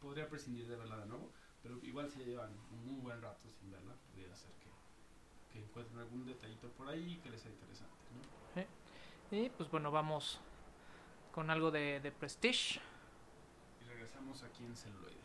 podría 0.00 0.28
prescindir 0.28 0.66
de 0.68 0.76
verla 0.76 0.98
de 0.98 1.06
nuevo. 1.06 1.30
Pero 1.62 1.78
igual 1.82 2.10
si 2.10 2.18
llevan 2.24 2.50
un 2.70 2.86
muy 2.86 3.00
buen 3.00 3.22
rato 3.22 3.48
sin 3.58 3.70
verla, 3.70 3.94
pudiera 4.12 4.34
ser 4.36 4.50
que, 4.60 4.68
que 5.52 5.64
encuentren 5.64 5.98
algún 5.98 6.26
detallito 6.26 6.68
por 6.70 6.88
ahí 6.88 7.18
que 7.22 7.30
les 7.30 7.40
sea 7.40 7.50
interesante. 7.50 7.94
¿no? 8.12 8.64
Y 9.30 9.48
pues 9.48 9.70
bueno, 9.70 9.90
vamos 9.90 10.38
con 11.32 11.50
algo 11.50 11.70
de, 11.70 11.98
de 12.00 12.12
Prestige. 12.12 12.80
Y 13.80 13.84
regresamos 13.88 14.42
aquí 14.42 14.64
en 14.64 14.76
celuloide. 14.76 15.16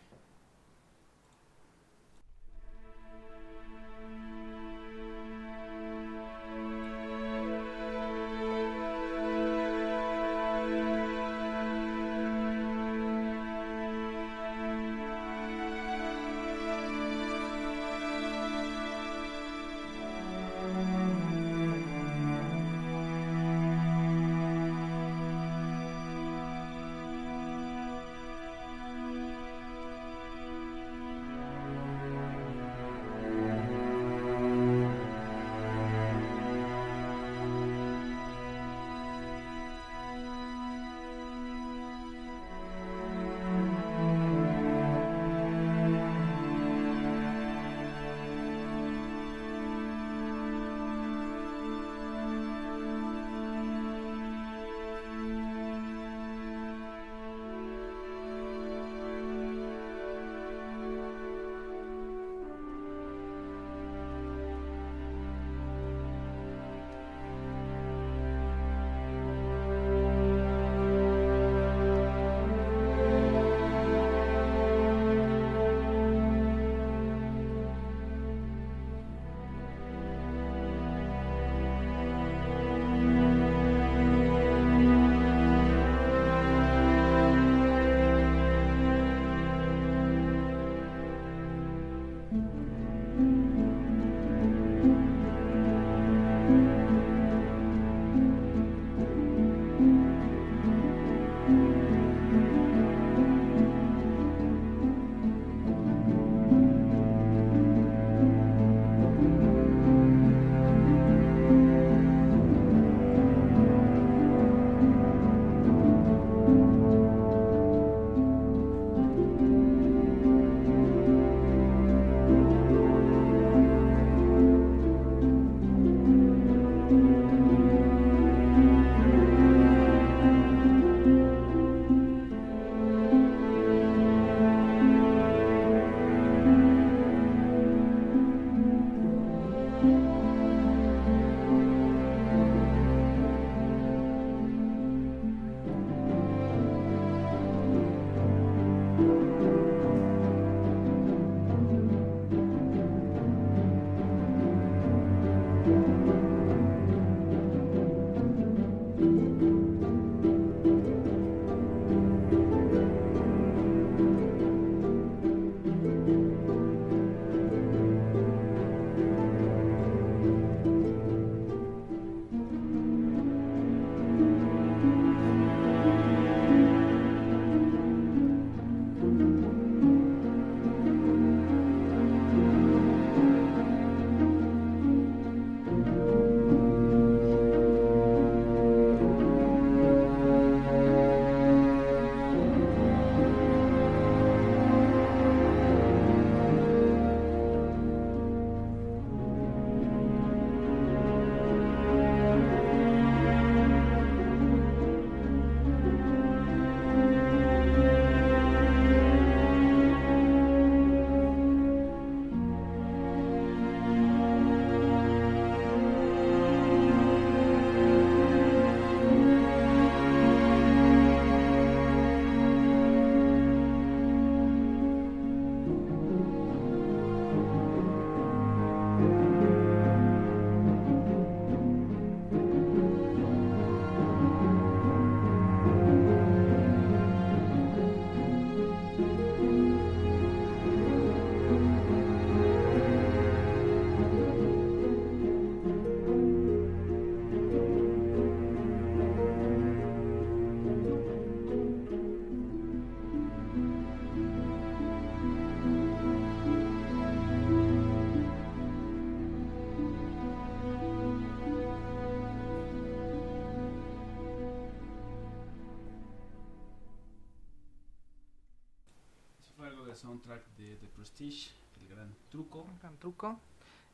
Soundtrack 270.19 270.45
de 270.57 270.75
The 270.77 270.87
Prestige, 270.87 271.51
el 271.81 271.87
gran 271.87 272.13
truco. 272.29 272.61
Un 272.63 272.79
gran 272.79 272.97
truco. 272.97 273.39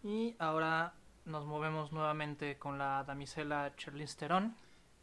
Y 0.04 0.36
ahora 0.40 0.94
nos 1.26 1.46
movemos 1.46 1.92
nuevamente 1.92 2.58
con 2.58 2.78
la 2.78 3.04
damisela 3.04 3.74
Charlize 3.76 4.16
Theron. 4.18 4.56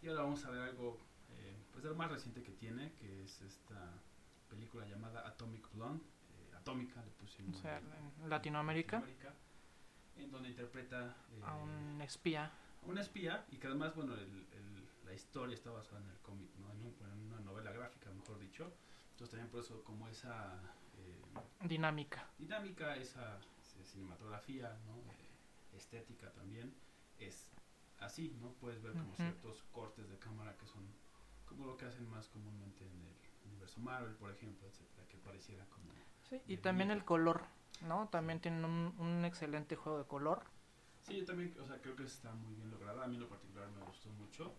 Y 0.02 0.08
ahora 0.08 0.22
vamos 0.22 0.44
a 0.44 0.50
ver 0.50 0.62
algo, 0.62 0.98
eh, 1.30 1.56
pues 1.70 1.82
de 1.84 1.90
lo 1.90 1.96
más 1.96 2.10
reciente 2.10 2.42
que 2.42 2.52
tiene, 2.52 2.92
que 2.94 3.22
es 3.24 3.40
esta 3.42 3.92
película 4.48 4.84
llamada 4.86 5.26
Atomic 5.26 5.70
Blonde, 5.72 6.02
eh, 6.04 6.56
Atómica, 6.56 7.02
le 7.04 7.10
pusimos 7.12 7.56
O 7.56 7.62
sea, 7.62 7.78
en- 7.78 8.22
en 8.24 8.30
Latinoamérica. 8.30 8.96
Latinoamérica, 9.00 9.34
en 10.16 10.30
donde 10.30 10.48
interpreta 10.50 11.16
eh, 11.32 11.40
A 11.44 11.54
un 11.54 12.00
espía. 12.02 12.46
a 12.82 12.86
una 12.86 13.00
espía 13.00 13.44
y 13.50 13.56
que 13.58 13.66
además, 13.68 13.94
bueno, 13.94 14.14
el- 14.14 14.46
el- 14.52 14.88
la 15.04 15.14
historia 15.14 15.54
está 15.54 15.70
basada 15.70 16.00
en 16.00 16.08
el 16.10 16.18
cómic, 16.18 16.50
¿no? 16.58 16.70
en, 16.72 16.80
un- 16.80 16.96
en 17.12 17.26
una 17.32 17.40
novela 17.40 17.70
gráfica, 17.72 18.10
mejor 18.10 18.38
dicho. 18.38 18.72
Entonces 19.12 19.30
también 19.30 19.50
por 19.50 19.60
eso 19.60 19.82
como 19.84 20.08
esa 20.08 20.58
Dinámica. 21.64 22.28
dinámica, 22.38 22.96
esa 22.96 23.38
eh, 23.76 23.84
cinematografía, 23.84 24.78
¿no? 24.86 24.96
Eh, 24.96 25.76
estética 25.76 26.30
también, 26.32 26.74
es 27.18 27.50
así, 28.00 28.36
¿no? 28.40 28.52
Puedes 28.54 28.82
ver 28.82 28.92
como 28.92 29.12
Ujú. 29.12 29.16
ciertos 29.16 29.62
cortes 29.70 30.08
de 30.08 30.18
cámara 30.18 30.56
que 30.56 30.66
son 30.66 30.82
como 31.46 31.66
lo 31.66 31.76
que 31.76 31.84
hacen 31.86 32.08
más 32.08 32.28
comúnmente 32.28 32.84
en 32.84 33.06
el 33.06 33.16
universo 33.50 33.80
Marvel, 33.80 34.14
por 34.16 34.30
ejemplo, 34.30 34.66
etcétera, 34.66 35.06
que 35.08 35.18
pareciera 35.18 35.64
como... 35.66 35.90
Sí, 36.28 36.40
y 36.46 36.56
también 36.56 36.90
el 36.90 37.04
color, 37.04 37.44
¿no? 37.82 38.08
También 38.08 38.40
tienen 38.40 38.64
un, 38.64 38.94
un 38.98 39.24
excelente 39.24 39.76
juego 39.76 39.98
de 39.98 40.06
color. 40.06 40.44
Sí, 41.02 41.18
yo 41.18 41.24
también, 41.26 41.54
o 41.60 41.66
sea, 41.66 41.80
creo 41.80 41.94
que 41.96 42.04
está 42.04 42.32
muy 42.32 42.54
bien 42.54 42.70
lograda. 42.70 43.04
A 43.04 43.06
mí 43.06 43.16
en 43.16 43.22
lo 43.22 43.28
particular 43.28 43.68
me 43.70 43.84
gustó 43.84 44.08
mucho. 44.10 44.54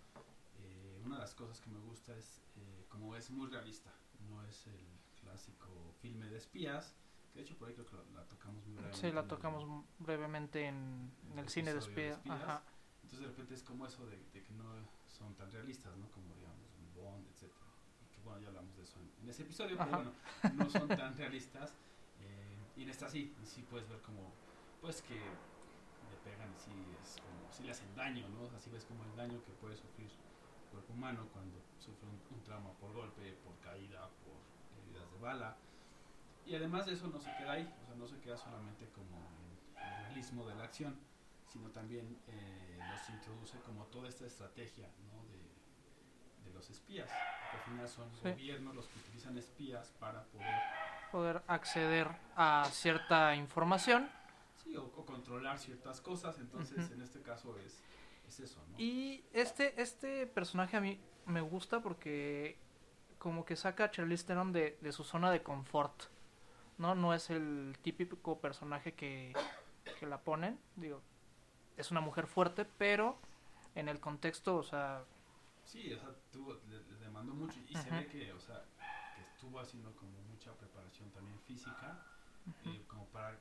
Eh, 0.59 1.01
una 1.03 1.15
de 1.15 1.21
las 1.21 1.33
cosas 1.33 1.59
que 1.61 1.69
me 1.69 1.79
gusta 1.79 2.15
es 2.15 2.41
eh, 2.57 2.85
como 2.89 3.15
es 3.15 3.31
muy 3.31 3.47
realista. 3.49 3.91
No 4.29 4.43
es 4.45 4.67
el 4.67 4.85
clásico 5.23 5.95
filme 6.01 6.27
de 6.29 6.37
espías. 6.37 6.95
Que 7.31 7.39
de 7.39 7.45
hecho 7.45 7.57
por 7.57 7.67
ahí 7.67 7.73
creo 7.73 7.85
que 7.87 7.95
la, 7.95 8.03
la 8.21 8.27
tocamos 8.27 8.63
muy 8.65 8.75
brevemente. 8.75 8.97
Sí, 8.99 9.11
la 9.11 9.19
en 9.21 9.25
el- 9.25 9.27
tocamos 9.27 9.85
brevemente 9.99 10.65
en, 10.67 11.11
en 11.31 11.39
el 11.39 11.39
el 11.45 11.49
cine 11.49 11.69
de 11.69 11.73
de 11.73 11.79
espía. 11.79 12.11
espías. 12.13 12.41
Ajá. 12.41 12.63
Entonces 13.03 13.19
de 13.21 13.27
repente 13.27 13.53
es 13.55 13.63
como 13.63 13.85
eso 13.85 14.05
de, 14.05 14.17
de 14.33 14.43
que 14.43 14.53
no 14.53 14.65
son 15.07 15.35
tan 15.35 15.49
realistas, 15.51 15.95
¿no? 15.97 16.09
Como 16.11 16.35
digamos 16.35 16.69
un 16.77 16.93
Bond. 16.93 17.27
Y 17.27 18.05
que 18.13 18.21
bueno, 18.21 18.39
ya 18.39 18.47
hablamos 18.49 18.75
de 18.77 18.83
eso 18.83 18.99
en, 18.99 19.11
en 19.23 19.29
ese 19.29 19.43
episodio, 19.43 19.77
pero 19.77 19.89
Ajá. 19.89 19.97
bueno, 19.97 20.13
no 20.53 20.69
son 20.69 20.87
tan 20.87 21.17
realistas. 21.17 21.75
eh, 22.19 22.59
y 22.75 22.83
en 22.83 22.89
esta 22.89 23.09
sí, 23.09 23.35
sí 23.43 23.63
puedes 23.63 23.87
ver 23.89 24.01
como, 24.01 24.33
pues 24.79 25.01
que 25.01 25.15
le 25.15 26.17
pegan 26.23 26.53
y 26.53 26.57
sí, 26.59 26.71
es 27.01 27.17
como, 27.21 27.51
sí 27.51 27.63
le 27.63 27.71
hacen 27.71 27.93
daño, 27.95 28.27
¿no? 28.29 28.45
Así 28.55 28.69
ves 28.69 28.85
como 28.85 29.03
el 29.03 29.15
daño 29.15 29.43
que 29.43 29.51
puede 29.53 29.75
sufrir 29.75 30.09
el 30.09 30.69
cuerpo 30.69 30.93
humano 30.93 31.27
cuando 31.33 31.61
sufre 31.79 32.07
un, 32.07 32.21
un 32.29 32.43
trauma 32.43 32.71
por 32.79 32.93
golpe, 32.93 33.33
por 33.43 33.59
caída, 33.59 34.09
por 34.23 34.32
bala. 35.23 35.55
Y 36.45 36.55
además 36.55 36.85
de 36.85 36.93
eso 36.93 37.07
no 37.07 37.19
se 37.19 37.33
queda 37.37 37.53
ahí, 37.53 37.73
o 37.81 37.85
sea, 37.85 37.95
no 37.95 38.05
se 38.07 38.19
queda 38.19 38.37
solamente 38.37 38.85
como 38.89 39.17
en 39.81 39.89
el 39.89 39.97
realismo 40.05 40.45
de 40.47 40.55
la 40.55 40.65
acción, 40.65 40.95
sino 41.51 41.69
también 41.69 42.17
eh, 42.27 42.83
nos 42.89 43.09
introduce 43.09 43.57
como 43.65 43.85
toda 43.85 44.09
esta 44.09 44.25
estrategia, 44.25 44.87
¿no? 45.11 45.23
De, 45.31 45.39
de 46.49 46.53
los 46.53 46.69
espías, 46.69 47.09
que 47.09 47.57
al 47.57 47.63
final 47.63 47.87
son 47.87 48.09
Sí. 48.21 48.29
gobiernos 48.29 48.75
los 48.75 48.87
que 48.87 48.99
utilizan 48.99 49.37
espías 49.37 49.87
para 49.99 50.23
poder 50.25 50.83
Poder 51.11 51.43
acceder 51.47 52.07
a 52.35 52.67
cierta 52.71 53.35
información. 53.35 54.09
Sí, 54.63 54.75
o, 54.75 54.83
o 54.83 55.05
controlar 55.05 55.59
ciertas 55.59 56.01
cosas, 56.01 56.39
entonces 56.39 56.83
Ujú. 56.85 56.93
en 56.95 57.01
este 57.03 57.21
caso 57.21 57.55
es, 57.59 57.79
es 58.27 58.39
eso, 58.39 58.59
¿no? 58.71 58.79
Y 58.79 59.23
este, 59.31 59.79
este 59.79 60.25
personaje 60.25 60.75
a 60.75 60.81
mí 60.81 60.99
me 61.25 61.41
gusta 61.41 61.81
porque 61.81 62.57
como 63.23 63.45
que 63.45 63.55
saca 63.55 63.85
a 63.85 63.91
Charlize 63.91 64.25
Theron 64.25 64.51
de, 64.51 64.77
de 64.81 64.91
su 64.91 65.05
zona 65.05 65.31
de 65.31 65.41
confort. 65.41 66.03
¿no? 66.77 66.93
no 66.93 67.13
es 67.13 67.29
el 67.29 67.77
típico 67.81 68.39
personaje 68.41 68.91
que, 68.95 69.33
que 69.97 70.05
la 70.05 70.19
ponen. 70.19 70.59
Digo, 70.75 70.99
es 71.77 71.89
una 71.89 72.01
mujer 72.01 72.27
fuerte, 72.27 72.65
pero 72.65 73.17
en 73.75 73.87
el 73.87 74.01
contexto, 74.01 74.57
o 74.57 74.63
sea, 74.63 75.05
Sí, 75.63 75.93
o 75.93 75.97
sea, 75.97 76.09
tuvo, 76.33 76.59
le, 76.69 76.83
le 76.83 76.97
demandó 76.99 77.33
mucho 77.33 77.57
y 77.69 77.75
se 77.75 77.89
Ujú. 77.89 77.99
ve 78.01 78.07
que, 78.07 78.33
o 78.33 78.39
sea, 78.41 78.61
que 79.15 79.21
estuvo 79.21 79.57
haciendo 79.61 79.95
como 79.95 80.11
mucha 80.29 80.51
preparación 80.57 81.09
también 81.11 81.39
física, 81.47 81.97
ujú, 82.45 82.69
eh, 82.71 82.83
como 82.87 83.05
para, 83.07 83.39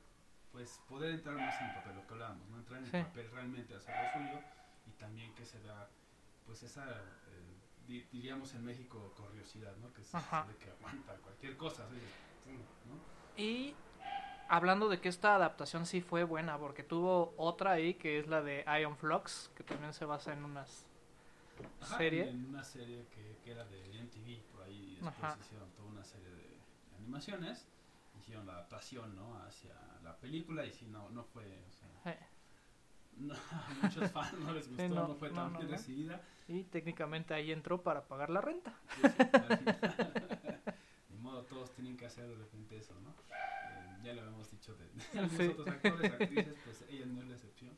pues, 0.53 0.79
poder 0.87 1.11
entrar 1.11 1.35
más 1.39 1.59
en 1.59 1.67
el 1.67 1.73
papel, 1.73 1.95
lo 1.95 2.07
que 2.07 2.13
hablábamos, 2.13 2.47
¿no? 2.49 2.57
Entrar 2.57 2.79
en 2.79 2.85
Sí. 2.85 2.95
el 2.97 3.03
papel 3.03 3.29
realmente, 3.31 3.75
hacer 3.75 3.93
lo 3.99 4.07
suyo 4.07 4.41
y 4.87 4.91
también 4.91 5.35
que 5.35 5.45
se 5.45 5.59
da, 5.61 5.89
pues, 6.45 6.63
esa, 6.63 6.85
eh, 7.27 7.52
diríamos 7.87 8.53
en 8.53 8.65
México, 8.65 9.13
curiosidad, 9.15 9.75
¿no? 9.77 9.93
Que 9.93 10.03
se 10.03 10.17
ve 10.17 10.55
que 10.59 10.69
aguanta 10.69 11.13
cualquier 11.17 11.57
cosa. 11.57 11.87
Y 13.35 13.75
hablando 14.47 14.89
de 14.89 14.99
que 14.99 15.09
esta 15.09 15.35
adaptación 15.35 15.85
sí 15.85 16.01
fue 16.01 16.23
buena, 16.23 16.57
porque 16.57 16.83
tuvo 16.83 17.33
otra 17.37 17.71
ahí 17.71 17.95
que 17.95 18.19
es 18.19 18.27
la 18.27 18.41
de 18.41 18.65
Ion 18.81 18.97
Flux, 18.97 19.51
que 19.55 19.63
también 19.63 19.93
se 19.93 20.05
basa 20.05 20.33
en 20.33 20.45
unas 20.45 20.85
Ajá, 21.81 21.97
serie. 21.97 22.29
En, 22.29 22.45
una 22.45 22.63
serie 22.63 23.07
que, 23.09 23.37
que 23.43 23.51
era 23.51 23.65
de 23.65 23.99
MTV, 23.99 24.43
por 24.51 24.63
ahí 24.63 24.95
después 24.95 25.17
Ajá. 25.17 25.37
hicieron 25.39 25.69
toda 25.71 25.89
una 25.89 26.03
serie 26.03 26.29
de 26.29 26.57
animaciones, 26.97 27.67
hicieron 28.19 28.45
la 28.45 28.53
adaptación, 28.53 29.15
¿no? 29.15 29.37
Hacia 29.43 29.73
la 30.03 30.17
película 30.17 30.65
y 30.65 30.71
sí, 30.71 30.87
no, 30.87 31.09
no 31.09 31.23
fue, 31.23 31.63
o 31.67 31.71
sea, 31.71 32.29
no, 33.17 33.33
a 33.33 33.69
muchos 33.83 34.11
fans 34.11 34.33
no 34.39 34.53
les 34.53 34.67
gustó, 34.67 34.89
no, 34.89 35.07
no, 35.09 35.15
fue 35.15 35.29
tan 35.29 35.53
no, 35.53 35.59
bien 35.59 35.71
recibida. 35.71 36.21
y 36.47 36.63
técnicamente 36.65 37.33
ahí 37.33 37.51
entró 37.51 37.81
para 37.81 38.07
pagar 38.07 38.29
la 38.29 38.41
renta. 38.41 38.73
Sí, 38.95 39.01
final. 39.09 40.63
Ni 41.09 41.17
modo, 41.17 41.43
todos 41.43 41.71
tienen 41.73 41.95
que 41.97 42.05
hacer 42.05 42.27
de 42.27 42.35
repente 42.35 42.77
eso, 42.77 42.99
¿no? 43.01 43.09
Eh, 43.11 43.97
ya 44.03 44.13
lo 44.13 44.21
habíamos 44.21 44.49
dicho 44.51 44.75
de, 44.75 44.85
de 44.89 45.19
algunos 45.19 45.37
Sí. 45.37 45.47
otros 45.47 45.67
actores, 45.67 46.11
actrices, 46.13 46.55
pues 46.65 46.85
ella 46.89 47.05
no 47.05 47.21
es 47.21 47.27
la 47.27 47.33
excepción. 47.35 47.71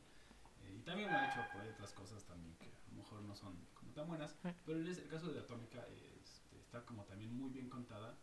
Eh, 0.63 0.75
y 0.77 0.81
también 0.81 1.09
me 1.11 1.17
ha 1.17 1.25
hecho 1.29 1.45
por 1.53 1.61
otras 1.61 1.91
cosas 1.93 2.23
también 2.25 2.55
que 2.57 2.65
a 2.67 2.89
lo 2.91 2.97
mejor 2.97 3.21
no 3.21 3.35
son 3.35 3.55
como 3.73 3.91
tan 3.93 4.07
buenas. 4.07 4.31
Sí. 4.41 4.49
Pero 4.65 4.79
en 4.79 4.87
el 4.87 5.07
caso 5.07 5.31
de 5.31 5.39
Atómica 5.39 5.85
este, 6.23 6.57
está 6.59 6.83
como 6.85 7.03
también 7.03 7.35
muy 7.37 7.49
bien 7.51 7.69
contada, 7.69 8.17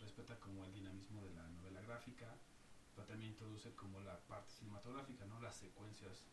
respeta 0.00 0.38
como 0.40 0.64
el 0.64 0.72
dinamismo 0.72 1.22
de 1.24 1.30
la 1.34 1.46
novela 1.48 1.80
gráfica, 1.82 2.34
pero 2.94 3.06
también 3.06 3.32
introduce 3.32 3.72
como 3.74 4.00
la 4.00 4.18
parte 4.20 4.50
cinematográfica, 4.52 5.24
¿no? 5.26 5.38
Las 5.40 5.56
secuencias, 5.56 6.24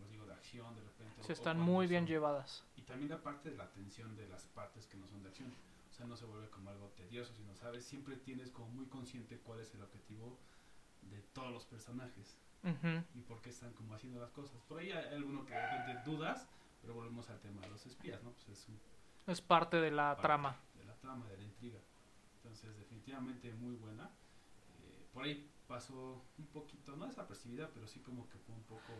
como 0.00 0.10
digo, 0.10 0.26
de 0.26 0.32
acción 0.32 0.74
de 0.74 0.82
repente. 0.82 1.22
Se 1.22 1.32
están 1.32 1.60
muy 1.60 1.86
bien 1.86 2.02
son- 2.04 2.08
llevadas. 2.08 2.64
y 2.76 2.82
también 2.82 3.10
la 3.10 3.22
parte 3.22 3.50
de 3.50 3.56
la 3.56 3.70
tensión 3.70 4.16
de 4.16 4.26
las 4.28 4.44
partes 4.46 4.86
que 4.86 4.96
no 4.96 5.06
son 5.06 5.22
de 5.22 5.28
acción. 5.28 5.52
O 5.90 5.92
sea, 5.92 6.06
no 6.06 6.16
se 6.16 6.24
vuelve 6.24 6.48
como 6.50 6.70
algo 6.70 6.88
tedioso, 6.96 7.34
sino, 7.36 7.54
¿sabes? 7.56 7.84
Siempre 7.84 8.16
tienes 8.16 8.50
como 8.50 8.68
muy 8.68 8.86
consciente 8.86 9.38
cuál 9.38 9.60
es 9.60 9.74
el 9.74 9.82
objetivo 9.82 10.38
de 11.02 11.20
todos 11.34 11.52
los 11.52 11.66
personajes 11.66 12.38
Ujú. 12.62 13.04
y 13.14 13.20
por 13.22 13.40
qué 13.42 13.50
están 13.50 13.72
como 13.74 13.94
haciendo 13.94 14.20
las 14.20 14.30
cosas. 14.30 14.60
Por 14.68 14.80
ahí 14.80 14.90
hay 14.92 15.14
alguno 15.14 15.44
que 15.44 15.52
de 15.54 15.66
repente 15.78 16.10
dudas, 16.10 16.48
pero 16.80 16.94
volvemos 16.94 17.28
al 17.28 17.38
tema 17.40 17.60
de 17.62 17.68
los 17.68 17.84
espías, 17.86 18.22
¿no? 18.22 18.30
Pues 18.32 18.48
es 18.48 18.68
un 18.68 18.80
Es 19.26 19.40
parte 19.42 19.76
de 19.78 19.90
la 19.90 20.10
parte 20.10 20.22
trama. 20.22 20.60
de 20.74 20.84
la 20.84 20.94
trama, 20.96 21.26
de 21.28 21.36
la 21.36 21.42
intriga. 21.44 21.78
Entonces, 22.36 22.74
definitivamente 22.78 23.52
muy 23.54 23.76
buena. 23.76 24.04
Eh, 24.82 25.06
por 25.12 25.24
ahí 25.24 25.50
pasó 25.66 26.24
un 26.38 26.46
poquito, 26.46 26.96
no 26.96 27.06
desapercibida, 27.06 27.68
pero 27.74 27.86
sí 27.86 28.00
como 28.00 28.28
que 28.28 28.38
fue 28.38 28.54
un 28.54 28.62
poco 28.64 28.92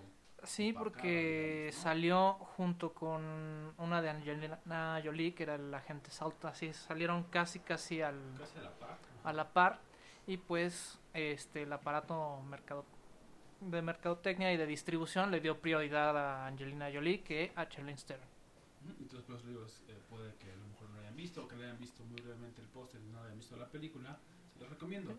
Sí, 0.44 0.72
porque 0.72 1.70
salió 1.72 2.34
junto 2.56 2.92
con 2.92 3.74
una 3.78 4.00
de 4.00 4.10
Angelina 4.10 5.00
Jolie, 5.04 5.34
que 5.34 5.42
era 5.42 5.56
el 5.56 5.72
agente 5.72 6.10
Salta, 6.10 6.48
así 6.48 6.72
salieron 6.72 7.24
casi 7.24 7.60
casi 7.60 8.00
al, 8.00 8.18
casi 8.38 8.58
a 8.58 8.62
la 8.62 8.70
par. 8.70 8.98
¿no? 9.22 9.28
a 9.28 9.32
la 9.32 9.52
par 9.52 9.80
y 10.26 10.36
pues 10.36 10.98
este 11.12 11.62
el 11.62 11.72
aparato 11.72 12.40
mercado 12.42 12.84
de 13.60 13.82
mercadotecnia 13.82 14.52
y 14.52 14.56
de 14.56 14.66
distribución 14.66 15.30
le 15.30 15.40
dio 15.40 15.60
prioridad 15.60 16.16
a 16.16 16.46
Angelina 16.46 16.90
Jolie 16.92 17.22
que 17.22 17.52
a 17.56 17.68
Charlize 17.68 18.06
Theron. 18.06 18.26
Entonces, 18.98 19.26
pues 19.26 19.44
digo, 19.44 19.66
eh, 19.88 20.00
puede 20.08 20.34
que 20.36 20.50
a 20.50 20.56
lo 20.56 20.66
mejor 20.68 20.88
no 20.88 20.94
lo 20.94 21.00
hayan 21.02 21.16
visto 21.16 21.44
o 21.44 21.48
que 21.48 21.56
le 21.56 21.64
hayan 21.64 21.78
visto 21.78 22.02
muy 22.04 22.20
brevemente 22.22 22.62
el 22.62 22.68
póster 22.68 23.00
y 23.02 23.08
no 23.12 23.22
hayan 23.22 23.36
visto 23.36 23.56
la 23.56 23.68
película. 23.68 24.18
Se 24.54 24.60
los 24.60 24.70
recomiendo. 24.70 25.18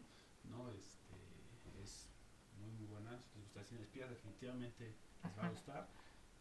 ¿no? 0.50 0.70
Este, 0.72 1.14
es 1.84 2.10
muy, 2.60 2.72
muy 2.72 2.88
buena. 2.88 3.20
Si 3.22 3.38
les 3.38 3.44
gusta 3.44 3.60
el 3.60 3.66
cine 3.68 4.08
definitivamente 4.08 4.96
les 5.24 5.38
va 5.38 5.46
a 5.46 5.50
gustar. 5.50 5.88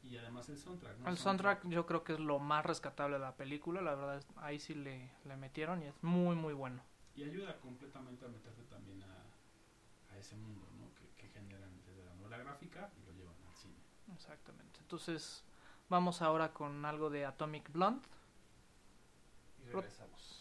Y 0.02 0.16
además 0.16 0.48
el 0.48 0.56
soundtrack. 0.58 0.98
¿no? 0.98 1.08
El 1.10 1.18
soundtrack 1.18 1.68
yo 1.68 1.84
creo 1.86 2.02
que 2.04 2.14
es 2.14 2.20
lo 2.20 2.38
más 2.38 2.64
rescatable 2.64 3.16
de 3.16 3.20
la 3.20 3.36
película, 3.36 3.82
la 3.82 3.94
verdad 3.94 4.16
es- 4.18 4.26
ahí 4.36 4.58
sí 4.58 4.74
le, 4.74 5.12
le 5.24 5.36
metieron 5.36 5.82
y 5.82 5.86
es 5.86 5.94
muy 6.02 6.34
muy 6.36 6.54
bueno. 6.54 6.82
Y 7.14 7.24
ayuda 7.24 7.58
completamente 7.58 8.24
a 8.24 8.28
meterte 8.28 8.62
también 8.64 9.02
a, 9.02 10.12
a 10.14 10.16
ese 10.18 10.36
mundo 10.36 10.66
¿no? 10.78 10.94
que, 10.94 11.06
que 11.16 11.28
generan 11.28 11.70
desde 11.84 12.04
la 12.04 12.14
novela 12.14 12.38
gráfica 12.38 12.90
y 12.96 13.04
lo 13.04 13.12
llevan 13.12 13.34
al 13.46 13.54
cine. 13.54 13.74
Exactamente. 14.14 14.80
Entonces 14.80 15.44
vamos 15.90 16.22
ahora 16.22 16.52
con 16.54 16.84
algo 16.86 17.10
de 17.10 17.26
Atomic 17.26 17.70
Blonde. 17.70 18.06
Y 19.58 19.64
regresamos. 19.66 20.39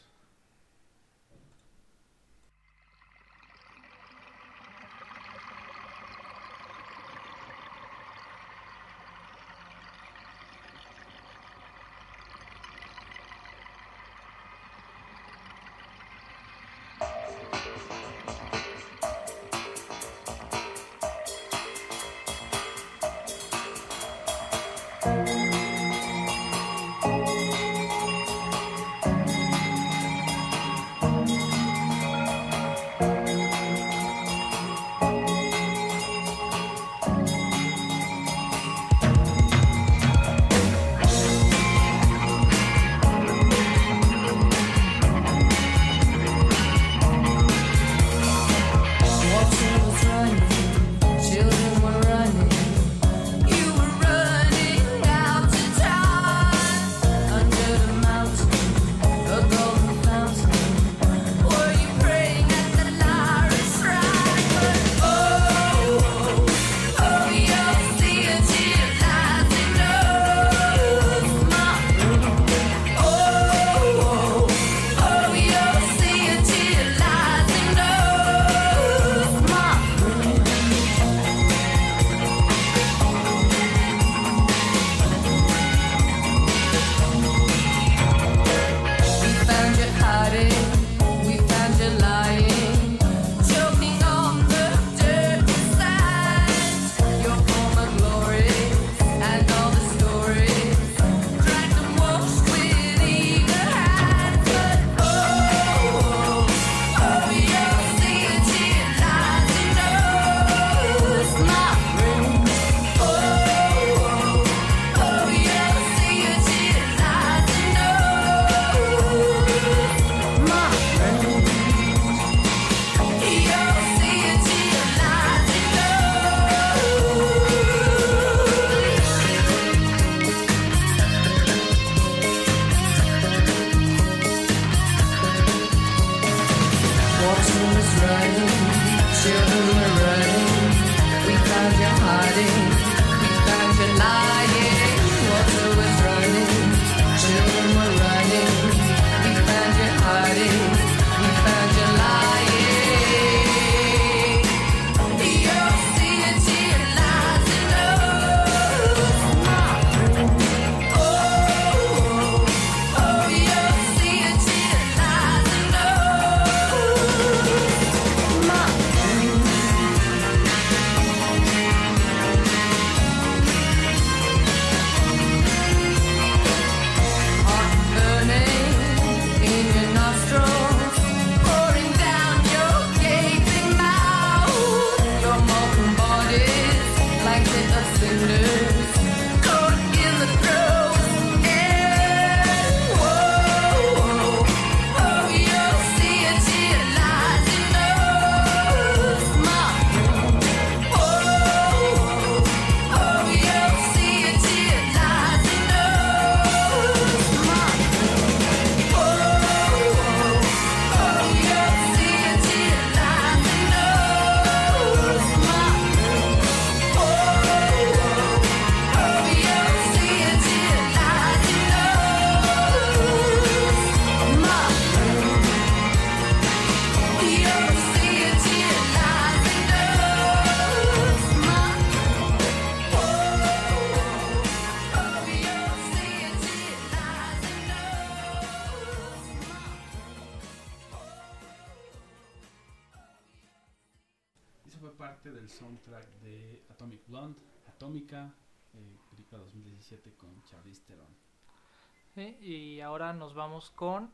Y 252.20 252.82
ahora 252.82 253.14
nos 253.14 253.34
vamos 253.34 253.72
con, 253.72 254.12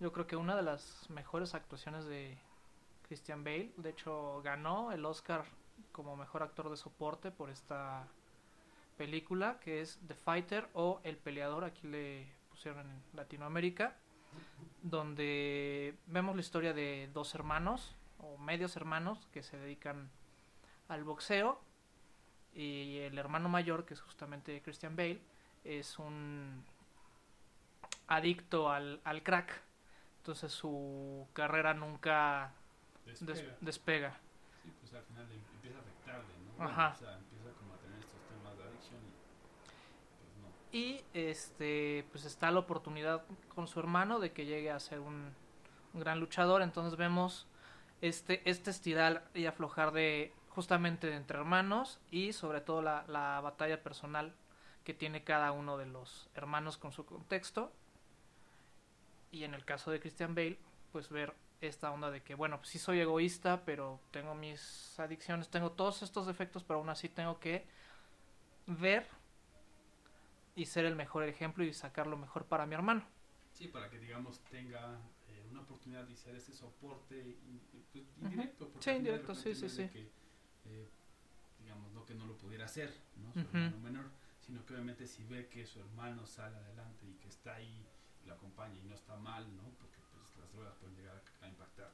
yo 0.00 0.12
creo 0.12 0.26
que 0.26 0.36
una 0.36 0.54
de 0.54 0.62
las 0.62 1.08
mejores 1.08 1.54
actuaciones 1.54 2.04
de 2.04 2.38
Christian 3.06 3.42
Bale. 3.42 3.72
De 3.76 3.90
hecho, 3.90 4.42
ganó 4.42 4.92
el 4.92 5.04
Oscar 5.06 5.44
como 5.92 6.16
mejor 6.16 6.42
actor 6.42 6.68
de 6.68 6.76
soporte 6.76 7.30
por 7.30 7.48
esta 7.50 8.06
película, 8.96 9.58
que 9.60 9.80
es 9.80 9.98
The 10.06 10.14
Fighter 10.14 10.68
o 10.74 11.00
El 11.04 11.16
Peleador, 11.16 11.64
aquí 11.64 11.86
le 11.86 12.26
pusieron 12.50 12.80
en 12.80 13.02
Latinoamérica, 13.14 13.96
donde 14.82 15.96
vemos 16.06 16.34
la 16.34 16.40
historia 16.40 16.74
de 16.74 17.08
dos 17.14 17.34
hermanos, 17.34 17.96
o 18.18 18.36
medios 18.36 18.76
hermanos, 18.76 19.26
que 19.32 19.42
se 19.42 19.56
dedican 19.56 20.10
al 20.88 21.04
boxeo, 21.04 21.60
y 22.52 22.98
el 22.98 23.16
hermano 23.16 23.48
mayor, 23.48 23.86
que 23.86 23.94
es 23.94 24.00
justamente 24.00 24.60
Christian 24.62 24.96
Bale, 24.96 25.22
es 25.64 25.98
un 25.98 26.64
adicto 28.08 28.70
al, 28.70 29.00
al 29.04 29.22
crack. 29.22 29.62
Entonces 30.18 30.52
su 30.52 31.26
carrera 31.32 31.72
nunca 31.74 32.52
des- 33.06 33.24
Despega. 33.24 33.56
despega. 33.60 34.20
Sí, 34.64 34.72
pues 34.80 34.92
al 34.94 35.02
final 35.04 35.30
em- 35.32 35.40
empieza 35.54 35.78
a 35.78 35.80
afectarle, 35.80 36.24
¿no? 36.58 36.64
Ajá. 36.64 36.92
o 36.94 36.98
sea, 36.98 37.16
empieza 37.18 37.50
como 37.58 37.74
a 37.74 37.76
tener 37.78 37.98
estos 37.98 38.20
temas 38.28 38.56
de 38.58 38.64
adicción 38.64 38.98
y 39.00 39.12
pues 40.18 40.36
no. 40.42 40.48
Y 40.78 41.04
este 41.14 42.06
pues 42.10 42.24
está 42.24 42.50
la 42.50 42.58
oportunidad 42.58 43.22
con 43.54 43.68
su 43.68 43.78
hermano 43.80 44.18
de 44.18 44.32
que 44.32 44.44
llegue 44.44 44.70
a 44.70 44.80
ser 44.80 45.00
un, 45.00 45.32
un 45.94 46.00
gran 46.00 46.20
luchador. 46.20 46.60
Entonces 46.62 46.96
vemos 46.98 47.46
este, 48.02 48.48
este 48.48 48.70
estirar 48.70 49.28
y 49.34 49.46
aflojar 49.46 49.92
de 49.92 50.32
justamente 50.50 51.06
de 51.06 51.14
entre 51.16 51.38
hermanos 51.38 52.00
y 52.10 52.32
sobre 52.32 52.60
todo 52.60 52.82
la, 52.82 53.04
la 53.06 53.40
batalla 53.40 53.82
personal 53.82 54.34
que 54.84 54.92
tiene 54.92 55.22
cada 55.24 55.52
uno 55.52 55.78
de 55.78 55.86
los 55.86 56.28
hermanos 56.34 56.76
con 56.78 56.92
su 56.92 57.06
contexto. 57.06 57.72
Y 59.30 59.44
en 59.44 59.54
el 59.54 59.64
caso 59.64 59.90
de 59.90 60.00
Christian 60.00 60.34
Bale, 60.34 60.58
pues 60.92 61.08
ver 61.10 61.34
esta 61.60 61.90
onda 61.90 62.10
de 62.10 62.22
que, 62.22 62.34
bueno, 62.34 62.58
pues 62.58 62.68
sí 62.70 62.78
soy 62.78 63.00
egoísta, 63.00 63.64
pero 63.64 64.00
tengo 64.10 64.34
mis 64.34 64.98
adicciones, 64.98 65.48
tengo 65.48 65.72
todos 65.72 66.02
estos 66.02 66.26
defectos, 66.26 66.64
pero 66.64 66.78
aún 66.78 66.88
así 66.88 67.08
tengo 67.08 67.40
que 67.40 67.66
ver 68.66 69.06
y 70.54 70.66
ser 70.66 70.84
el 70.84 70.96
mejor 70.96 71.24
ejemplo 71.24 71.64
y 71.64 71.72
sacar 71.72 72.06
lo 72.06 72.16
mejor 72.16 72.46
para 72.46 72.66
mi 72.66 72.74
hermano. 72.74 73.04
Sí, 73.52 73.68
para 73.68 73.90
que 73.90 73.98
digamos 73.98 74.40
tenga 74.50 75.00
eh, 75.28 75.46
una 75.50 75.62
oportunidad 75.62 76.04
de 76.04 76.16
ser 76.16 76.36
ese 76.36 76.52
soporte 76.52 77.38
pues, 77.92 78.06
indirecto. 78.20 78.68
porque 78.68 78.84
Sí, 78.90 78.96
indirecto, 78.96 79.34
sí, 79.34 79.54
sí, 79.54 79.68
sí. 79.68 79.88
que, 79.88 80.10
eh, 80.66 80.88
digamos, 81.60 81.92
no 81.92 82.04
que 82.04 82.14
no 82.14 82.26
lo 82.26 82.36
pudiera 82.36 82.66
hacer, 82.66 82.94
¿no? 83.16 83.32
Su 83.32 83.40
hermano 83.40 83.78
menor, 83.78 84.10
sino 84.40 84.64
que 84.64 84.74
obviamente 84.74 85.06
si 85.06 85.24
ve 85.24 85.48
que 85.48 85.66
su 85.66 85.80
hermano 85.80 86.26
sale 86.26 86.56
adelante 86.56 87.06
y 87.06 87.14
que 87.14 87.28
está 87.28 87.54
ahí, 87.56 87.87
lo 88.28 88.74
y 88.74 88.82
no 88.82 88.94
está 88.94 89.16
mal, 89.16 89.44
¿no? 89.56 89.62
Porque 89.78 89.98
pues 90.12 90.24
las 90.38 90.52
drogas 90.52 90.74
pueden 90.76 90.96
llegar 90.96 91.22
a, 91.40 91.48
impactar 91.48 91.92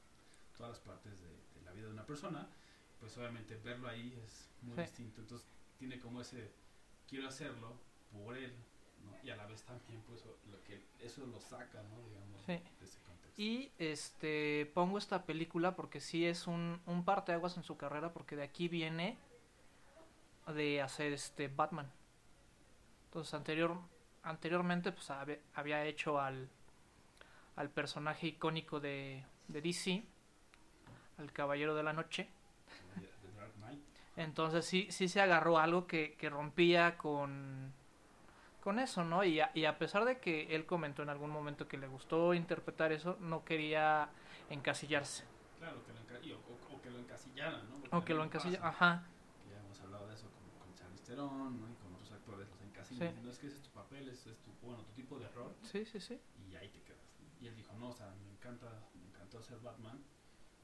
todas 0.56 0.72
las 0.72 0.80
partes 0.80 1.20
de, 1.20 1.28
de 1.28 1.62
la 1.64 1.72
vida 1.72 1.86
de 1.86 1.92
una 1.92 2.06
persona, 2.06 2.48
pues 3.00 3.16
obviamente 3.18 3.56
verlo 3.56 3.88
ahí 3.88 4.18
es 4.24 4.50
muy 4.62 4.76
Sí. 4.76 4.82
distinto. 4.82 5.20
Entonces 5.20 5.46
tiene 5.78 5.98
como 6.00 6.20
ese, 6.20 6.52
quiero 7.08 7.28
hacerlo 7.28 7.78
por 8.12 8.36
él, 8.36 8.54
¿no? 9.04 9.16
Y 9.22 9.30
a 9.30 9.36
la 9.36 9.46
vez 9.46 9.62
también, 9.62 10.02
pues, 10.02 10.24
lo 10.24 10.62
que 10.64 10.86
eso 11.00 11.26
lo 11.26 11.40
saca, 11.40 11.82
¿no? 11.82 12.08
Digamos, 12.08 12.40
Sí. 12.42 12.52
de 12.52 12.84
ese 12.84 13.00
contexto. 13.02 13.42
Y 13.42 13.72
este 13.78 14.70
pongo 14.74 14.98
esta 14.98 15.24
película 15.26 15.74
porque 15.74 16.00
sí 16.00 16.24
es 16.24 16.46
un, 16.46 16.80
un 16.86 17.04
parteaguas 17.04 17.56
en 17.56 17.62
su 17.64 17.76
carrera, 17.76 18.12
porque 18.12 18.36
de 18.36 18.44
aquí 18.44 18.68
viene 18.68 19.18
de 20.46 20.80
hacer 20.82 21.12
este 21.12 21.48
Batman. 21.48 21.90
Entonces 23.06 23.34
anterior, 23.34 23.78
anteriormente 24.24 24.92
pues 24.92 25.08
había 25.54 25.84
hecho 25.84 26.20
al, 26.20 26.48
al 27.56 27.70
personaje 27.70 28.26
icónico 28.28 28.80
de, 28.80 29.24
de 29.48 29.60
DC, 29.62 30.04
al 31.18 31.32
Caballero 31.32 31.74
de 31.74 31.82
la 31.82 31.92
Noche. 31.92 32.28
Entonces 34.16 34.64
sí, 34.64 34.86
sí 34.90 35.08
se 35.08 35.20
agarró 35.20 35.58
algo 35.58 35.86
que, 35.86 36.14
que 36.14 36.30
rompía 36.30 36.96
con, 36.96 37.72
con 38.62 38.78
eso, 38.78 39.04
¿no? 39.04 39.24
Y 39.24 39.40
a, 39.40 39.50
y 39.54 39.64
a 39.64 39.78
pesar 39.78 40.04
de 40.04 40.18
que 40.20 40.54
él 40.54 40.66
comentó 40.66 41.02
en 41.02 41.10
algún 41.10 41.30
momento 41.30 41.66
que 41.68 41.78
le 41.78 41.88
gustó 41.88 42.34
interpretar 42.34 42.92
eso, 42.92 43.16
no 43.20 43.44
quería 43.44 44.08
encasillarse. 44.50 45.24
Claro, 45.58 45.78
que 45.84 45.92
lo, 45.92 46.00
enca- 46.00 46.36
o, 46.36 46.74
o- 46.74 46.76
o 46.76 46.82
que 46.82 46.90
lo 46.90 46.98
encasillaran, 46.98 47.68
¿no? 47.70 47.76
Porque 47.80 47.96
O 47.96 48.04
que 48.04 48.14
lo 48.14 48.20
también 48.20 48.28
encasilla, 48.28 48.60
pasa, 48.62 48.68
ajá, 48.68 49.02
Ya 49.50 49.58
hemos 49.58 49.80
hablado 49.80 50.06
de 50.08 50.14
eso 50.14 50.26
con, 50.30 50.66
con 50.66 50.74
Charlize 50.76 51.04
Theron, 51.04 51.60
¿no? 51.60 51.68
Y 51.68 51.74
con 51.82 51.94
otros 51.94 52.12
actores 52.12 52.48
los 52.48 52.60
encasillan. 52.62 52.83
Sí. 52.98 53.04
No 53.22 53.30
es 53.30 53.38
que 53.38 53.46
ese 53.48 53.56
es 53.56 53.62
tu 53.62 53.70
papel, 53.70 54.08
ese 54.08 54.30
es 54.30 54.38
tu, 54.42 54.50
bueno, 54.62 54.82
tu 54.84 54.92
tipo 54.92 55.18
de 55.18 55.26
error 55.26 55.54
sí, 55.62 55.84
sí, 55.84 56.00
sí. 56.00 56.18
y 56.48 56.54
ahí 56.56 56.68
te 56.68 56.80
quedas. 56.82 57.00
Y 57.40 57.46
él 57.48 57.56
dijo, 57.56 57.72
no, 57.74 57.88
o 57.88 57.92
sea, 57.92 58.10
me 58.24 58.30
encanta, 58.30 58.66
me 58.94 59.08
encantó 59.08 59.42
ser 59.42 59.58
Batman, 59.60 60.02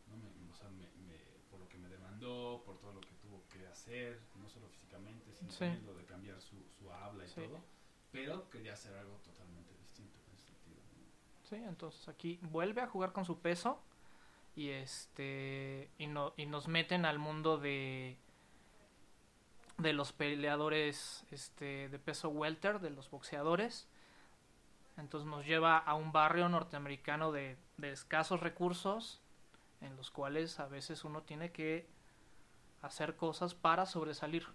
¿no? 0.08 0.16
Me, 0.16 0.28
o 0.50 0.54
sea, 0.54 0.68
me, 0.70 0.86
me- 1.06 1.20
por 1.50 1.58
lo 1.60 1.68
que 1.68 1.78
me 1.78 1.88
demandó, 1.88 2.62
por 2.64 2.78
todo 2.78 2.92
lo 2.94 3.00
que 3.00 3.12
tuvo 3.20 3.42
que 3.48 3.66
hacer, 3.66 4.20
no 4.36 4.48
solo 4.48 4.68
físicamente, 4.68 5.32
sino 5.34 5.50
Sí. 5.50 5.58
también 5.60 5.84
lo 5.86 5.94
de 5.94 6.04
cambiar 6.04 6.40
su, 6.40 6.56
su 6.78 6.90
habla 6.92 7.24
y 7.24 7.28
Sí. 7.28 7.34
todo. 7.42 7.60
Pero 8.12 8.48
quería 8.50 8.72
hacer 8.74 8.94
algo 8.96 9.16
totalmente 9.18 9.74
distinto 9.78 10.18
en 10.28 10.36
ese 10.36 10.46
sentido. 10.46 10.80
¿no? 10.96 11.48
Sí, 11.48 11.56
entonces 11.56 12.08
aquí 12.08 12.38
vuelve 12.42 12.80
a 12.80 12.86
jugar 12.88 13.12
con 13.12 13.24
su 13.24 13.40
peso 13.40 13.80
y 14.56 14.68
este 14.70 15.90
y, 15.98 16.06
no, 16.06 16.32
y 16.36 16.46
nos 16.46 16.66
meten 16.68 17.04
al 17.04 17.18
mundo 17.18 17.58
de 17.58 18.16
de 19.82 19.92
los 19.92 20.12
peleadores 20.12 21.24
este 21.30 21.88
de 21.88 21.98
peso 21.98 22.28
welter, 22.28 22.80
de 22.80 22.90
los 22.90 23.10
boxeadores. 23.10 23.86
Entonces 24.96 25.28
nos 25.28 25.46
lleva 25.46 25.78
a 25.78 25.94
un 25.94 26.12
barrio 26.12 26.48
norteamericano 26.48 27.32
de, 27.32 27.56
de 27.78 27.90
escasos 27.92 28.40
recursos 28.40 29.20
en 29.80 29.96
los 29.96 30.10
cuales 30.10 30.60
a 30.60 30.66
veces 30.66 31.04
uno 31.04 31.22
tiene 31.22 31.52
que 31.52 31.86
hacer 32.82 33.16
cosas 33.16 33.54
para 33.54 33.86
sobresalir. 33.86 34.46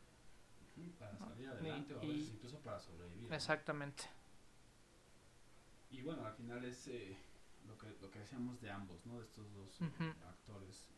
Para 0.99 1.15
salir 1.17 1.45
Y- 1.45 1.47
adelante 1.47 1.93
o 1.95 1.99
a 1.99 2.03
y- 2.03 2.07
veces 2.17 2.33
incluso 2.35 2.59
para 2.59 2.79
sobrevivir. 2.79 3.29
¿no? 3.29 3.35
Exactamente. 3.35 4.03
Y 5.89 6.01
bueno, 6.01 6.25
al 6.25 6.33
final 6.33 6.63
es 6.65 6.87
eh, 6.87 7.17
lo, 7.65 7.77
que, 7.77 7.87
lo 8.01 8.11
que 8.11 8.19
decíamos 8.19 8.59
de 8.61 8.69
ambos, 8.69 9.05
¿no? 9.05 9.17
De 9.19 9.23
estos 9.23 9.51
dos 9.53 9.79
actores. 10.27 10.89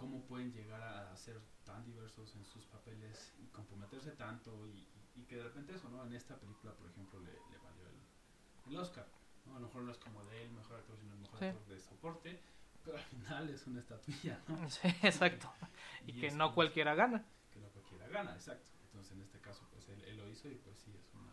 Cómo 0.00 0.22
pueden 0.24 0.52
llegar 0.52 0.82
a 0.82 1.14
ser 1.16 1.38
tan 1.64 1.84
diversos 1.84 2.34
en 2.34 2.44
sus 2.44 2.64
papeles 2.66 3.32
y 3.38 3.46
comprometerse 3.48 4.12
tanto 4.12 4.66
y, 4.66 4.70
y- 4.70 5.20
y 5.20 5.24
que 5.26 5.36
de 5.36 5.44
repente 5.44 5.74
eso, 5.74 5.88
¿no? 5.90 6.04
En 6.06 6.14
esta 6.14 6.36
película, 6.36 6.72
por 6.74 6.88
ejemplo, 6.88 7.20
le, 7.20 7.32
le 7.32 7.58
valió 7.62 7.86
el, 7.88 8.70
el 8.72 8.76
Oscar. 8.78 9.06
¿no? 9.46 9.56
A 9.56 9.60
lo 9.60 9.66
mejor 9.66 9.82
no 9.82 9.92
es 9.92 9.98
como 9.98 10.24
de 10.24 10.42
él 10.44 10.50
mejor 10.52 10.76
actor, 10.78 10.96
sino 10.98 11.12
el 11.12 11.20
mejor 11.20 11.38
Sí. 11.38 11.44
actor 11.46 11.66
de 11.66 11.80
soporte, 11.80 12.40
pero 12.84 12.96
al 12.96 13.04
final 13.04 13.50
es 13.50 13.66
una 13.66 13.80
estatuilla, 13.80 14.40
¿no? 14.48 14.68
Sí, 14.70 14.88
exacto. 15.02 15.52
Y, 16.06 16.18
que 16.18 16.30
no 16.30 16.54
cualquiera 16.54 16.94
gana. 16.94 17.24
que 17.52 17.60
no 17.60 17.68
cualquiera 17.68 18.08
gana, 18.08 18.32
exacto. 18.34 18.70
Entonces 18.86 19.12
en 19.12 19.20
este 19.22 19.38
caso 19.40 19.66
pues 19.70 19.86
él, 19.90 20.02
él 20.04 20.16
lo 20.16 20.26
hizo 20.28 20.48
y 20.48 20.54
pues 20.56 20.78
sí, 20.78 20.90
es 20.98 21.14
una, 21.14 21.32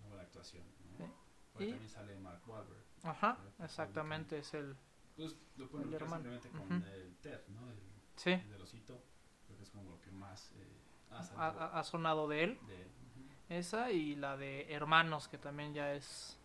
una 0.00 0.08
buena 0.08 0.22
actuación. 0.22 0.64
¿no? 0.98 1.04
Sí. 1.06 1.12
Porque 1.52 1.66
Y- 1.66 1.70
también 1.70 1.90
sale 1.90 2.18
Mark 2.18 2.42
Wahlberg. 2.46 2.82
Ajá, 3.02 3.36
exactamente, 3.62 4.38
es 4.38 4.54
el... 4.54 4.76
Pues 5.16 5.36
lo 5.56 5.68
pueden 5.68 5.90
simplemente 5.90 6.48
con 6.50 6.62
Ujú. 6.62 6.86
el 6.86 7.16
Ted, 7.22 7.40
¿no? 7.48 7.70
El, 7.70 7.78
Sí, 8.16 8.30
el 8.30 8.50
del 8.50 8.62
osito. 8.62 9.02
Creo 9.46 9.56
que 9.58 9.64
es 9.64 9.70
como 9.70 9.90
lo 9.90 10.00
que 10.00 10.10
más 10.10 10.50
eh, 10.56 10.66
ha 11.10 11.18
ha, 11.36 11.78
ha- 11.78 11.84
sonado 11.84 12.28
de 12.28 12.44
él. 12.44 12.58
de 12.66 12.82
él. 12.82 12.88
Ujú. 12.88 13.54
Esa 13.54 13.90
y 13.90 14.16
la 14.16 14.36
de 14.36 14.72
Hermanos, 14.72 15.28
que 15.28 15.38
también 15.38 15.74
ya 15.74 15.92
es 15.94 16.36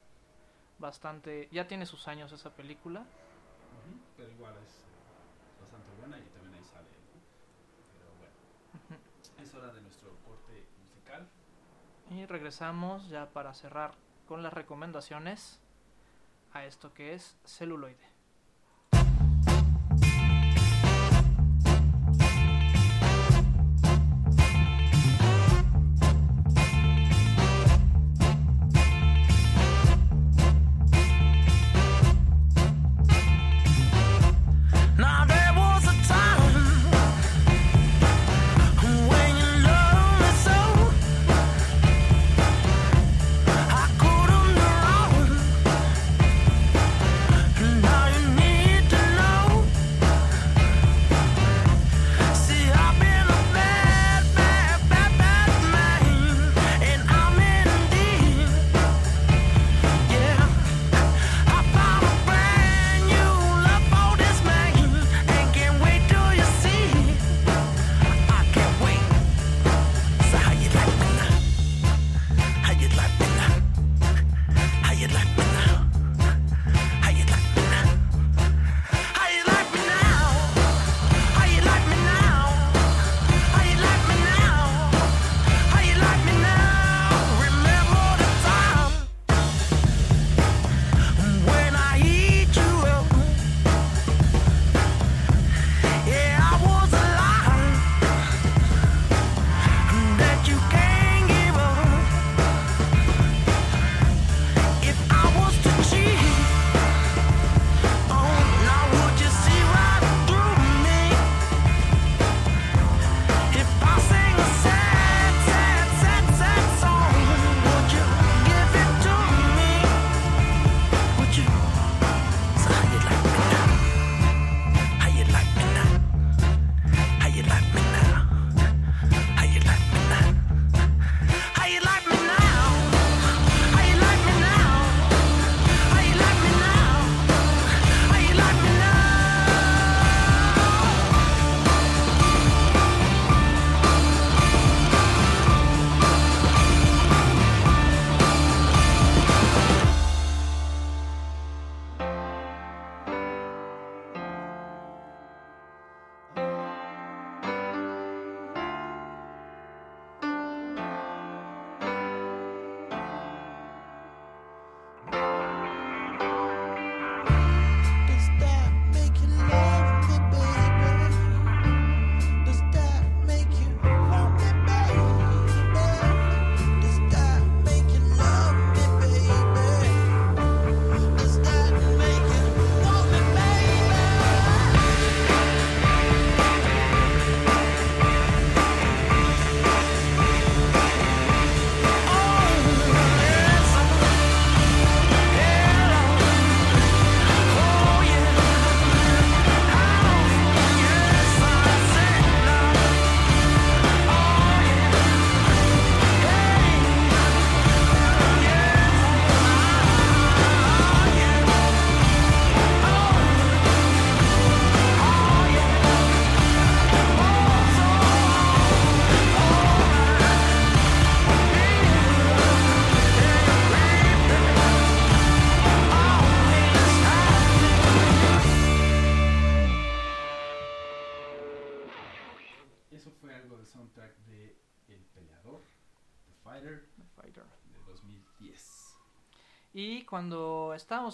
bastante... 0.80 1.47
Ya 1.51 1.68
tiene 1.68 1.86
sus 1.86 2.07
años 2.07 2.32
esa 2.32 2.49
película. 2.51 3.01
Ujú, 3.01 3.99
Pero 4.18 4.32
igual 4.32 4.53
es 4.57 4.72
eh, 4.72 5.61
bastante 5.61 5.89
buena 5.99 6.18
y 6.18 6.24
también 6.30 6.53
ahí 6.55 6.63
sale 6.65 6.88
¿no? 6.88 7.22
Pero 7.97 8.09
bueno, 8.20 9.01
es 9.43 9.53
hora 9.55 9.74
de 9.74 9.82
nuestro 9.82 10.09
corte 10.26 10.68
musical. 10.84 11.28
Y 12.11 12.26
regresamos 12.26 13.07
ya 13.09 13.30
para 13.30 13.53
cerrar 13.53 13.93
con 14.28 14.43
las 14.43 14.53
recomendaciones 14.53 15.59
a 16.53 16.65
esto 16.65 16.93
que 16.93 17.13
es 17.13 17.36
celuloide. 17.45 18.16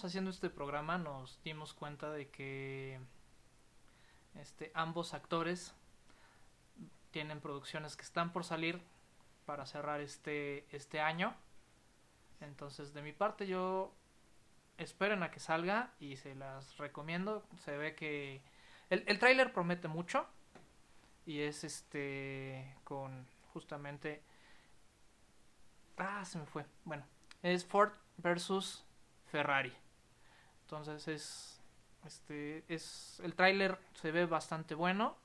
Haciendo 0.01 0.31
este 0.31 0.49
programa 0.49 0.97
nos 0.97 1.41
dimos 1.43 1.73
cuenta 1.73 2.09
de 2.09 2.29
que 2.29 2.99
este, 4.39 4.71
ambos 4.73 5.13
actores 5.13 5.75
tienen 7.11 7.39
producciones 7.39 7.95
que 7.95 8.01
están 8.01 8.31
por 8.33 8.43
salir 8.43 8.81
para 9.45 9.65
cerrar 9.65 10.01
este, 10.01 10.65
este 10.75 10.99
año. 10.99 11.35
Entonces 12.41 12.93
de 12.93 13.01
mi 13.01 13.11
parte 13.13 13.45
yo 13.45 13.93
esperen 14.77 15.21
a 15.21 15.31
que 15.31 15.39
salga 15.39 15.91
y 15.99 16.15
se 16.15 16.33
las 16.33 16.77
recomiendo. 16.77 17.43
Se 17.63 17.77
ve 17.77 17.95
que 17.95 18.41
el, 18.89 19.03
el 19.05 19.19
tráiler 19.19 19.53
promete 19.53 19.87
mucho 19.87 20.25
y 21.25 21.41
es 21.41 21.63
este 21.63 22.75
con 22.83 23.27
justamente... 23.53 24.23
Ah, 25.97 26.25
se 26.25 26.39
me 26.39 26.45
fue. 26.45 26.65
Bueno, 26.85 27.05
es 27.43 27.63
Ford 27.65 27.91
versus 28.17 28.83
Ferrari. 29.27 29.82
Entonces 30.77 31.07
es 31.07 31.61
este 32.05 32.65
es 32.67 33.19
el 33.23 33.35
tráiler 33.35 33.77
se 33.93 34.11
ve 34.11 34.25
bastante 34.25 34.75
bueno 34.75 35.15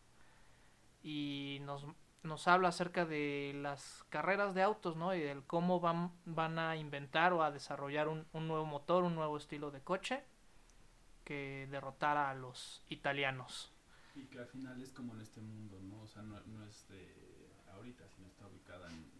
y 1.03 1.59
nos, 1.63 1.85
nos 2.23 2.47
habla 2.49 2.69
acerca 2.69 3.05
de 3.07 3.53
las 3.57 4.05
carreras 4.11 4.55
de 4.55 4.63
autos, 4.63 4.95
¿no? 4.97 5.15
Y 5.15 5.21
del 5.21 5.43
cómo 5.45 5.81
van, 5.81 6.13
van 6.27 6.59
a 6.59 6.77
inventar 6.77 7.33
o 7.33 7.43
a 7.43 7.51
desarrollar 7.51 8.09
un, 8.09 8.27
un 8.33 8.47
nuevo 8.47 8.65
motor, 8.67 9.05
un 9.05 9.15
nuevo 9.15 9.37
estilo 9.39 9.71
de 9.71 9.81
coche 9.81 10.23
que 11.25 11.67
derrotara 11.71 12.31
a 12.31 12.35
los 12.35 12.83
italianos. 12.89 13.73
Y 14.15 14.25
que 14.27 14.39
al 14.39 14.47
final 14.47 14.81
es 14.83 14.93
como 14.93 15.15
en 15.15 15.21
este 15.21 15.41
mundo, 15.41 15.81
¿no? 15.83 16.03
O 16.03 16.07
sea, 16.07 16.23
no, 16.23 16.39
no 16.41 16.65
es 16.67 16.87
de 16.89 17.51
ahorita, 17.73 18.09
sino 18.09 18.29
está 18.29 18.47
ubicada 18.47 18.89
en, 18.91 19.11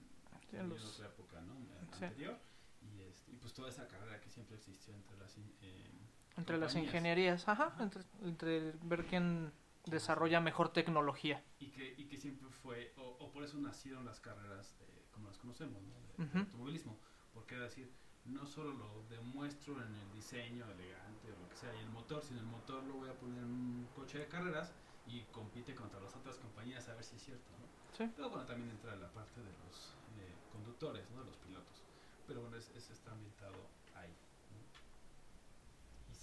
Sí, 0.51 0.57
en 0.57 0.69
los- 0.69 0.95
otra 0.95 1.07
época, 1.09 1.41
¿no? 1.41 1.55
En- 1.55 1.69
Sí. 1.99 2.05
Anterior. 2.05 2.39
Y, 2.83 3.03
este, 3.03 3.33
y 3.33 3.37
pues 3.37 3.53
toda 3.55 3.69
esa 3.69 3.87
carrera 3.89 4.21
que 4.21 4.31
siempre 4.31 4.57
existió 4.57 4.95
entre 4.95 5.17
las... 5.19 5.37
eh, 5.63 5.91
Entre 6.39 6.57
las 6.57 6.75
ingenierías, 6.77 7.49
ajá, 7.49 7.75
entre, 7.81 8.03
entre 8.23 8.73
ver 8.83 9.07
quién 9.07 9.53
desarrolla 9.87 10.41
mejor 10.41 10.73
tecnología. 10.73 11.43
Y 11.59 11.67
que, 11.71 11.95
y 11.97 12.05
que 12.05 12.17
siempre 12.17 12.49
fue, 12.49 12.93
o, 12.97 13.17
o 13.19 13.31
por 13.33 13.43
eso 13.43 13.59
nacieron 13.59 14.05
las 14.05 14.21
carreras 14.21 14.77
eh, 14.81 15.05
como 15.13 15.29
las 15.29 15.39
conocemos, 15.39 15.83
¿no? 15.83 15.95
De, 16.25 16.39
automovilismo. 16.39 16.97
Porque 17.35 17.55
era 17.55 17.65
decir, 17.65 17.93
no 18.25 18.47
solo 18.47 18.73
lo 18.73 19.05
demuestro 19.09 19.75
en 19.83 19.95
el 19.95 20.13
diseño 20.13 20.65
elegante 20.65 21.33
o 21.33 21.43
lo 21.43 21.49
que 21.49 21.57
sea, 21.57 21.75
y 21.75 21.81
el 21.81 21.91
motor, 21.91 22.23
sino 22.23 22.41
el 22.41 22.47
motor 22.47 22.83
lo 22.85 22.95
voy 22.95 23.09
a 23.09 23.15
poner 23.15 23.39
en 23.39 23.45
un 23.45 23.89
coche 23.95 24.19
de 24.19 24.27
carreras 24.27 24.73
y 25.07 25.23
compite 25.33 25.75
contra 25.75 26.01
las 26.01 26.15
otras 26.15 26.37
compañías 26.37 26.89
a 26.89 26.95
ver 26.95 27.05
si 27.05 27.17
es 27.17 27.23
cierto, 27.23 27.51
¿no? 27.59 27.97
Sí. 27.97 28.11
Pero 28.15 28.31
bueno, 28.31 28.45
también 28.47 28.71
entra 28.71 28.95
la 28.97 29.09
parte 29.09 29.41
de 29.41 29.51
los 29.65 29.95
eh, 30.19 30.35
conductores, 30.53 31.09
¿no? 31.11 31.21
De 31.21 31.27
los 31.27 31.37
pilotos. 31.39 31.83
Pero 32.27 32.43
bueno, 32.43 32.57
ese 32.57 32.77
ese 32.77 32.93
está 32.93 33.13
ambientado 33.13 33.57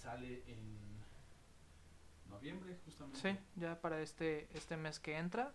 sale 0.06 0.42
en 0.46 0.76
noviembre, 2.30 2.78
justamente. 2.84 3.18
Sí, 3.20 3.36
ya 3.56 3.80
para 3.80 4.00
este, 4.00 4.48
este 4.54 4.76
mes 4.76 5.00
que 5.00 5.16
entra. 5.16 5.52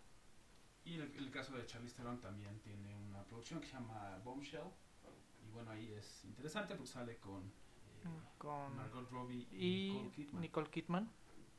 Y 0.84 0.96
el, 0.96 1.04
el 1.16 1.32
caso 1.32 1.56
de 1.56 1.66
Charlize 1.66 1.96
Theron 1.96 2.20
también 2.20 2.60
tiene 2.60 2.94
una 3.10 3.24
producción 3.24 3.62
que 3.62 3.68
se 3.68 3.74
llama 3.74 4.18
Bombshell. 4.26 4.68
Y 5.48 5.52
bueno, 5.54 5.72
ahí 5.72 5.94
es 5.94 6.26
interesante 6.26 6.76
porque 6.76 6.92
sale 6.92 7.18
con, 7.18 7.44
eh, 7.44 8.20
con 8.38 8.76
Margot 8.76 9.10
Robbie 9.10 9.48
y, 9.52 9.56
y 9.58 9.92
Nicole 9.94 10.12
Kidman. 10.12 10.42
Nicole 10.42 10.70
Kidman. 10.70 11.12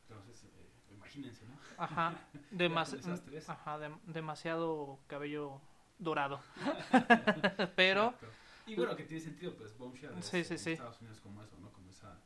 Entonces, 0.09 0.45
eh, 0.45 0.93
imagínense, 0.95 1.47
¿no? 1.47 1.57
Ajá, 1.79 2.15
demas- 2.51 2.91
con 2.91 2.99
esas 2.99 3.23
tres. 3.25 3.49
ajá 3.49 3.79
dem- 3.79 4.01
demasiado 4.05 4.99
cabello 5.07 5.61
dorado. 5.99 6.41
Pero 7.77 8.07
Exacto. 8.09 8.27
Y 8.67 8.77
bueno, 8.77 8.95
que 8.95 9.05
tiene 9.05 9.21
sentido, 9.23 9.57
pues 9.57 9.77
Bombshell 9.79 10.17
es 10.19 10.27
Sí, 10.27 10.45
sí, 10.45 10.55
en 10.55 10.59
sí. 10.59 10.73
Estados 10.73 11.01
Unidos 11.01 11.21
como 11.21 11.43
eso, 11.43 11.57
¿no? 11.59 11.71
Como 11.73 11.91
esa 11.91 12.17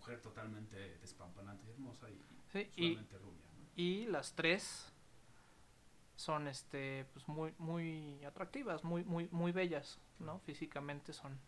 mujer 0.00 0.20
totalmente 0.22 0.96
despampanante 0.98 1.66
y 1.66 1.70
hermosa 1.72 2.08
y, 2.10 2.18
Sí, 2.52 2.70
y 2.76 2.84
y- 2.84 2.88
solamente 2.88 3.18
rubia, 3.18 3.46
¿no? 3.52 3.66
y 3.76 4.06
las 4.06 4.32
tres 4.34 4.90
son 6.16 6.48
este 6.48 7.04
pues 7.12 7.28
muy 7.28 7.54
muy 7.58 8.24
atractivas, 8.24 8.82
muy 8.82 9.04
muy 9.04 9.28
muy 9.30 9.52
bellas, 9.52 9.98
¿no? 10.18 10.38
Físicamente 10.40 11.12
son. 11.12 11.38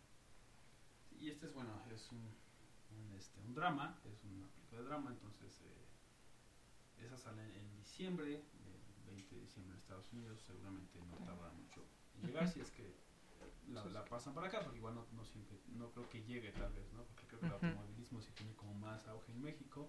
Y 1.19 1.31
este 1.31 1.47
es, 1.47 1.55
bueno, 1.55 1.71
es 1.95 2.11
un, 2.11 2.19
un, 2.19 3.15
este, 3.17 3.41
un 3.41 3.55
drama, 3.55 3.99
es 4.05 4.23
una 4.25 4.49
película 4.49 4.81
de 4.83 4.89
drama, 4.89 5.11
entonces 5.11 5.61
eh, 5.63 7.05
esa 7.05 7.17
sale 7.17 7.43
en 7.59 7.77
diciembre, 7.77 8.35
el 8.37 9.07
20 9.07 9.35
de 9.35 9.41
diciembre 9.43 9.73
en 9.75 9.79
Estados 9.79 10.13
Unidos, 10.13 10.43
seguramente 10.47 10.99
no 11.11 11.17
tarda 11.25 11.51
mucho 11.53 11.85
en 12.17 12.27
llegar, 12.27 12.49
si 12.49 12.61
es 12.61 12.71
que 12.71 12.93
la, 13.69 13.85
la 13.87 14.05
pasan 14.05 14.35
para 14.35 14.49
acá, 14.49 14.61
porque 14.63 14.79
igual 14.79 14.95
no, 14.95 15.07
no 15.13 15.25
siempre, 15.25 15.59
no 15.77 15.91
creo 15.91 16.09
que 16.09 16.23
llegue 16.25 16.53
tal 16.53 16.73
vez, 16.73 16.93
¿no? 16.93 17.03
Porque 17.05 17.27
creo 17.27 17.41
que 17.41 17.47
el 17.47 17.53
automovilismo 17.53 18.21
sí 18.21 18.31
tiene 18.35 18.55
como 18.55 18.75
más 18.75 19.07
auge 19.09 19.33
en 19.33 19.41
México 19.43 19.89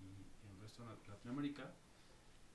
y 0.00 0.46
en 0.46 0.54
el 0.54 0.60
resto 0.60 0.82
de 0.82 0.88
Lat- 0.90 1.08
Latinoamérica, 1.08 1.72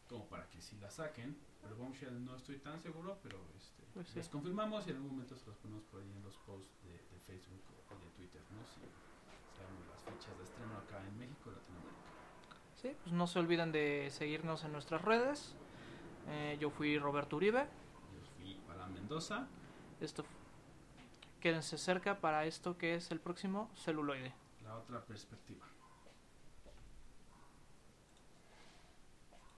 como 0.07 0.27
para 0.27 0.49
que 0.49 0.61
sí 0.61 0.77
la 0.79 0.89
saquen, 0.89 1.37
pero 1.61 1.75
Bombshell 1.75 2.23
no 2.23 2.35
estoy 2.35 2.57
tan 2.59 2.79
seguro, 2.79 3.19
pero 3.23 3.37
este, 3.57 3.83
Pues 3.93 4.07
sí. 4.07 4.15
les 4.15 4.29
confirmamos 4.29 4.85
y 4.87 4.91
en 4.91 4.97
algún 4.97 5.11
momento 5.11 5.35
se 5.35 5.45
los 5.47 5.57
ponemos 5.57 5.83
por 5.85 6.01
ahí 6.01 6.11
en 6.11 6.23
los 6.23 6.35
posts 6.39 6.71
de, 6.83 6.91
de 6.93 7.19
Facebook 7.25 7.61
o 7.89 7.95
de 8.05 8.09
Twitter, 8.15 8.41
¿no? 8.51 8.65
Si 8.65 8.79
sabemos 9.57 9.87
las 9.87 10.01
fechas 10.03 10.37
de 10.37 10.43
estreno 10.43 10.77
acá 10.77 11.05
en 11.07 11.17
México 11.17 11.51
y 11.51 11.55
Latinoamérica. 11.55 12.01
Sí, 12.75 12.95
pues 13.03 13.11
no 13.13 13.25
se 13.25 13.39
olviden 13.39 13.71
de 13.71 14.09
seguirnos 14.11 14.63
en 14.63 14.71
nuestras 14.71 15.01
redes. 15.01 15.55
Eh, 16.29 16.57
yo 16.59 16.69
fui 16.69 16.99
Roberto 16.99 17.37
Uribe. 17.37 17.63
Yo 18.13 18.21
fui 18.37 18.59
Alan 18.69 18.93
Mendoza. 18.93 19.47
Esto 19.99 20.23
quédense 21.39 21.77
cerca 21.77 22.19
para 22.19 22.45
esto 22.45 22.77
que 22.77 22.95
es 22.95 23.11
el 23.11 23.19
próximo 23.19 23.69
celuloide. 23.75 24.33
La 24.63 24.75
otra 24.75 25.01
perspectiva. 25.01 25.65